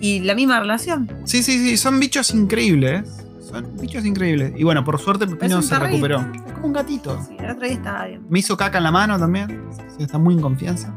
[0.00, 1.10] Y la misma relación.
[1.24, 1.76] Sí, sí, sí.
[1.76, 3.02] Son bichos increíbles.
[3.48, 4.52] Son bichos increíbles.
[4.56, 6.20] Y bueno, por suerte Pepino se recuperó.
[6.46, 7.18] Es como un gatito.
[7.26, 8.26] Sí, el otro día estaba bien.
[8.28, 9.64] Me hizo caca en la mano también.
[9.96, 10.94] Sí, está muy en confianza.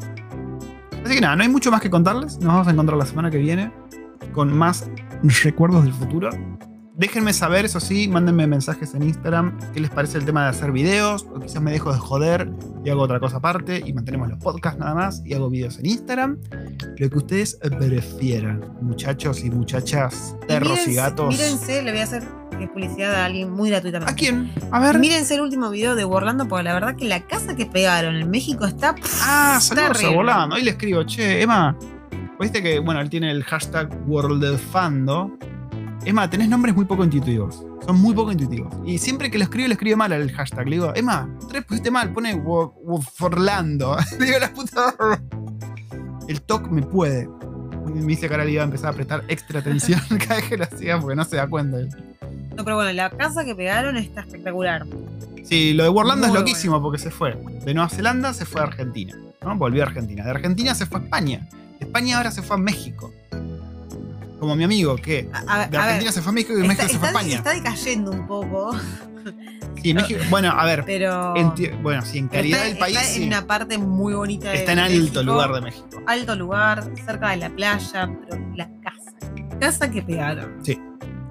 [1.06, 2.40] Así que nada, no hay mucho más que contarles.
[2.40, 3.72] Nos vamos a encontrar la semana que viene
[4.34, 4.90] con más
[5.44, 6.30] recuerdos del futuro.
[6.94, 10.72] Déjenme saber, eso sí, mándenme mensajes en Instagram qué les parece el tema de hacer
[10.72, 12.52] videos, o quizás me dejo de joder
[12.84, 15.86] y hago otra cosa aparte y mantenemos los podcasts nada más y hago videos en
[15.86, 16.38] Instagram.
[16.98, 21.30] Lo que ustedes prefieran, muchachos y muchachas, perros y gatos.
[21.30, 24.12] Mírense, le voy a hacer eh, publicidad a alguien muy gratuitamente.
[24.14, 24.52] ¿A quién?
[24.72, 25.00] A ver.
[25.00, 28.30] Mírense el último video de Orlando, porque la verdad que la casa que pegaron en
[28.30, 28.96] México está.
[28.96, 30.16] pff, Ah, saludos a.
[30.16, 30.56] Volando.
[30.56, 31.78] Hoy le escribo, che, Emma,
[32.40, 35.38] viste que, bueno, él tiene el hashtag WorldFando.
[36.04, 37.64] Emma, tenés nombres muy poco intuitivos.
[37.86, 38.74] Son muy poco intuitivos.
[38.86, 40.66] Y siempre que lo escribe, lo escribe mal el hashtag.
[40.68, 42.42] Le digo, Emma, vez pusiste mal, pone
[43.16, 43.96] Forlando.
[44.20, 44.96] Le digo, la puta.
[46.28, 47.28] El TOC me puede.
[47.86, 50.58] Me dice que ahora le iba a empezar a prestar extra atención cada vez que
[50.58, 51.78] lo hacía porque no se da cuenta.
[52.56, 54.86] No, pero bueno, la casa que pegaron está espectacular.
[55.44, 57.36] Sí, lo de Orlando es loquísimo porque se fue.
[57.66, 59.16] De Nueva Zelanda se fue a Argentina.
[59.42, 59.56] ¿no?
[59.58, 60.24] Volvió a Argentina.
[60.24, 61.48] De Argentina se fue a España.
[61.80, 63.14] De España ahora se fue a México.
[64.40, 66.68] Como mi amigo, que A, a- de Argentina ver, se fue a México y de
[66.68, 67.36] México se fue a España.
[67.38, 68.76] está decayendo un poco,
[69.84, 70.20] Sí, México.
[70.32, 70.84] Bueno, a ver.
[70.86, 71.36] pero.
[71.36, 72.98] en bueno, sí, en calidad está, del país.
[72.98, 73.22] está sí.
[73.22, 75.24] en una parte muy bonita de Está en alto México.
[75.24, 75.88] lugar de México.
[76.08, 79.12] Alto lugar, cerca de la playa, pero la casa.
[79.60, 80.58] Casa que pegaron.
[80.64, 80.80] Sí,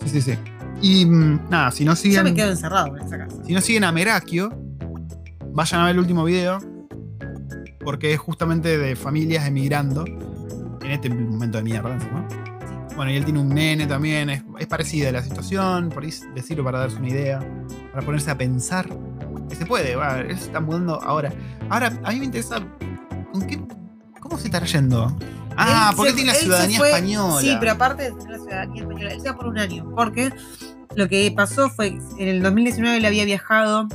[0.06, 0.34] sí, sí.
[0.80, 2.24] Y mm, nada, si no Yo siguen.
[2.24, 3.36] me quedo encerrado en esa casa.
[3.44, 4.50] Si no siguen a Merakio,
[5.52, 6.58] vayan a ver el último video.
[7.80, 10.04] Porque es justamente de familias emigrando.
[10.04, 12.26] En este momento de mierda, encima.
[12.96, 16.64] Bueno, y él tiene un nene también, es, es parecida la situación, por ahí decirlo
[16.64, 17.38] para darse una idea,
[17.92, 18.88] para ponerse a pensar.
[19.48, 21.32] Que se puede, va, él se está mudando ahora.
[21.70, 22.60] Ahora, a mí me interesa,
[23.32, 23.58] ¿con qué,
[24.20, 25.16] ¿cómo se está yendo?
[25.56, 27.40] Ah, Él porque se- tiene la ciudadanía fue- española.
[27.40, 29.90] Sí, pero aparte de tener la ciudadanía española, él se va por un año.
[29.94, 30.32] Porque
[30.96, 33.88] lo que pasó fue que en el 2019 él había viajado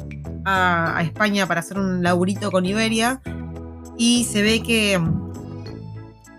[0.46, 3.22] a, a España para hacer un laburito con Iberia.
[3.98, 5.00] Y se ve que.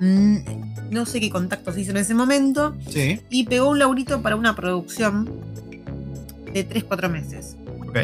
[0.01, 0.37] mm,
[0.91, 2.75] no sé qué contactos hizo en ese momento.
[2.89, 5.29] Sí, Y pegó un laburito para una producción
[6.53, 7.57] de 3-4 meses.
[7.89, 7.95] ok.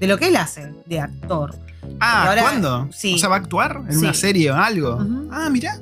[0.00, 1.54] De lo que él hace, de actor.
[2.00, 2.88] Ah, ahora- ¿cuándo?
[2.92, 3.14] sí.
[3.14, 3.98] O sea, ¿va a actuar en Sí.
[3.98, 4.98] una serie o algo?
[5.30, 5.78] Ah, mira.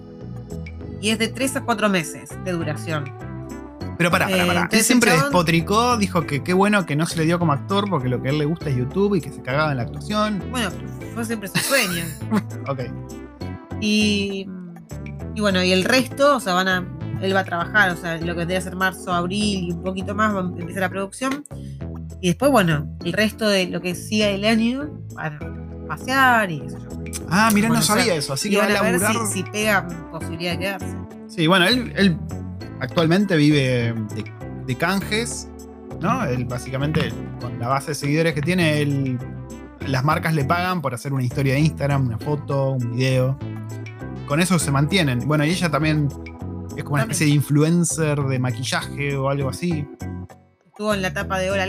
[1.00, 3.04] Y es de 3 a 4 meses de duración.
[3.98, 4.68] Pero pará, pará, Eh, pará.
[4.72, 7.88] Él siempre chabón- despotricó, dijo que qué bueno que no se le dio como actor
[7.90, 9.82] porque lo que a él le gusta es YouTube y que se cagaba en la
[9.84, 10.42] actuación.
[10.50, 10.70] Bueno,
[11.14, 12.04] fue siempre su sueño.
[12.68, 12.80] Ok.
[13.80, 14.46] Y,
[15.34, 16.86] y bueno, y el resto, o sea, van a.
[17.22, 20.14] Él va a trabajar, o sea, lo que debe ser marzo, abril y un poquito
[20.14, 21.44] más, va a empezar la producción.
[22.22, 24.88] Y después, bueno, el resto de lo que siga el año,
[25.18, 25.30] a
[25.90, 26.78] pasear y eso.
[27.28, 28.32] Ah, mira, no sabía eso.
[28.32, 29.26] Así que va a a ver laburar.
[29.26, 30.96] si, si pega posibilidad de quedarse.
[31.26, 32.16] Sí, bueno, él, él
[32.80, 34.24] actualmente vive de,
[34.66, 35.48] de canjes,
[36.00, 36.24] ¿no?
[36.24, 39.18] Él básicamente, con la base de seguidores que tiene, él,
[39.86, 43.36] las marcas le pagan por hacer una historia de Instagram, una foto, un video.
[44.26, 45.26] Con eso se mantienen.
[45.26, 46.08] Bueno, y ella también
[46.76, 49.88] es como una especie de influencer de maquillaje o algo así.
[50.66, 51.66] Estuvo en la etapa de Hola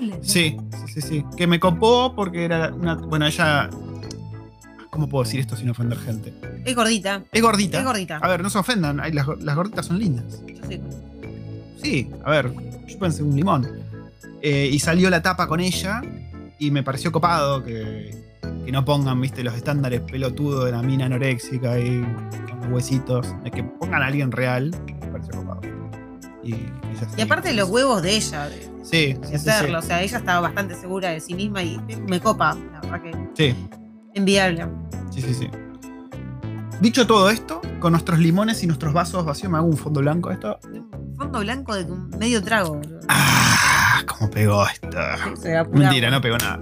[0.00, 0.16] La.
[0.22, 0.56] Sí,
[0.86, 1.24] sí, sí, sí.
[1.36, 2.94] Que me copó porque era una.
[2.94, 3.70] Bueno, ella.
[4.90, 6.34] ¿Cómo puedo decir esto sin ofender gente?
[6.64, 7.22] Es gordita.
[7.32, 7.78] Es gordita.
[7.78, 8.18] Es gordita.
[8.18, 10.42] A ver, no se ofendan, ay, las, las gorditas son lindas.
[10.46, 10.80] Yo sé.
[11.82, 12.52] Sí, a ver,
[12.86, 13.66] yo pensé un limón.
[14.42, 16.02] Eh, y salió la tapa con ella
[16.58, 18.10] y me pareció copado que,
[18.64, 23.26] que no pongan, viste, los estándares pelotudos de la mina anoréxica y con los huesitos.
[23.44, 24.70] Es que pongan a alguien real,
[25.00, 25.60] me pareció copado.
[26.42, 29.78] Y, aparte los huevos de ella, de, Sí, de sí, sí, hacerlo.
[29.78, 31.78] O sea, ella estaba bastante segura de sí misma y
[32.08, 33.56] me copa, la verdad que sí.
[34.14, 34.66] enviable.
[35.10, 35.50] Sí, sí, sí.
[36.80, 40.32] Dicho todo esto, con nuestros limones y nuestros vasos vacíos, me hago un fondo blanco
[40.32, 40.58] esto.
[40.64, 41.86] Un fondo blanco de
[42.18, 42.80] medio trago.
[43.08, 44.02] ¡Ah!
[44.06, 44.88] ¿Cómo pegó esto?
[45.70, 46.60] Mentira, no pegó nada.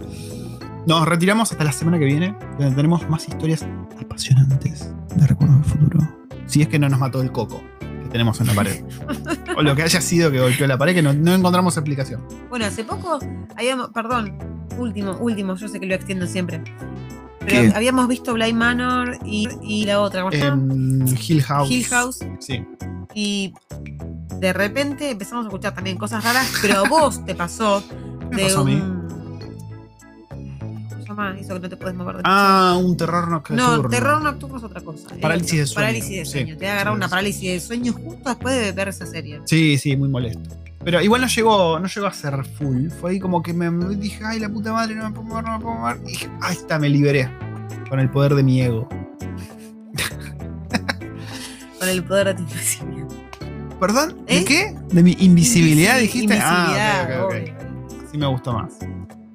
[0.87, 3.65] Nos retiramos hasta la semana que viene, donde tenemos más historias
[3.99, 6.01] apasionantes de Recuerdo del Futuro.
[6.47, 7.63] Si es que no nos mató el coco
[8.11, 8.85] tenemos en la pared.
[9.57, 12.27] o lo que haya sido que golpeó la pared, que no, no encontramos explicación.
[12.49, 13.19] Bueno, hace poco
[13.57, 14.39] habíamos, perdón,
[14.79, 16.63] último, último, yo sé que lo extiendo siempre.
[17.41, 17.73] Pero ¿Qué?
[17.75, 20.27] habíamos visto Blind Manor y, y la otra.
[20.31, 21.71] En Hill House.
[21.71, 22.19] Hill House.
[22.39, 22.65] Sí.
[23.15, 23.55] Y
[24.39, 27.83] de repente empezamos a escuchar también cosas raras, pero a vos te pasó
[28.31, 29.10] ¿Qué de pasó un.
[31.39, 33.77] Eso que no te puedes mover de Ah, un terror nocturno.
[33.83, 35.09] No, terror nocturno es otra cosa.
[35.15, 35.87] es Parálisis de sueño.
[35.87, 36.57] Parálisis de Sí, sueño.
[36.57, 37.11] Te va a agarrar sí, una sí.
[37.11, 39.41] parálisis de sueño justo después de ver esa serie.
[39.47, 40.57] Sí, sí, muy molesto.
[40.83, 42.89] Pero igual no llegó, no llegó a ser full.
[43.01, 45.59] Fue ahí como que me, dije, ay, la puta madre, no me puedo mover, no
[45.59, 46.01] me puedo mover.
[46.05, 47.31] Y dije, ahí está, me liberé.
[47.89, 48.89] Con el poder de mi ego.
[51.79, 53.07] Con el poder de tu invisibilidad.
[53.79, 54.25] ¿Perdón?
[54.27, 54.45] ¿De ¿Eh?
[54.45, 54.75] qué?
[54.91, 56.35] ¿De mi invisibilidad Invisi- dijiste?
[56.35, 57.55] Invisibilidad, ah, ok, ok, obvio.
[57.55, 58.11] ok.
[58.13, 58.73] Sí me gustó más.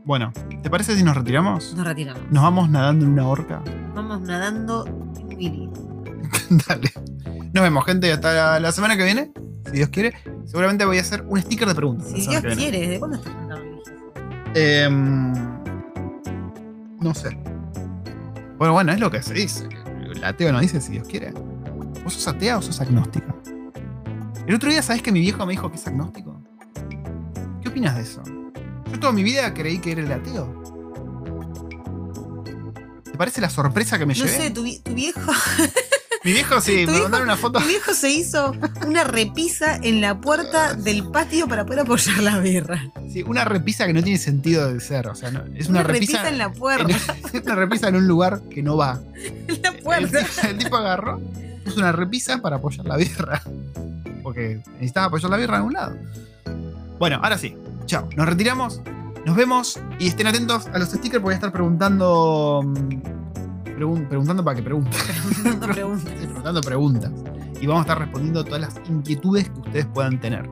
[0.06, 0.32] Bueno,
[0.62, 1.74] ¿te parece si nos retiramos?
[1.74, 2.22] Nos retiramos.
[2.30, 3.64] ¿Nos vamos nadando en una horca?
[3.96, 5.70] Vamos nadando en Willy.
[6.68, 6.92] Dale.
[7.52, 9.32] Nos vemos, gente, hasta la, la semana que viene.
[9.66, 10.14] Si Dios quiere.
[10.46, 12.08] Seguramente voy a hacer un sticker de preguntas.
[12.10, 13.92] Si Dios quiere, ¿desde cuándo estás religioso?
[14.54, 15.34] Em,
[17.00, 17.36] no sé.
[18.60, 19.68] Bueno, bueno, es lo que se dice.
[19.88, 21.34] El ateo no dice si Dios quiere.
[22.04, 23.36] ¿Vos sos atea o sos agnóstica?
[24.46, 26.40] El otro día, ¿sabés que mi viejo me dijo que es agnóstico?
[27.64, 28.22] ¿Qué opinas de eso?
[28.96, 30.64] Yo toda mi vida creí que era el ateo.
[33.04, 34.38] ¿Te parece la sorpresa que me No llevé?
[34.38, 35.20] sé, tu, vi- tu viejo,
[36.24, 37.60] Mi viejo sí, me viejo- mandaron una foto.
[37.60, 38.54] tu viejo se hizo
[38.88, 42.90] una repisa en la puerta del patio para poder apoyar la birra.
[43.12, 45.08] Sí, una repisa que no tiene sentido de ser.
[45.08, 46.28] O sea, no- es una, repisa.
[46.30, 46.96] en la en- puerta.
[47.34, 49.02] es una repisa en un lugar que no va.
[49.48, 50.26] En la El puerta.
[50.50, 51.20] el tipo agarró,
[51.66, 53.42] puso una repisa para apoyar la birra.
[54.24, 55.98] Porque necesitaba apoyar la birra en un lado.
[56.98, 57.56] Bueno, ahora sí.
[57.86, 58.08] Chao.
[58.16, 58.82] Nos retiramos.
[59.26, 59.80] Nos vemos.
[60.00, 62.62] Y estén atentos a los stickers porque voy a estar preguntando.
[62.64, 64.94] mm, pregun- preguntando para que pregunten.
[65.72, 66.14] Preguntes.
[66.20, 67.12] Sí, preguntando preguntas.
[67.62, 70.48] Y vamos a estar respondiendo todas las inquietudes que ustedes puedan tener.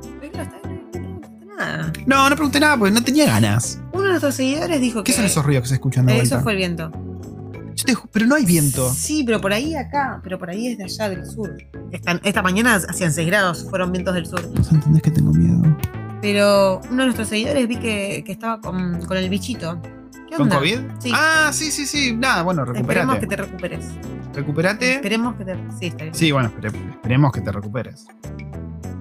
[1.58, 1.92] No.
[2.08, 3.80] No, no pregunté nada porque no tenía ganas.
[3.94, 5.16] Uno de nuestros seguidores dijo ¿Qué que.
[5.16, 6.36] son esos ruidos que se escuchan de vuelta?
[6.36, 6.92] Eso fue el viento.
[7.76, 8.92] Yo te pero no hay viento.
[8.94, 11.56] Sí, pero por ahí acá, pero por ahí es de allá del sur.
[11.92, 14.42] Esta, esta mañana hacían 6 grados, fueron vientos del sur.
[14.56, 15.62] ¿Vos entendés que tengo miedo?
[16.24, 19.78] Pero uno de nuestros seguidores vi que, que estaba con, con el bichito.
[20.30, 20.56] ¿Qué ¿Con onda?
[20.60, 20.80] COVID?
[21.00, 21.12] Sí.
[21.14, 22.14] Ah, sí, sí, sí.
[22.16, 23.20] Nada, bueno, Esperemos recuperate.
[23.20, 23.86] que te recuperes.
[24.34, 24.94] Recuperate.
[24.96, 25.56] Esperemos que te.
[25.78, 26.16] Sí, está bien.
[26.16, 28.08] Sí, bueno, espere- esperemos que te recuperes.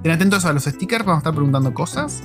[0.03, 2.23] Ten atentos a los stickers, vamos a estar preguntando cosas.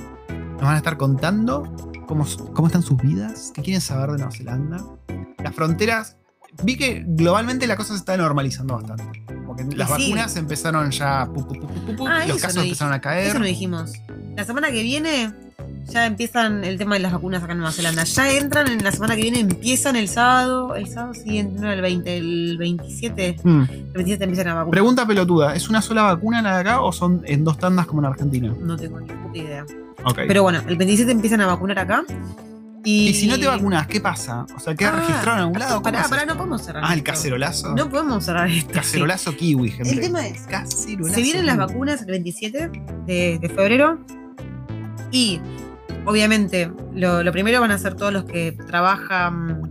[0.54, 1.62] Nos van a estar contando
[2.08, 4.84] cómo, cómo están sus vidas, qué quieren saber de Nueva Zelanda.
[5.44, 6.16] Las fronteras.
[6.62, 9.22] Vi que globalmente la cosa se está normalizando bastante.
[9.46, 10.04] Porque las sí.
[10.04, 11.26] vacunas empezaron ya.
[11.26, 11.46] pu,
[12.06, 13.28] Ah, los casos no empezaron a caer.
[13.28, 13.92] Eso no dijimos.
[14.36, 15.32] La semana que viene
[15.90, 18.04] ya empiezan el tema de las vacunas acá en Nueva Zelanda.
[18.04, 20.74] Ya entran en la semana que viene, empiezan el sábado.
[20.74, 23.36] El sábado siguiente, no el 20, el 27.
[23.42, 23.62] Hmm.
[23.70, 24.70] El 27 empiezan a vacunar.
[24.70, 28.00] Pregunta pelotuda: ¿es una sola vacuna la de acá o son en dos tandas como
[28.02, 28.54] en Argentina?
[28.60, 29.64] No tengo ni puta idea.
[30.04, 30.20] Ok.
[30.26, 32.04] Pero bueno, el 27 empiezan a vacunar acá.
[32.84, 34.46] Y, y si no te vacunas, ¿qué pasa?
[34.56, 35.82] O sea, ¿queda Ah, registrado en algún lado?
[35.82, 36.82] ¿Cómo Pará, pará, no podemos cerrar.
[36.86, 37.10] Ah, el esto.
[37.12, 37.74] cacerolazo.
[37.74, 38.72] No podemos cerrar esto.
[38.72, 39.90] Cacerolazo kiwi, gente.
[39.90, 41.14] El tema es, Cacerolazo.
[41.14, 42.70] Se vienen las vacunas el 27
[43.06, 43.98] de, de febrero
[45.10, 45.40] y
[46.04, 49.70] obviamente lo, lo primero van a ser todos los que trabajan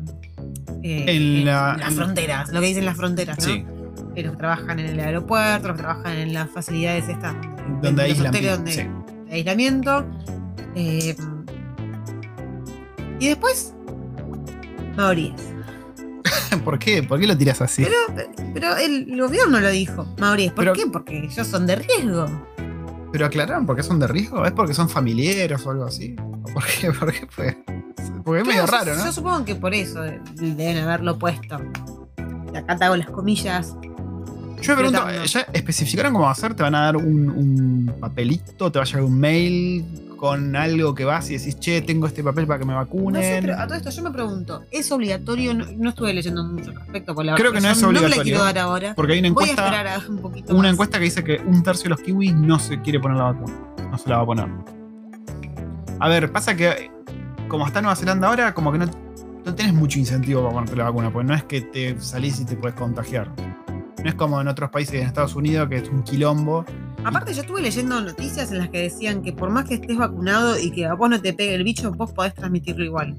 [0.84, 3.46] eh, En la- las fronteras, lo que dicen las fronteras, ¿no?
[3.46, 3.66] Sí,
[4.16, 7.36] Eh, los que trabajan en el aeropuerto, los que trabajan en las facilidades estas
[7.82, 8.32] donde de aíslan.
[8.34, 8.82] frontera, donde- Sí.
[9.32, 10.06] aislamiento.
[10.76, 11.16] eh,
[13.19, 13.73] y después,
[14.95, 15.34] maoríes.
[16.64, 17.03] ¿Por qué?
[17.03, 17.84] ¿Por qué lo tiras así?
[17.84, 20.52] Pero, pero el gobierno lo dijo, maoríes.
[20.52, 20.88] ¿Por Pero- qué?
[20.91, 22.26] Porque ellos son de riesgo.
[23.11, 24.45] ¿Pero aclararon por qué son de riesgo?
[24.45, 26.15] ¿Es porque son familiares o algo así?
[26.44, 26.91] ¿O por qué?
[26.99, 27.57] ¿Por qué fue?
[28.23, 29.06] Porque es medio raro, ¿no?
[29.06, 30.02] yo supongo que por eso
[30.35, 31.57] deben haberlo puesto.
[32.53, 33.76] Acá te hago las comillas.
[34.61, 35.23] Yo me pregunto.
[35.26, 36.53] ¿ya especificaron cómo va a ser?
[36.56, 38.72] ¿Te van a dar un, un papelito?
[38.72, 39.85] ¿Te va a llegar un mail
[40.18, 43.22] con algo que vas y decís, che, tengo este papel para que me No vacunen?
[43.22, 45.53] sé, pero a todo esto yo me pregunto, ¿es obligatorio?
[45.53, 47.94] No, no estuve leyendo mucho al respecto, por la Creo que no es yo No
[47.94, 48.23] la obligatorio.
[48.23, 48.94] quiero dar ahora.
[48.95, 50.72] Porque hay una Voy a encuesta, esperar a un poquito una más.
[50.73, 53.53] encuesta que dice que un tercio de los kiwis no se quiere poner la vacuna.
[53.91, 54.48] No se la va a poner.
[55.99, 56.91] A ver, pasa que
[57.48, 58.85] como está Nueva Zelanda ahora, como que no,
[59.45, 62.45] no tenés mucho incentivo para ponerte la vacuna, porque no es que te salís y
[62.45, 63.31] te puedes contagiar.
[64.03, 66.65] No es como en otros países, en Estados Unidos, que es un quilombo.
[67.03, 70.57] Aparte yo estuve leyendo noticias en las que decían que por más que estés vacunado
[70.60, 73.15] y que a vos no te pegue el bicho, vos podés transmitirlo igual.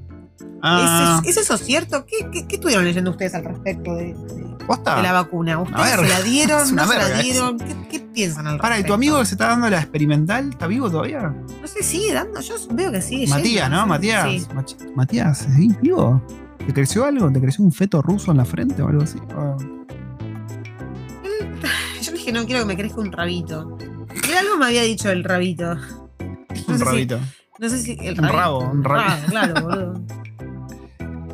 [0.61, 2.05] Ah, ¿Es, es eso cierto?
[2.05, 4.97] ¿Qué, qué, qué estuvieron leyendo ustedes al respecto de, de- ¿posta?
[4.97, 5.59] de la vacuna?
[5.59, 6.59] ¿Ustedes se la dieron?
[6.75, 7.57] ¿No se la dieron?
[7.57, 8.61] ¿Qué, qué piensan al respecto?
[8.61, 11.33] Para, ¿y tu amigo que se está dando la experimental está vivo todavía?
[11.61, 12.39] No sé, sigue dando.
[12.41, 13.27] Yo veo que sigue.
[13.27, 13.87] Matías, yendo, ¿no?
[13.87, 14.27] Matías.
[14.29, 14.47] Sí.
[14.95, 16.21] Matías, ¿seguís vivo?
[16.65, 17.31] ¿Te creció algo?
[17.31, 19.17] ¿Te creció un feto ruso en la frente o algo así?
[19.35, 19.55] Ah.
[22.01, 23.77] Yo le dije, no quiero que me crezca un rabito.
[24.27, 25.75] Él algo me había dicho el rabito.
[25.75, 25.83] No
[26.67, 27.19] un si- rabito.
[27.59, 29.03] No sé si el Un rabo, un rabo.
[29.05, 30.01] Ah, claro, boludo.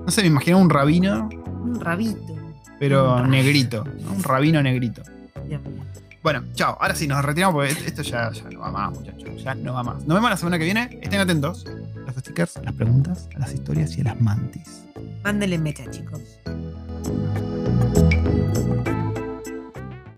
[0.06, 1.30] No sé, me imaginaba un rabino,
[1.64, 2.36] Un rabito.
[2.80, 3.84] pero Un negrito.
[4.02, 4.12] ¿no?
[4.14, 5.02] Un rabino negrito.
[5.48, 5.84] Dios mío.
[6.24, 6.76] Bueno, chao.
[6.82, 9.44] Ahora sí, nos retiramos porque esto ya, ya no va más, muchachos.
[9.44, 9.98] Ya no va más.
[10.06, 11.00] Nos vemos la semana que viene.
[11.04, 14.84] Estén atentos a los stickers, a las preguntas, a las historias y a las mantis.
[15.24, 16.22] Mándenle mecha, chicos.